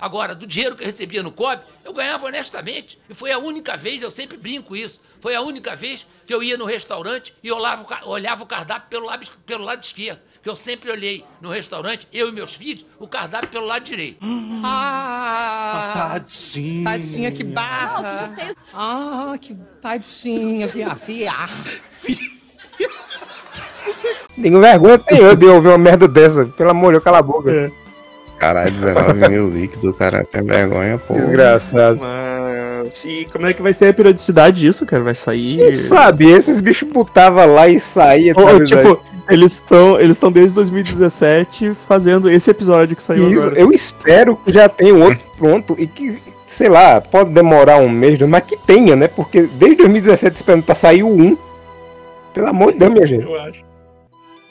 [0.00, 2.98] Agora, do dinheiro que eu recebia no COB, eu ganhava honestamente.
[3.08, 6.42] E foi a única vez, eu sempre brinco isso, foi a única vez que eu
[6.42, 10.20] ia no restaurante e olhava, olhava o cardápio pelo lado, pelo lado esquerdo.
[10.42, 14.18] Que eu sempre olhei no restaurante, eu e meus filhos, o cardápio pelo lado direito.
[14.64, 16.84] Ah, Tadinha.
[16.90, 18.34] tadinha, que barra.
[18.72, 21.32] Ah, que tadinha, via, via.
[24.36, 26.46] Nenhuma vergonha tem eu de ouvir uma merda dessa.
[26.46, 27.70] Pelo amor de Deus, cala a boca.
[28.40, 30.24] Caralho, 19 mil líquido, cara.
[30.24, 31.12] Tem vergonha, pô.
[31.12, 32.00] Desgraçado.
[32.00, 33.04] Mas.
[33.04, 35.02] E como é que vai ser a periodicidade disso, cara?
[35.02, 35.58] Vai sair.
[35.58, 36.30] Quem sabe?
[36.30, 38.32] Esses bichos botavam lá e saía.
[38.64, 38.98] Tipo,
[39.28, 43.60] eles estão eles estão desde 2017 fazendo esse episódio que saiu Isso, agora.
[43.60, 47.90] eu espero que já tenha um outro pronto e que, sei lá, pode demorar um
[47.90, 49.06] mês, mas que tenha, né?
[49.06, 51.36] Porque desde 2017 esperando pra sair o 1.
[52.32, 53.24] Pelo amor de Deus, minha gente.
[53.24, 53.69] Eu acho.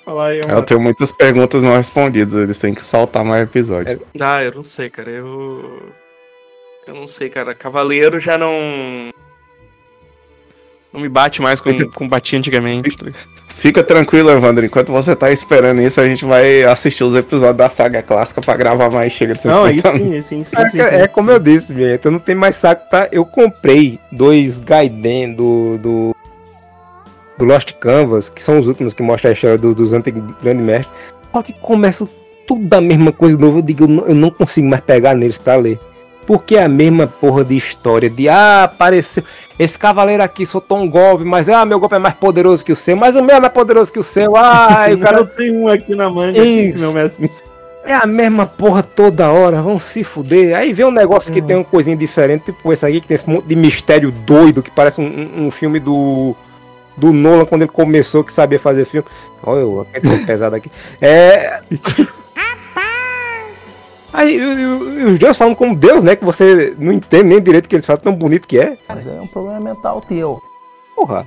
[0.09, 0.53] Falar aí uma...
[0.53, 4.01] Eu tenho muitas perguntas não respondidas, eles têm que soltar mais episódio.
[4.19, 5.07] Ah, eu não sei, cara.
[5.07, 5.83] Eu.
[6.87, 7.53] Eu não sei, cara.
[7.53, 9.11] Cavaleiro já não.
[10.91, 12.89] Não me bate mais com, com batia antigamente.
[13.49, 14.65] Fica tranquilo, Evandro.
[14.65, 18.57] Enquanto você tá esperando isso, a gente vai assistir os episódios da saga clássica pra
[18.57, 21.29] gravar mais chega de Não, é 50 isso sim, sim, sim, É, sim, é como
[21.29, 21.71] eu disse,
[22.03, 23.07] eu não tenho mais saco pra.
[23.11, 26.15] Eu comprei dois Gaiden do, do.
[27.39, 30.63] Do Lost Canvas, que são os últimos que mostram a história do- dos antigos grandes
[30.63, 30.89] mestres.
[31.33, 32.07] Só que começa
[32.45, 33.59] tudo a mesma coisa de novo.
[33.59, 35.79] Eu digo, eu não, eu não consigo mais pegar neles pra ler.
[36.27, 39.23] Porque é a mesma porra de história de ah, apareceu.
[39.57, 42.75] Esse cavaleiro aqui soltou um golpe, mas ah, meu golpe é mais poderoso que o
[42.75, 44.35] seu, mas o meu é mais poderoso que o seu.
[44.35, 46.79] Ah, o cara Eu tenho um aqui na manga Isso.
[46.81, 47.27] meu mestre
[47.85, 50.55] é a mesma porra toda hora, vão se fuder.
[50.55, 53.27] Aí vê um negócio que tem uma coisinha diferente, tipo esse aqui, que tem esse
[53.27, 56.35] monte de mistério doido, que parece um- um filme do.
[56.99, 59.07] Do Nolan quando ele começou, que sabia fazer filme.
[59.43, 60.71] Olha, eu aquele pesado aqui.
[61.01, 61.61] É.
[64.11, 64.39] Aí
[65.05, 66.15] os Deus falam como Deus, né?
[66.15, 68.77] Que você não entende nem direito o que eles falam, tão bonito que é.
[68.87, 70.41] Mas é um problema mental teu.
[70.95, 71.25] Porra.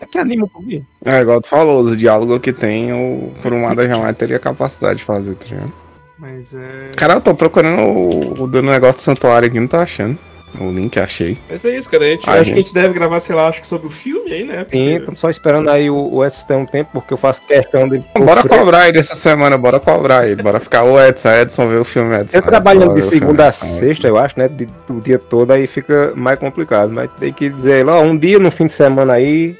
[0.00, 0.82] É que anima por quê?
[1.04, 5.34] É igual tu falou, os diálogos que tem, o Kurumada jamais teria capacidade de fazer,
[5.34, 5.72] tá ligado?
[6.18, 6.90] Mas é.
[6.96, 10.18] Cara, eu tô procurando o, o do negócio do santuário aqui, não tá achando.
[10.58, 11.38] O link achei.
[11.48, 12.04] Mas é isso, cara.
[12.04, 12.46] A gente, Ah, acho gente.
[12.48, 14.66] que a gente deve gravar, sei lá, acho que sobre o filme aí, né?
[14.70, 17.88] Sim, tô só esperando aí o, o Edson ter um tempo, porque eu faço questão
[17.88, 18.02] de.
[18.18, 20.42] Bora cobrar ele essa semana, bora cobrar ele.
[20.42, 22.38] Bora ficar o Edson, Edson ver o filme Edson.
[22.38, 24.48] Eu trabalhando de segunda a sexta, eu acho, né?
[24.48, 26.90] De, o dia todo aí fica mais complicado.
[26.92, 29.56] Mas tem que ver lá, um dia no fim de semana aí,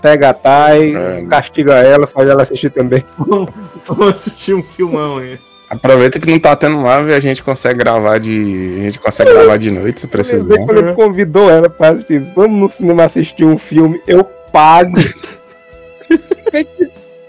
[0.00, 1.24] pega a Thay, É.
[1.28, 3.04] castiga ela, faz ela assistir também.
[3.84, 5.38] Vamos assistir um filmão aí.
[5.72, 8.76] Aproveita que não tá tendo live e a gente consegue gravar de.
[8.78, 10.42] A gente consegue gravar de noite se precisar.
[10.46, 12.14] Lembrei quando ele convidou ela pra assistir.
[12.20, 12.30] isso.
[12.36, 14.92] Vamos no cinema assistir um filme, eu pago.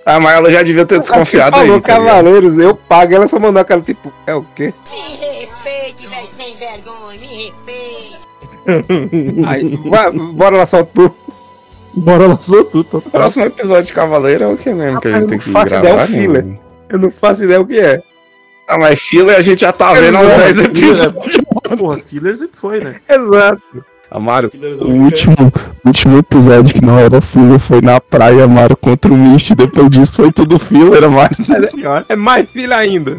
[0.05, 1.65] Ah, mas ela já devia ter desconfiado aí.
[1.65, 1.93] falou tá?
[1.93, 3.13] Cavaleiros, eu pago.
[3.15, 4.73] Ela só mandou aquela tipo, é o quê?
[4.91, 8.17] Me respeite, velho sem vergonha, me respeite.
[9.47, 11.09] Aí, vai- bora lá só tu.
[11.93, 12.99] Bora lá só tu, tô.
[12.99, 15.49] Próximo episódio de Cavaleiro é o que mesmo que a gente tem eu não que
[15.51, 15.85] faço gravar?
[15.87, 16.05] ideia, é um né?
[16.07, 16.59] filler.
[16.89, 18.03] Eu não faço ideia o que é.
[18.73, 21.37] Ah, mas filler a gente já tá vendo há uns 10 episódios.
[21.77, 22.95] Porra, filler sempre foi, né?
[23.07, 23.61] Exato.
[24.09, 25.35] Amaro, Fillers o último,
[25.83, 29.55] último episódio que não era filler foi na praia, Amaro, contra o Mist.
[29.55, 31.35] Depois disso foi tudo filler, Amaro.
[32.09, 33.17] É mais filler ainda.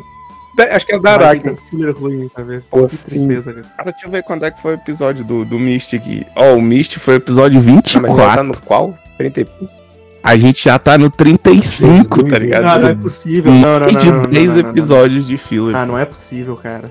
[0.71, 1.55] Acho que é o da Araki.
[1.69, 2.63] filler ruim ver.
[2.71, 3.67] Pô, que tristeza, cara.
[3.77, 6.25] Cara, deixa eu ver quando é que foi o episódio do, do Mist aqui.
[6.37, 7.67] Ó, o Mist foi o episódio Não,
[8.03, 8.45] mas já tá 24.
[8.45, 8.99] no qual?
[9.19, 9.84] 30 e pouco.
[10.25, 12.65] A gente já tá no 35, tá ligado?
[12.65, 13.53] Ah, não é possível.
[13.53, 14.71] Não, não, Mais não, de não, não, 10 não, não, não.
[14.71, 15.77] episódios de filler.
[15.77, 16.91] Ah, não é possível, cara.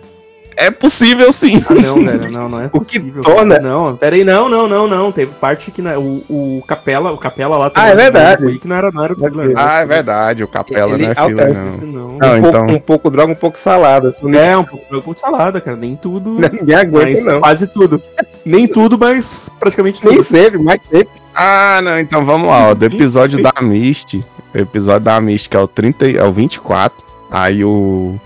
[0.56, 1.64] É possível sim.
[1.68, 3.24] Ah, não, velho, não, não é O que possível.
[3.24, 3.58] torna-.
[3.58, 5.12] Não, peraí, não, não, não, não.
[5.12, 8.46] Teve parte que não, o, o Capela, o Capela lá Ah, é verdade.
[8.46, 9.54] o que não era, não era filler.
[9.58, 11.88] Ah, é verdade, o Capela Ele não é filler, não.
[11.88, 12.18] não.
[12.20, 12.68] Não, um, pouco, então.
[12.68, 14.16] um pouco droga, um pouco salada.
[14.32, 15.76] É, um pouco, um pouco de salada, cara.
[15.76, 16.38] Nem tudo.
[16.54, 17.42] Ninguém aguenta, mas não.
[17.42, 18.00] quase tudo.
[18.46, 20.12] Nem tudo, mas praticamente tudo.
[20.12, 21.23] Nem sempre, mas sempre.
[21.36, 22.74] Ah, não, então vamos lá, ó.
[22.74, 24.24] Do episódio da Mist.
[24.54, 27.02] O episódio da Mist, que é o 30, e- é o 24.
[27.32, 28.20] Aí o.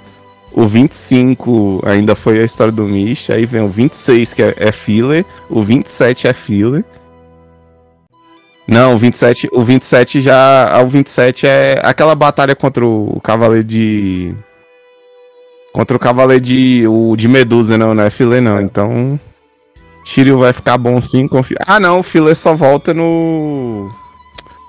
[0.51, 3.31] O 25 ainda foi a história do Mist.
[3.31, 5.23] Aí vem o 26, que é, é filler.
[5.49, 6.83] O 27 é filler.
[8.67, 10.69] Não, o 27, o 27 já.
[10.75, 14.35] ah, O 27 é aquela batalha contra o Cavaleiro de.
[15.71, 16.85] Contra o Cavaleiro de.
[16.87, 18.59] O de Medusa, não, não é filler, não.
[18.59, 19.17] Então.
[20.07, 21.57] Shiryu vai ficar bom sim, confia.
[21.67, 23.91] Ah, não, o filler só volta no.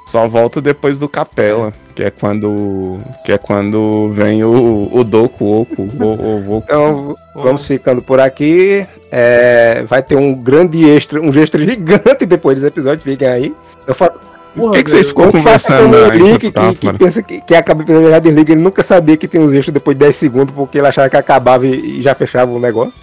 [0.07, 2.99] Só volta depois do Capela, que é quando.
[3.25, 5.83] Que é quando vem o, o Doku Oku.
[5.83, 8.87] O, o, o, Então, vamos ficando por aqui.
[9.13, 13.55] É, vai ter um grande extra, um extra gigante depois desse episódio, fiquem aí.
[13.87, 14.15] Eu falo,
[14.57, 16.99] Por que, que vocês ficam conversando o Tá, que, que mano?
[16.99, 19.95] pensa que, que acaba o já desliga, ele nunca sabia que tem uns extras depois
[19.97, 22.95] de 10 segundos, porque ele achava que acabava e, e já fechava o negócio.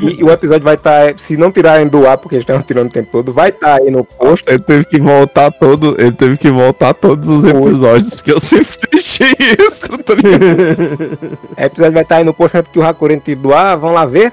[0.00, 2.92] E, o episódio vai estar, se não tirarem do ar, porque eles estão tirando o
[2.92, 4.44] tempo todo, vai estar aí no post.
[4.46, 5.96] Ele teve que voltar todo.
[5.98, 11.38] Ele teve que voltar todos os episódios, porque eu sempre deixei extra, tá ligado?
[11.56, 13.92] O episódio vai estar aí no post antes que o Hakuren tire do ar, vão
[13.92, 14.32] lá ver.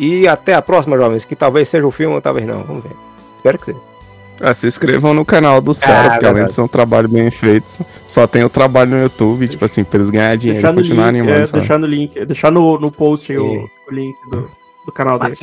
[0.00, 2.92] E até a próxima, jovens, que talvez seja o filme ou talvez não, vamos ver.
[3.36, 3.93] Espero que seja.
[4.40, 7.30] Ah, se inscrevam no canal dos Ah, caras, porque além de ser um trabalho bem
[7.30, 10.76] feito, só tem o trabalho no YouTube, tipo assim, pra eles ganharem dinheiro Deixar e
[10.82, 11.40] continuar link, animando.
[11.42, 11.58] é, sabe?
[11.60, 14.50] deixar no link, deixar no, no post aí o, o link do,
[14.86, 15.34] do canal dele.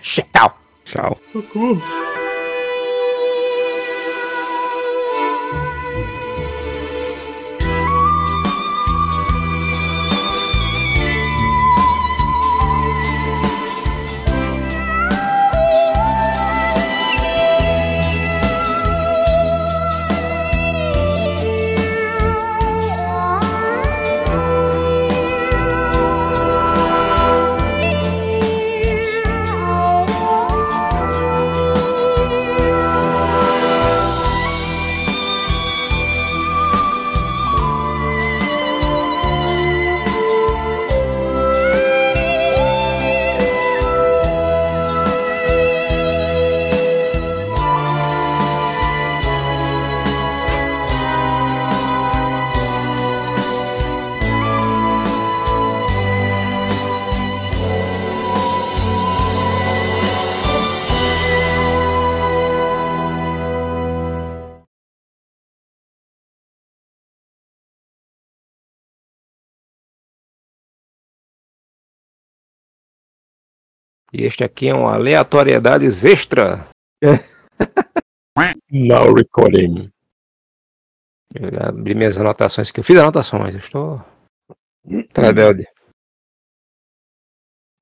[0.00, 0.58] Tchau.
[0.84, 1.18] Tchau.
[1.26, 1.82] Socorro.
[74.18, 76.68] E este aqui é um aleatoriedades extra.
[78.68, 79.92] Now recording.
[81.32, 83.54] Eu abri minhas anotações que eu fiz anotações.
[83.54, 84.04] Eu estou.
[85.14, 85.68] Tô rebelde.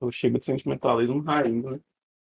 [0.03, 1.81] Eu chego de sentimentalismo raindo, né?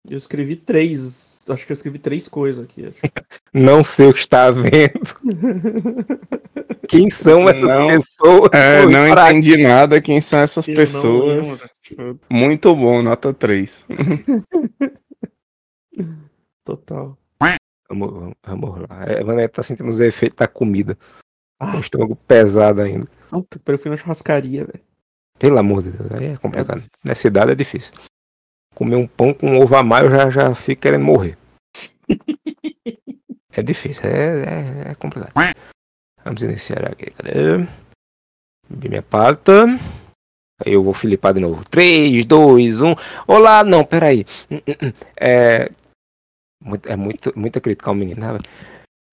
[0.10, 1.40] Eu escrevi três.
[1.50, 2.86] Acho que eu escrevi três coisas aqui.
[2.86, 3.02] Acho.
[3.54, 5.02] Não sei o que está vendo.
[6.88, 8.50] Quem são essas Não, pessoas?
[8.54, 11.70] É, Pô, não entendi nada quem são essas Eu não pessoas.
[12.30, 13.88] Muito bom, nota 3.
[16.64, 17.18] Total.
[17.90, 19.04] Vamos, vamos, vamos lá.
[19.08, 20.98] É, A Vanessa tá sentindo os efeitos da comida.
[21.60, 23.08] O estômago pesado ainda.
[23.32, 24.84] Não, eu fui na churrascaria, velho.
[25.38, 26.84] Pelo amor de Deus, aí é complicado.
[27.04, 27.94] Nessa idade é difícil.
[28.76, 31.38] Comer um pão com ovo a maio já, já fica querendo morrer.
[33.52, 35.34] é difícil, é, é, é complicado.
[36.24, 37.10] Vamos iniciar aqui.
[37.12, 37.68] Cadê?
[38.70, 39.66] Minha pauta.
[40.66, 41.64] Eu vou filipar de novo.
[41.70, 42.96] 3, 2, 1.
[43.28, 44.26] Olá, não, peraí.
[44.52, 44.60] Hum.
[45.20, 45.70] É.
[46.64, 48.40] Muito, é muito, muita crítica ao menino, né?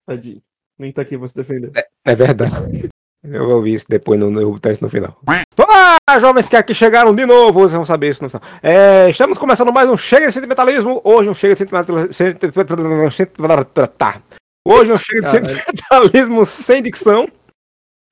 [0.08, 0.42] Tadinho.
[0.78, 1.70] Nem tá aqui pra se defender.
[2.04, 2.88] É verdade.
[3.24, 5.16] Eu ouvi isso depois no, no teste no final.
[5.58, 7.60] Olá, jovens que aqui chegaram de novo.
[7.60, 8.42] Vocês vão saber isso no final.
[8.62, 11.00] É, estamos começando mais um Chega de Sentimentalismo.
[11.02, 12.12] Hoje um Chega de Sentimentalismo.
[13.96, 14.22] Tá.
[14.66, 15.30] Hoje um Chega de.
[15.30, 17.26] Sentimentalismo sem dicção.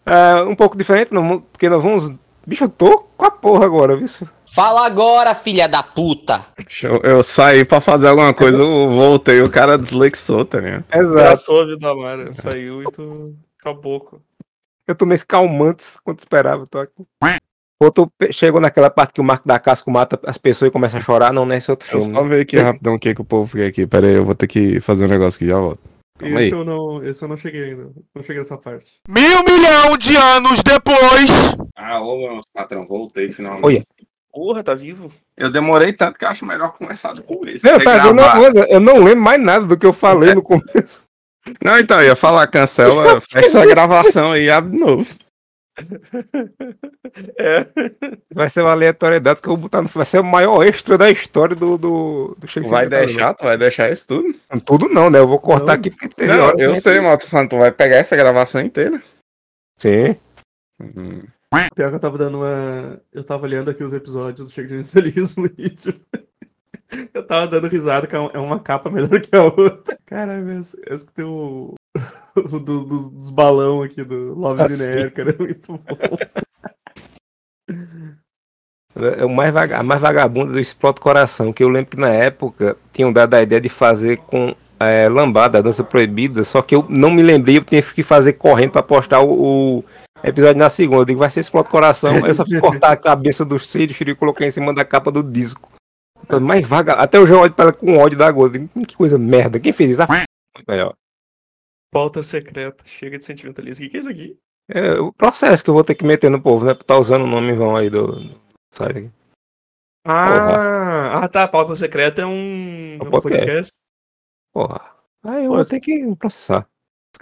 [0.07, 2.13] É, um pouco diferente, não- porque nós vamos.
[2.47, 4.07] Bicho, eu tô com a porra agora, viu?
[4.55, 6.45] Fala agora, filha da puta!
[6.83, 10.85] Eu, eu saí pra fazer alguma coisa, eu voltei, o cara deslexou, tá ligado?
[10.93, 11.19] Exato.
[11.19, 12.33] Engraçou a vida da Mara.
[12.33, 13.35] Saiu e tu.
[13.61, 14.21] Acabou.
[14.87, 16.65] Eu tomei esse calmantes quando esperava.
[16.71, 16.93] Tô aqui.
[17.83, 21.01] Outro chegou naquela parte que o Marco da Casco mata as pessoas e começa a
[21.01, 21.33] chorar.
[21.33, 22.15] Não, não é esse outro Eu filme.
[22.15, 23.87] só ver aqui rapidão o que, que o povo fica aqui.
[23.87, 25.81] Pera aí, eu vou ter que fazer um negócio aqui, já volto.
[26.19, 26.45] Calma aí.
[26.45, 27.91] Esse eu, não, esse eu não cheguei ainda.
[28.15, 29.01] Não cheguei nessa parte.
[29.09, 31.31] Mil milhão de anos depois.
[31.87, 33.65] Ah, ô, meu patrão, voltei finalmente.
[33.65, 33.83] Olha.
[34.33, 35.13] Porra, tá vivo?
[35.37, 37.65] Eu demorei tanto que eu acho melhor começar com esse.
[37.65, 38.39] Não, tá que vendo uma gravar.
[38.41, 38.67] coisa?
[38.69, 41.05] Eu não lembro mais nada do que eu falei no começo.
[41.63, 45.07] Não, então, eu ia falar, cancela, fecha essa gravação aí e abre de novo.
[47.37, 47.67] É.
[48.33, 49.89] Vai ser uma aleatoriedade que eu vou botar no.
[49.89, 52.71] Vai ser o maior extra da história do, do, do Shakespeare.
[52.71, 54.35] Vai deixar, tu vai deixar isso tudo?
[54.65, 55.19] Tudo não, né?
[55.19, 56.27] Eu vou cortar aqui porque tem.
[56.27, 59.03] Não, a eu sei, mas eu tu vai pegar essa gravação inteira?
[59.79, 60.17] Sim.
[60.81, 61.25] Uhum.
[61.75, 63.01] Pior que eu tava dando uma.
[63.13, 66.01] Eu tava olhando aqui os episódios do Chega de Mentalismo e tipo.
[67.13, 69.99] Eu tava dando risada que é é uma capa melhor que a outra.
[70.07, 71.75] Caralho, eu es- eu escutei o.
[72.37, 75.31] o do- do- dos balão aqui do Love Ah, in the Air, cara.
[75.31, 75.85] É muito bom.
[79.19, 82.11] É o mais vaga, a mais vagabunda do Explode Coração, que eu lembro que na
[82.11, 86.77] época tinham dado a ideia de fazer com é, lambada, a dança proibida, só que
[86.77, 89.85] eu não me lembrei, eu tinha que fazer correndo pra postar o, o
[90.29, 91.03] episódio na segunda.
[91.03, 92.27] Eu digo, vai ser Explode Coração.
[92.27, 95.23] Eu só fui cortar a cabeça do Ciro e coloquei em cima da capa do
[95.23, 95.71] disco.
[96.27, 99.19] Coisa Mais vaga, até eu já olho pra ela com ódio da "Hum, Que coisa
[99.19, 99.61] merda.
[99.61, 100.03] Quem fez isso?
[100.03, 100.07] Ah,
[100.57, 100.95] muito melhor.
[101.93, 102.85] Pauta secreta.
[102.87, 103.87] Chega de sentimentalismo.
[103.87, 104.39] O que, é isso aqui?
[104.69, 106.75] É o processo que eu vou ter que meter no povo, né?
[106.75, 108.07] Tá usando o nome em vão aí do.
[108.07, 108.41] do
[108.73, 109.11] site aqui.
[110.07, 111.47] Ah, ah tá.
[111.47, 113.45] Pauta secreta é um, É um podcast.
[113.45, 113.73] podcast.
[114.53, 114.95] Porra.
[115.25, 116.67] Aí eu Pô, vou ter que processar.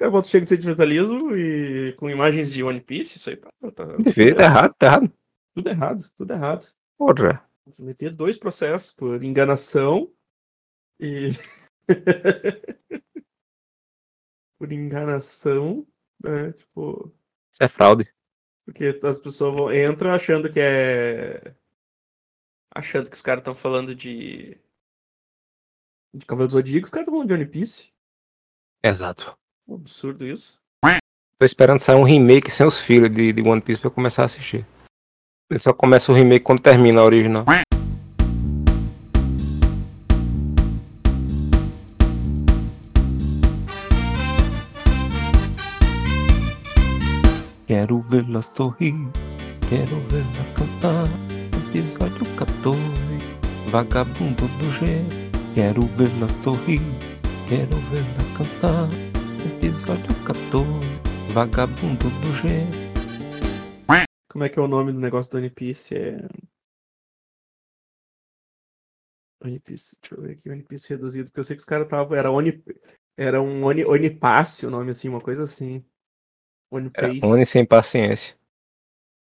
[0.02, 3.48] Caras botam chega de sentimentalismo e com imagens de One Piece, isso aí tá.
[3.60, 5.12] tá, tá Perfeito, tá errado, tá errado.
[5.54, 6.66] Tudo errado, tudo errado.
[6.98, 7.48] Porra.
[7.64, 10.12] Vou meter dois processos por enganação
[10.98, 11.28] e.
[14.58, 15.86] por enganação,
[16.20, 16.50] né?
[16.50, 17.14] Tipo.
[17.52, 18.12] Isso é fraude.
[18.64, 21.54] Porque as pessoas vão, entram achando que é.
[22.74, 24.58] Achando que os caras estão falando de.
[26.12, 27.92] De Cavaleiro do Zodíaco, os caras estão falando de One Piece.
[28.82, 29.40] Exato.
[29.74, 30.62] Absurdo isso.
[31.42, 34.22] Tô esperando sair um remake sem os filhos de, de One Piece pra eu começar
[34.22, 34.64] a assistir.
[35.50, 37.44] Ele só começa o remake quando termina a original.
[47.66, 48.94] Quero vê-la sorrir,
[49.68, 51.08] quero vê-la cantar.
[51.74, 52.78] Episódio 14,
[53.66, 55.04] Vagabundo do G.
[55.56, 56.80] Quero vê-la sorrir,
[57.48, 59.11] quero vê-la cantar.
[59.44, 60.64] Episódio 14,
[61.34, 62.48] Vagabundo do G.
[64.30, 65.96] Como é que é o nome do negócio do One Piece?
[65.96, 66.16] É.
[69.44, 71.86] One Piece, deixa eu ver aqui, One Piece reduzido, porque eu sei que os caras
[71.86, 72.16] estavam.
[72.16, 72.62] Era Oni.
[73.16, 75.84] Era um Oni, Onipasse o nome assim, uma coisa assim.
[76.70, 77.26] One Piece.
[77.26, 78.36] One sem paciência.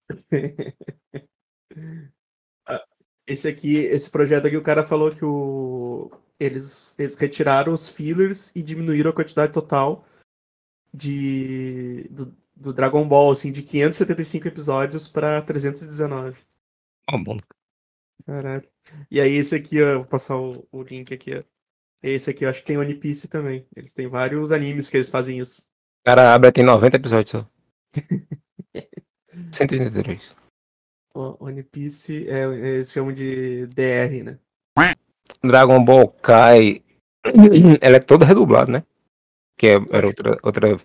[2.67, 2.85] Ah,
[3.27, 6.09] Esse aqui, esse projeto aqui, o cara falou que o
[6.39, 10.05] eles, eles retiraram os fillers e diminuíram a quantidade total
[10.93, 16.41] de do, do Dragon Ball, assim, de 575 episódios para 319.
[17.09, 17.37] Ó, bom.
[18.25, 18.67] Caralho.
[19.09, 21.43] E aí esse aqui, ó, vou passar o, o link aqui, ó.
[22.01, 23.67] Esse aqui eu acho que tem One Piece também.
[23.75, 25.63] Eles têm vários animes que eles fazem isso.
[26.01, 27.49] O cara abre tem 90 episódios só.
[29.51, 30.35] 133.
[31.13, 34.39] O One Piece é, eles chamam de DR, né?
[35.43, 36.81] Dragon Ball Kai.
[37.81, 38.83] Ela é toda redublada, né?
[39.57, 40.79] Que é- era outra, outra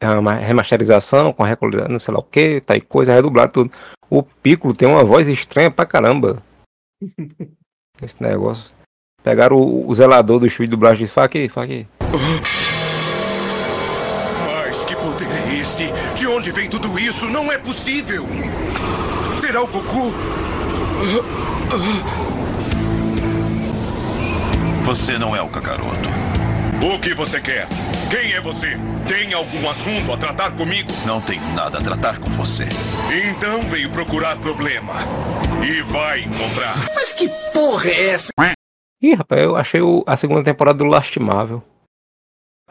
[0.00, 3.72] é uma remasterização com recolhida, não sei lá o que, tá aí coisa, redublado tudo.
[4.10, 6.42] O Piccolo tem uma voz estranha pra caramba.
[8.02, 8.70] Esse negócio.
[9.22, 11.86] Pegaram o, o zelador do estúdio de dublagem e disse, aqui, fala aqui.
[14.44, 15.84] Mas que poder é esse?
[16.16, 17.28] De onde vem tudo isso?
[17.28, 18.26] Não é possível!
[19.36, 20.12] Será o Goku?
[24.84, 26.08] Você não é o Kakaroto.
[26.82, 27.66] O que você quer?
[28.10, 28.72] Quem é você?
[29.08, 30.90] Tem algum assunto a tratar comigo?
[31.06, 32.64] Não tenho nada a tratar com você.
[33.30, 34.92] Então veio procurar problema.
[35.64, 36.74] E vai encontrar.
[36.94, 38.32] Mas que porra é essa?
[39.00, 41.62] Ih, rapaz, eu achei o- a segunda temporada do Lastimável.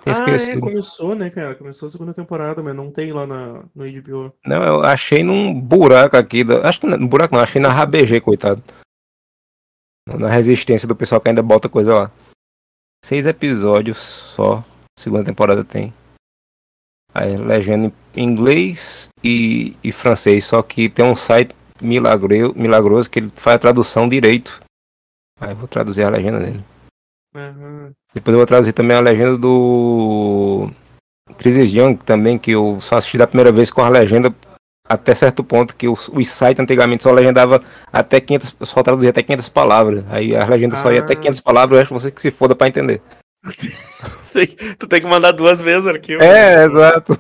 [0.04, 1.54] Tinha Ah, é, começou, né, cara?
[1.56, 4.34] Começou a segunda temporada, mas não tem lá na, no HBO.
[4.46, 6.44] Não, eu achei num buraco aqui.
[6.44, 6.68] Da...
[6.68, 8.64] Acho que no buraco não, achei na RBG, coitado.
[10.18, 12.12] Na resistência do pessoal que ainda bota coisa lá.
[13.04, 14.64] Seis episódios só.
[14.98, 15.94] Segunda temporada tem.
[17.14, 20.46] Aí, legenda em inglês e, e francês.
[20.46, 22.54] Só que tem um site milagre...
[22.54, 24.62] milagroso que ele faz a tradução direito.
[25.40, 26.64] Aí eu vou traduzir a legenda dele.
[27.36, 27.92] Aham.
[28.14, 30.70] Depois eu vou traduzir também a legenda do
[31.38, 34.34] Crisis Young também, que eu só assisti da primeira vez com a legenda
[34.94, 39.22] até certo ponto, que o, o site antigamente só legendava até 500, só traduzia até
[39.24, 40.06] 500 palavras.
[40.10, 41.18] Aí a legenda só ia até Ah.
[41.20, 43.02] 500 palavras, o resto você que se foda pra entender.
[44.34, 44.48] Tem
[44.78, 46.22] tu tem que mandar duas vezes o arquivo.
[46.22, 47.18] É, exato.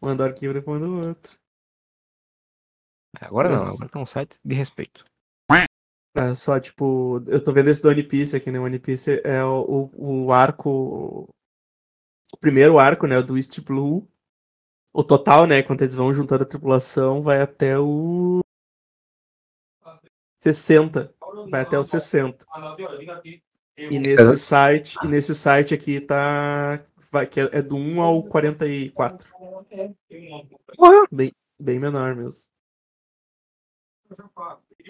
[0.00, 1.32] Manda o arquivo e depois manda o outro.
[3.20, 5.04] Agora não, Mas- agora é um site de respeito.
[6.18, 8.58] É só, tipo, eu tô vendo esse do One Piece aqui, né?
[8.58, 11.28] One Piece é o, o, o arco.
[12.32, 13.20] O primeiro arco, né?
[13.20, 14.08] Do East Blue.
[14.96, 15.62] O total, né?
[15.62, 18.40] Quando eles vão juntando a tripulação, vai até o.
[20.42, 21.14] 60.
[21.50, 22.46] Vai até o 60.
[23.76, 26.82] E nesse site, e nesse site aqui tá.
[27.12, 29.28] Vai, que é, é do 1 ao 44.
[31.12, 32.50] Bem, bem menor mesmo.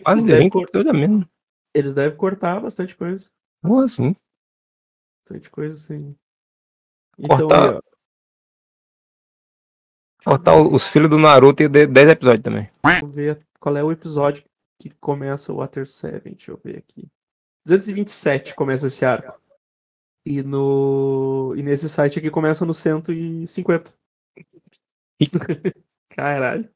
[0.05, 1.29] Quase Eles devem, 20 cor- coisa mesmo.
[1.75, 3.31] eles devem cortar bastante coisa.
[3.65, 4.15] Ou assim.
[5.25, 6.17] Bastante coisa, assim.
[7.19, 7.96] Então, Cortar- aí, ó,
[10.27, 12.69] Cortar os filhos do Naruto e de 10 episódios também.
[13.01, 14.43] Vou ver qual é o episódio
[14.77, 17.07] que começa o Water 7, deixa eu ver aqui.
[17.65, 19.41] 227 começa esse arco.
[20.27, 23.95] E no e nesse site aqui começa no 150.
[26.11, 26.69] Caralho.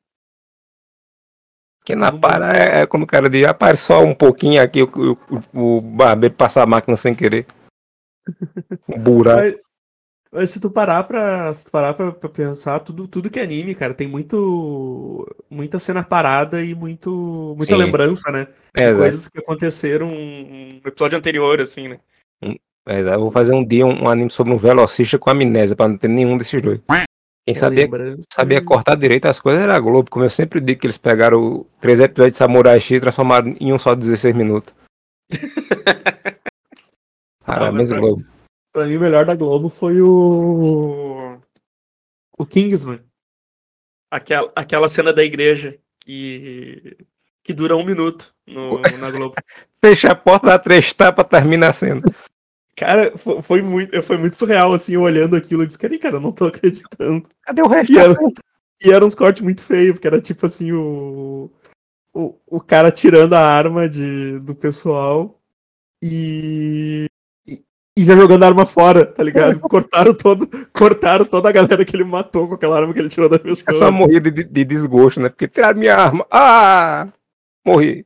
[1.85, 5.19] Que na para é, é quando o cara diz, aparece só um pouquinho aqui, o,
[5.53, 7.49] o, o barbeiro passa a máquina sem querer.
[8.89, 9.41] Um buraco.
[9.41, 9.70] Mas
[10.47, 13.75] se tu parar pra, se tu parar pra, pra pensar, tudo, tudo que é anime,
[13.75, 15.27] cara, tem muito.
[15.51, 17.55] muita cena parada e muito.
[17.57, 17.79] muita Sim.
[17.79, 18.47] lembrança, né?
[18.75, 18.99] De É, exato.
[18.99, 21.99] coisas que aconteceram no episódio anterior, assim, né?
[22.87, 25.89] É, eu vou fazer um dia um, um anime sobre um velocista com amnésia, pra
[25.89, 26.81] não ter nenhum desses dois.
[27.47, 28.29] Quem sabia, lembrança.
[28.33, 31.67] sabia cortar direito as coisas era a Globo, como eu sempre digo que eles pegaram
[31.81, 34.75] três episódios de Samurai X e transformaram em um só de 16 minutos.
[37.45, 38.25] Parabéns, Globo.
[38.73, 41.39] Pra mim, o melhor da Globo foi o.
[42.39, 43.01] O Kingsman.
[44.11, 46.97] Aquela, aquela cena da igreja que.
[47.43, 49.35] que dura um minuto no, na Globo.
[49.85, 52.03] Fecha a porta, dá três tapas, termina a cena.
[52.77, 55.63] Cara, foi, foi muito, foi muito surreal, assim, eu olhando aquilo.
[55.63, 57.29] Eu disse, cara, cara, eu não tô acreditando.
[57.43, 58.15] Cadê o resto E era,
[58.85, 61.51] e era uns cortes muito feios, porque era tipo assim, o.
[62.13, 65.41] O, o cara tirando a arma de, do pessoal
[66.03, 67.07] e.
[67.99, 69.59] e- já jogando a arma fora, tá ligado?
[69.61, 73.29] Cortaram, todo, cortaram toda a galera que ele matou com aquela arma que ele tirou
[73.29, 73.75] da pessoa.
[73.77, 75.29] É só morrer de, de- de desgosto, né?
[75.29, 76.27] Porque tiraram minha arma.
[76.31, 77.09] Ah!
[77.67, 78.05] Morri.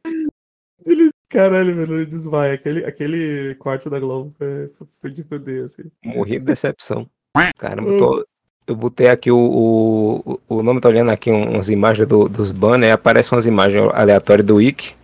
[0.84, 2.54] Ele, caralho, velho, ele desmaia.
[2.54, 4.70] Aquele, aquele corte da Globo foi,
[5.00, 5.82] foi, de fuder, assim.
[6.04, 7.06] Morri de decepção.
[7.56, 8.26] Caramba, eu, tô-
[8.66, 9.36] eu botei aqui o,
[10.24, 13.88] o, o nome, tá olhando aqui um- umas imagens do- dos banners, aparecem umas imagens
[13.94, 14.94] aleatórias do Wiki.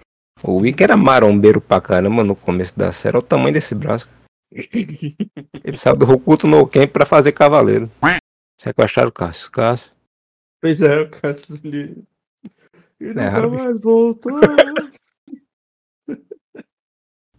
[0.43, 3.17] O Wiki era marombeiro pra caramba no começo da série.
[3.17, 4.09] Olha o tamanho desse braço.
[5.65, 7.91] Ele saiu do Hokuto no Ken pra fazer cavaleiro.
[8.61, 9.51] Sequestraram o Cássio.
[9.51, 9.91] Cássio.
[10.61, 12.05] Pois é, o cara ele.
[13.01, 14.39] Ele É, nunca mais voltou.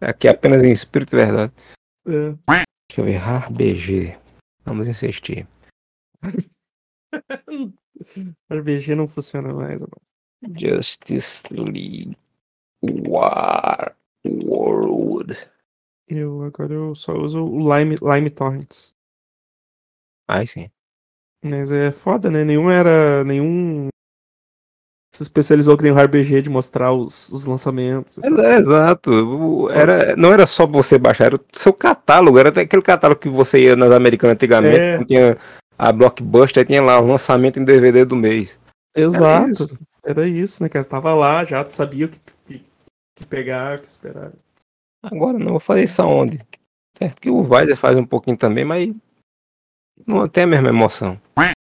[0.01, 1.53] Aqui é apenas em espírito e verdade.
[2.07, 2.31] É.
[2.89, 3.17] Deixa eu ver.
[3.17, 4.17] RBG.
[4.65, 5.47] Vamos insistir.
[8.51, 9.81] RPG não funciona mais.
[9.81, 9.89] Não.
[10.59, 12.17] Justice League
[12.83, 15.38] War World.
[16.13, 18.93] Eu agora eu só uso o Lime, Lime Torrents.
[20.27, 20.69] Ai sim.
[21.43, 22.43] Mas é foda, né?
[22.43, 23.23] Nenhum era.
[23.23, 23.88] Nenhum
[25.13, 28.17] se especializou que nem o RPG de mostrar os, os lançamentos.
[28.19, 29.69] É, exato.
[29.69, 32.38] Era, não era só você baixar, era o seu catálogo.
[32.38, 34.77] Era até aquele catálogo que você ia nas americanas antigamente.
[34.77, 35.03] É.
[35.05, 35.38] Tinha
[35.77, 38.59] a Blockbuster, aí tinha lá o lançamento em DVD do mês.
[38.95, 39.51] Exato.
[39.51, 39.79] isso.
[40.03, 40.85] Era isso, né, cara?
[40.85, 42.63] Tava lá já, sabia o que, que,
[43.15, 44.31] que pegar, o que esperar.
[45.03, 46.40] Agora não, vou fazer isso aonde?
[46.95, 48.94] Certo que o Weiser faz um pouquinho também, mas
[50.06, 51.19] não tem a mesma emoção.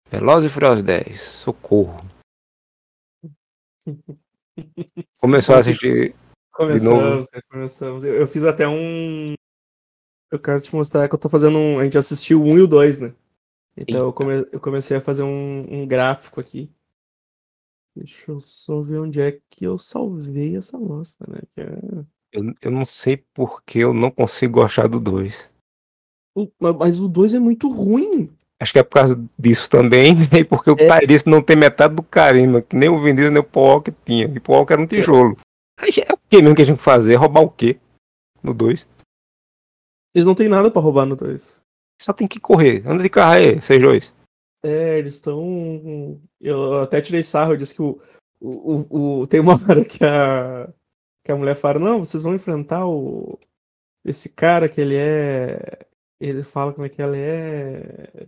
[0.09, 1.99] Velozes e Furiosos 10, socorro.
[5.19, 6.17] Começou a assistir de novo.
[6.53, 8.05] Começamos, começamos.
[8.05, 9.33] Eu, eu fiz até um.
[10.31, 11.79] Eu quero te mostrar que eu tô fazendo um.
[11.79, 13.15] A gente assistiu o 1 e o 2, né?
[13.75, 16.71] Então eu, come- eu comecei a fazer um, um gráfico aqui.
[17.95, 21.39] Deixa eu só ver onde é que eu salvei essa bosta, né?
[21.55, 25.49] Que é- Eu, eu não sei porque eu não consigo gostar do 2.
[26.35, 28.29] O- ma- Mas o 2 é muito ruim.
[28.59, 30.39] Acho que é por causa disso também, né?
[30.39, 33.39] E porque o Tyrese não tem metade do carisma, que nem o Vin Diesel nem
[33.41, 34.25] o Paul tinha.
[34.25, 35.37] E o Paul era um tijolo.
[35.79, 37.15] Aí É o que mesmo que a gente tem que fazer?
[37.15, 37.79] Roubar o quê?
[38.41, 38.87] No 2?
[40.15, 41.61] Eles não tem nada pra roubar no 2.
[42.01, 42.83] Só tem que correr.
[42.87, 44.13] Anda de carro aí, vocês dois.
[44.63, 46.19] É, eles estão.
[46.39, 47.99] Eu até tirei sarro, eu disse que o,
[48.41, 48.49] o,
[48.89, 50.71] o, o- tem uma hora que a,
[51.23, 53.39] que a mulher fala, não, vocês vão enfrentar o
[54.05, 55.87] esse cara que ele é.
[56.19, 58.27] Ele fala como é que ele é.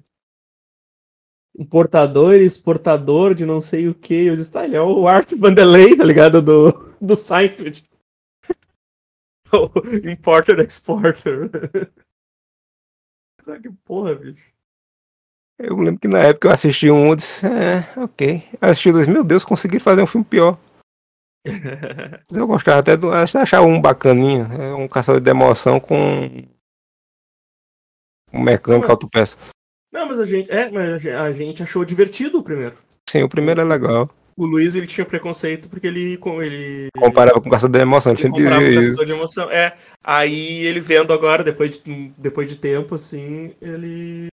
[1.57, 4.25] Importador e exportador de não sei o que.
[4.25, 6.41] Eu disse, tá, ele é o Art Vanderlei, tá ligado?
[6.41, 7.87] Do, do Seinfeld.
[9.53, 11.49] o Importer Exporter.
[13.41, 14.53] Sabe que porra, bicho.
[15.57, 18.43] Eu lembro que na época eu assisti um e disse, é, ok.
[18.61, 20.59] Eu assisti dois, meu Deus, consegui fazer um filme pior.
[22.31, 23.11] Eu gostava até do.
[23.11, 24.47] Acho que achava um bacaninha.
[24.59, 25.95] É um caçador de emoção com.
[28.33, 29.37] Um mecânico autopeça.
[29.93, 32.75] Não, mas a gente, é, mas a gen- a gente achou divertido o primeiro.
[33.09, 34.09] Sim, o primeiro é legal.
[34.37, 38.19] O Luiz ele tinha preconceito porque ele com ele Comparava com caçador de emoção, ele
[38.19, 38.89] ele sempre comprava o dizia isso.
[38.89, 39.49] caçador de emoção.
[39.51, 44.27] É, aí ele vendo agora depois de, depois de tempo assim, ele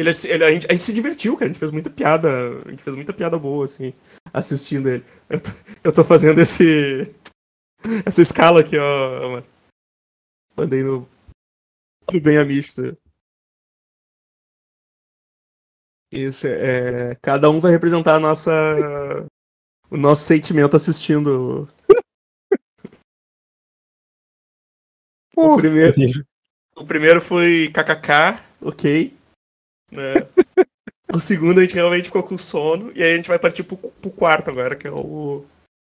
[0.00, 1.44] ele, é ele a, gente, a, gente, se divertiu, cara.
[1.44, 2.28] A gente fez muita piada.
[2.64, 3.92] A gente fez muita piada boa, assim,
[4.32, 5.04] assistindo ele.
[5.28, 5.50] Eu tô,
[5.84, 7.14] eu tô fazendo esse.
[8.06, 9.42] Essa escala aqui, ó.
[10.56, 11.06] Mandei no.
[12.06, 12.96] Tudo bem, amista.
[16.10, 17.14] Isso, é.
[17.16, 18.50] Cada um vai representar a nossa.
[19.90, 21.68] O nosso sentimento assistindo.
[25.36, 25.94] O primeiro.
[26.74, 29.19] O primeiro foi KKK, ok
[29.90, 30.26] né?
[31.12, 32.92] o segundo a gente realmente ficou com sono.
[32.94, 35.44] E aí a gente vai partir pro, pro quarto agora, que é o.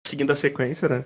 [0.07, 1.05] Seguindo a sequência, né?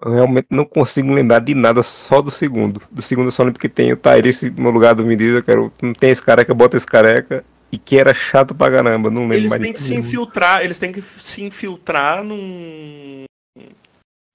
[0.00, 2.80] Eu realmente não consigo lembrar de nada só do segundo.
[2.90, 5.50] Do segundo eu só lembro que tem o Tyrese no lugar do Vin Diesel, que
[5.50, 7.44] era o- não tem esse careca, bota esse careca.
[7.72, 10.62] E que era chato pra caramba, não lembro Eles mais têm de que se infiltrar,
[10.64, 13.24] eles têm que se infiltrar num.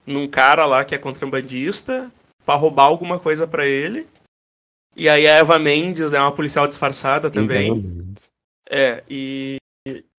[0.06, 2.12] num cara lá que é contrabandista
[2.44, 4.06] pra roubar alguma coisa pra ele.
[4.96, 8.14] E aí a Eva Mendes é uma policial disfarçada também.
[8.68, 9.56] É, e.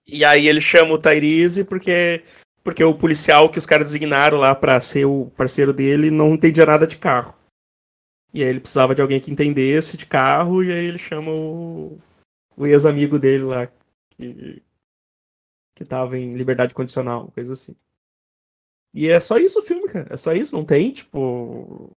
[0.07, 2.23] E aí ele chama o Tyrese porque.
[2.63, 6.65] Porque o policial que os caras designaram lá pra ser o parceiro dele não entendia
[6.65, 7.35] nada de carro.
[8.33, 11.97] E aí ele precisava de alguém que entendesse de carro, e aí ele chama o,
[12.57, 13.71] o ex-amigo dele lá,
[14.09, 14.61] que,
[15.73, 17.75] que tava em liberdade condicional, coisa assim.
[18.93, 20.07] E é só isso o filme, cara.
[20.13, 21.91] É só isso, não tem, tipo.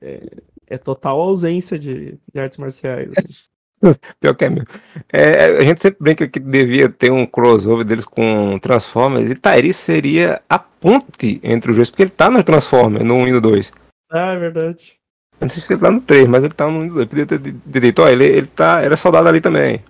[0.00, 0.20] É,
[0.68, 3.12] é total ausência de, de artes marciais.
[3.16, 3.48] assim.
[4.20, 4.66] Pior que é mesmo.
[5.12, 9.30] É, a gente sempre brinca que devia ter um crossover deles com Transformers.
[9.30, 13.28] E Tyrese seria a ponte entre os dois, porque ele tá no Transformers, no 1
[13.28, 13.72] e no 2.
[14.10, 14.98] Ah, é verdade.
[15.40, 16.94] Eu não sei se ele tá no 3, mas ele tá no 1 e no
[16.94, 17.06] 2.
[17.08, 19.84] Podia ter dito, ó, ele, ele tá, ele é soldado ali também.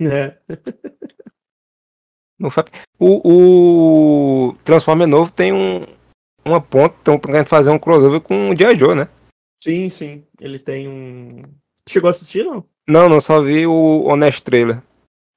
[0.00, 0.34] É.
[2.50, 2.64] Fa-
[2.98, 5.86] O, o Transformer novo tem um,
[6.44, 8.76] uma ponte, estão querendo fazer um crossover com o G.I.
[8.78, 9.08] Joe, né?
[9.58, 10.24] Sim, sim.
[10.40, 11.42] Ele tem um.
[11.88, 12.64] Chegou a assistir, não?
[12.88, 14.82] Não, não, só vi o Honest Trailer.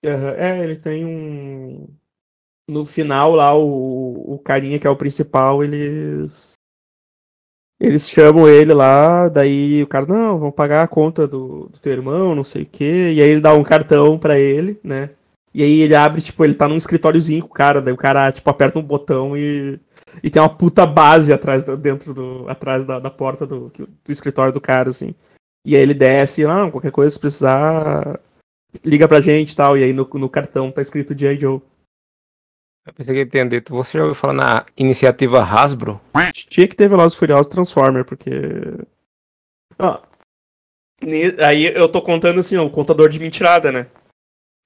[0.03, 1.88] É, ele tem um.
[2.69, 6.53] No final lá, o, o carinha que é o principal, eles.
[7.80, 11.91] Eles chamam ele lá, daí o cara, não, vamos pagar a conta do, do teu
[11.91, 13.11] irmão, não sei o quê.
[13.15, 15.10] E aí ele dá um cartão pra ele, né?
[15.53, 18.31] E aí ele abre, tipo, ele tá num escritóriozinho com o cara, daí o cara,
[18.31, 19.80] tipo, aperta um botão e.
[20.24, 22.50] E tem uma puta base atrás, da- dentro do.
[22.50, 25.16] atrás da, da porta do, do escritório do cara, assim.
[25.66, 28.20] E aí ele desce, ah, qualquer coisa, se precisar,
[28.84, 29.78] liga pra gente e tal.
[29.78, 31.40] E aí no, no cartão tá escrito G.I.
[31.40, 31.62] Joe.
[32.86, 33.74] Eu pensei que dito.
[33.76, 36.02] Você já ouviu falar na iniciativa Hasbro?
[36.34, 38.32] Tinha que ter Velozes e Furiosos Transformer, porque.
[39.78, 40.02] Ah,
[41.46, 43.88] aí eu tô contando assim, ó, o contador de mentirada, né?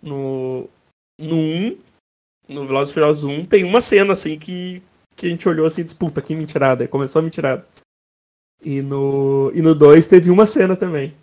[0.01, 0.69] No.
[1.17, 1.77] No 1,
[2.49, 4.83] no Velozes e Furiosos 1, tem uma cena assim que,
[5.15, 6.83] que a gente olhou assim e disse, puta, que mentirada.
[6.83, 7.65] Aí começou a mentirada.
[8.61, 11.15] E no, e no 2 teve uma cena também.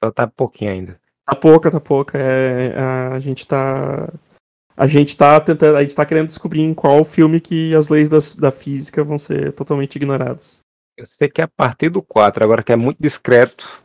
[0.00, 1.00] Tá, tá pouquinho ainda.
[1.26, 2.18] Tá pouca, tá pouca.
[2.18, 2.74] É,
[3.12, 4.12] a, gente tá.
[4.76, 5.76] A gente tá tentando.
[5.76, 9.18] A gente tá querendo descobrir em qual filme que as leis das- da física vão
[9.18, 10.60] ser totalmente ignoradas.
[10.96, 13.82] Eu sei que é a partir do 4, agora que é muito discreto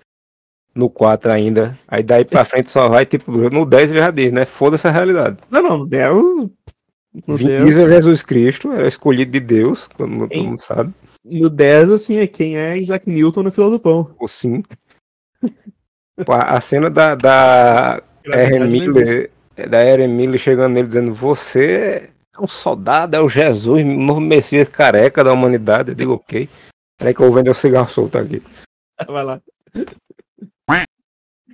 [0.73, 1.77] no 4 ainda.
[1.87, 4.45] Aí daí pra frente só vai, tipo, no 10 ele já diz, né?
[4.45, 5.37] Foda-se a realidade.
[5.49, 6.11] Não, não, no 10.
[7.27, 10.93] No Vin 10, Diesel é Jesus Cristo, era escolhido de Deus, mundo, todo mundo sabe.
[11.23, 14.15] no 10, assim, é quem é Isaac Newton no fila do pão.
[14.19, 14.63] Ou sim.
[16.27, 19.31] A cena da, da Miller,
[19.69, 24.19] da Erin Miller chegando nele dizendo, você é um soldado, é o Jesus, o novo
[24.19, 25.91] Messias careca da humanidade.
[25.91, 26.49] Eu digo, ok.
[26.97, 28.41] Peraí que eu vou vender o cigarro solto aqui.
[29.07, 29.41] Vai lá.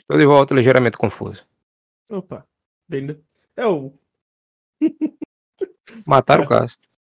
[0.08, 1.46] Tô de volta ligeiramente confuso.
[2.10, 2.46] Opa.
[2.90, 3.16] Né?
[3.56, 3.94] É o.
[6.06, 6.48] Mataram o.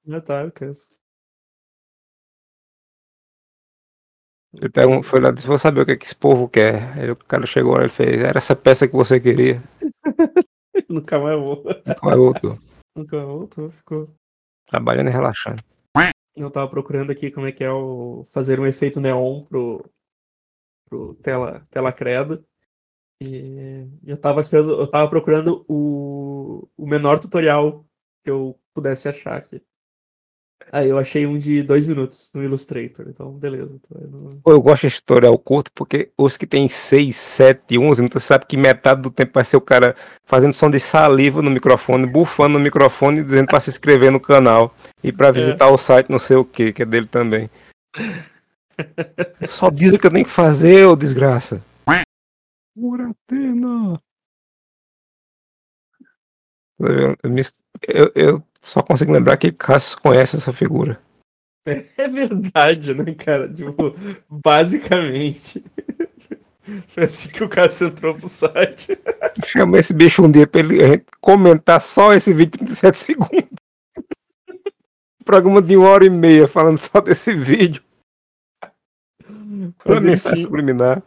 [0.06, 1.00] Já tá, o caso.
[4.54, 6.98] Ele pergun- foi lá e disse, vou saber o que, é que esse povo quer.
[6.98, 9.62] Aí o cara chegou lá e fez, era essa peça que você queria.
[10.90, 11.64] Nunca mais vou.
[11.86, 12.60] Nunca mais voltou.
[12.96, 14.16] Nunca mais voltou, ficou.
[14.68, 15.64] Trabalhando e relaxando.
[16.36, 18.24] Eu tava procurando aqui como é que é o.
[18.26, 19.88] fazer um efeito neon pro.
[20.90, 22.44] pro tela, tela credo.
[23.22, 24.82] E eu tava achando.
[24.82, 27.86] Eu tava procurando o, o menor tutorial
[28.24, 29.62] que eu pudesse achar aqui.
[30.72, 33.80] Aí eu achei um de dois minutos no Illustrator, então beleza.
[34.46, 38.46] Eu gosto de tutorial curto porque os que tem 6, 7, 11 minutos, você sabe
[38.46, 39.94] que metade do tempo vai ser o cara
[40.24, 44.22] fazendo som de saliva no microfone, bufando no microfone e dizendo pra se inscrever no
[44.22, 44.74] canal
[45.04, 47.50] e pra visitar o site não sei o que, que é dele também.
[49.46, 51.62] Só diz o que eu tenho que fazer, ô desgraça.
[52.78, 54.02] Muratena.
[56.80, 57.30] Eu, eu
[57.88, 61.00] eu- eu só consigo lembrar que Cassius conhece essa figura.
[61.98, 63.48] É verdade, né, cara?
[63.48, 63.94] Tipo,
[64.30, 65.64] basicamente.
[66.90, 68.98] Foi assim que o Cássio entrou pro site.
[69.48, 73.50] Chama esse bicho um dia pra ele gente comentar só esse vídeo de 37 segundos.
[75.24, 77.82] Programa de uma hora e meia falando só desse vídeo.
[79.78, 81.04] Pra ele mensagem tinha- subliminar.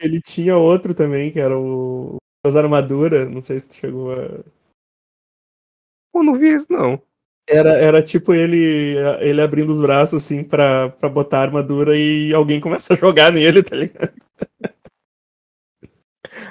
[0.00, 2.16] Ele tinha outro também, que era o.
[2.44, 3.28] Das armaduras.
[3.28, 4.40] Não sei se tu chegou a.
[6.12, 7.00] Pô, não vi isso não.
[7.48, 12.32] Era, era tipo ele, ele abrindo os braços assim pra, pra botar a armadura e
[12.32, 14.12] alguém começa a jogar nele, tá ligado?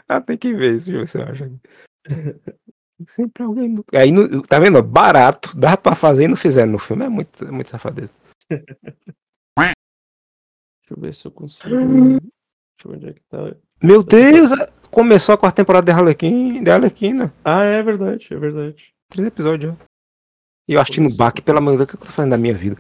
[0.08, 1.50] Ah, tem que ver isso, você acha.
[3.08, 3.74] Sempre alguém.
[3.74, 4.82] do- Aí, no- tá vendo?
[4.84, 7.06] Barato, dá pra fazer e não fizeram no filme.
[7.06, 8.12] É muito, é muito safadeza.
[8.50, 9.74] Deixa
[10.90, 11.76] eu ver se eu consigo.
[11.78, 12.20] Deixa
[12.86, 13.56] eu ver onde é que tá.
[13.82, 14.52] Meu Deus!
[14.52, 17.34] é- Começou a quarta temporada de Harlequin, de Harlequina.
[17.46, 18.94] Ah, é verdade, é verdade.
[19.12, 19.86] Três episódios já.
[20.68, 22.54] E eu assistindo Bach, pelo amor de Deus, o que eu tô fazendo da minha
[22.54, 22.78] vida?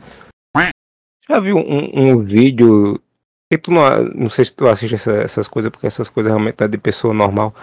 [1.29, 2.99] Já viu um, um vídeo.
[3.51, 6.63] Que tu não, não sei se tu assiste essa- essas coisas, porque essas coisas realmente
[6.63, 7.53] é de pessoa normal.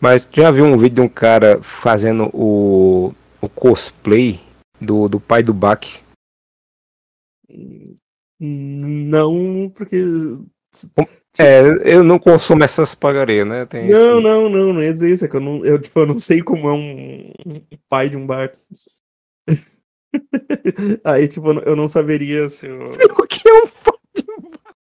[0.00, 4.40] Mas já viu um vídeo de um cara fazendo o, o cosplay
[4.80, 5.80] do, do pai do Bach?
[8.40, 9.96] Não, porque.
[11.38, 13.66] É, eu não consumo essas pagarias, né?
[13.66, 15.24] Tem Não, não, não, não ia dizer isso.
[15.24, 18.16] É que eu não, eu, tipo, eu não sei como é um, um pai de
[18.16, 18.50] um bar.
[21.04, 22.82] Aí, tipo, eu não- saberia se eu.
[22.84, 24.76] O que é um pai de um Bach?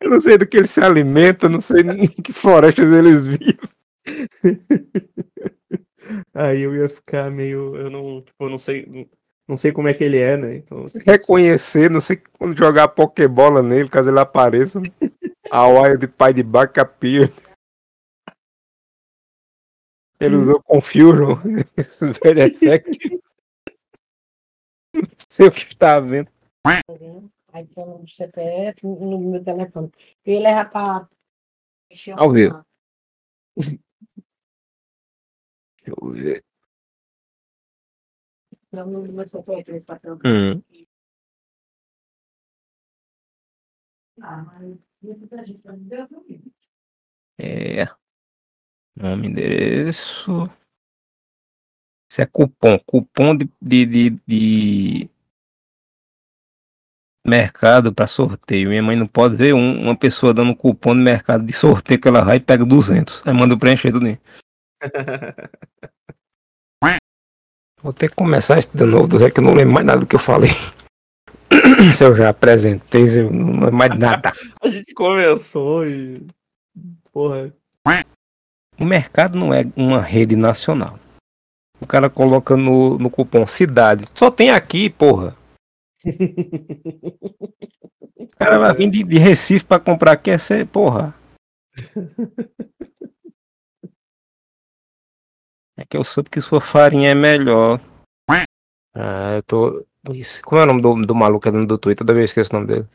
[0.00, 3.58] Eu não sei do que ele se alimenta, não sei em que florestas eles vivem.
[6.34, 7.76] Aí eu ia ficar meio.
[7.76, 9.08] Eu não, tipo, eu não sei.
[9.50, 10.54] Não sei como é que ele é, né?
[10.54, 10.84] Então.
[11.04, 14.80] reconhecer, não sei quando jogar pokebola nele, caso ele apareça.
[15.50, 17.32] A Wire de pai de Baca Pier.
[20.20, 21.34] Ele usou Confusion.
[22.22, 23.20] Velho effect.
[24.94, 26.30] Não sei o que está vendo.
[27.52, 29.90] Aí tem um CPF no meu telefone.
[30.24, 31.08] Ele pra.
[31.90, 32.64] mexer Ao a-
[33.56, 33.84] Deixa
[35.86, 36.44] eu ver.
[38.72, 40.18] Não, no meu CPF, esse patrão.
[40.24, 40.62] Hum.
[44.22, 45.28] Ah, mas livre.
[47.38, 47.86] É.
[48.96, 50.44] Nome, endereço.
[52.10, 52.78] Isso é cupom.
[52.86, 55.10] Cupom de, de, de, de
[57.26, 58.68] mercado para sorteio.
[58.68, 62.08] Minha mãe não pode ver um- uma pessoa dando cupom de mercado de sorteio que
[62.08, 63.26] ela vai e pega 200.
[63.26, 64.06] Aí manda preencher tudo.
[67.82, 70.06] Vou ter que começar isso de novo, Zé, que eu não lembro mais nada do
[70.06, 70.50] que eu falei.
[71.96, 74.32] se eu já apresentei, se eu não lembro mais nada.
[74.62, 76.26] A gente começou e.
[77.12, 77.52] Porra.
[78.78, 80.98] O mercado não é uma rede nacional.
[81.80, 84.04] O cara coloca no, no cupom cidade.
[84.14, 85.36] Só tem aqui, porra.
[88.20, 91.14] O cara vai vir de, de Recife pra comprar aqui, é ser, porra.
[95.80, 97.80] É que eu soube que sua farinha é melhor.
[98.94, 99.86] Ah, eu tô.
[100.10, 102.04] Isso, Como é o nome do, do maluco que é dono do Twitter?
[102.04, 102.86] Toda vez eu esqueço o nome dele.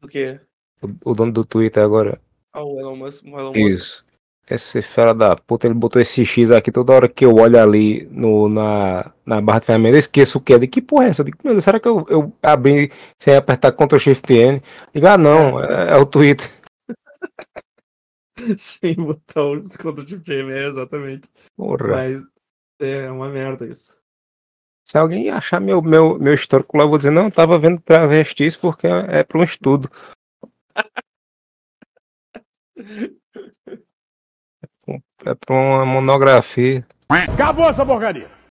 [0.00, 0.40] O quê?
[0.80, 2.20] O, o dono do Twitter agora.
[2.52, 3.24] Ah, o Elon Musk.
[3.24, 3.56] O Elon Musk.
[3.56, 4.06] Isso.
[4.48, 8.06] Esse fera da puta, ele botou esse X aqui toda hora que eu olho ali
[8.10, 10.58] no, na, na barra de ferramenta, eu esqueço o que é.
[10.58, 11.22] De que porra é essa?
[11.22, 14.62] Eu digo, meu Deus, será que eu, eu abri sem apertar Ctrl Shift N?
[14.94, 16.48] Digo, ah não, é, é o Twitter.
[18.56, 21.28] Sem botar o desconto de é exatamente.
[21.56, 21.88] Porra.
[21.88, 22.22] Mas
[22.80, 24.00] é uma merda isso.
[24.84, 27.80] Se alguém achar meu, meu, meu histórico lá, eu vou dizer, não, eu tava vendo
[27.80, 29.90] travestis porque é, é para um estudo.
[35.24, 36.84] É pra uma monografia.
[37.08, 38.28] Acabou essa porcaria.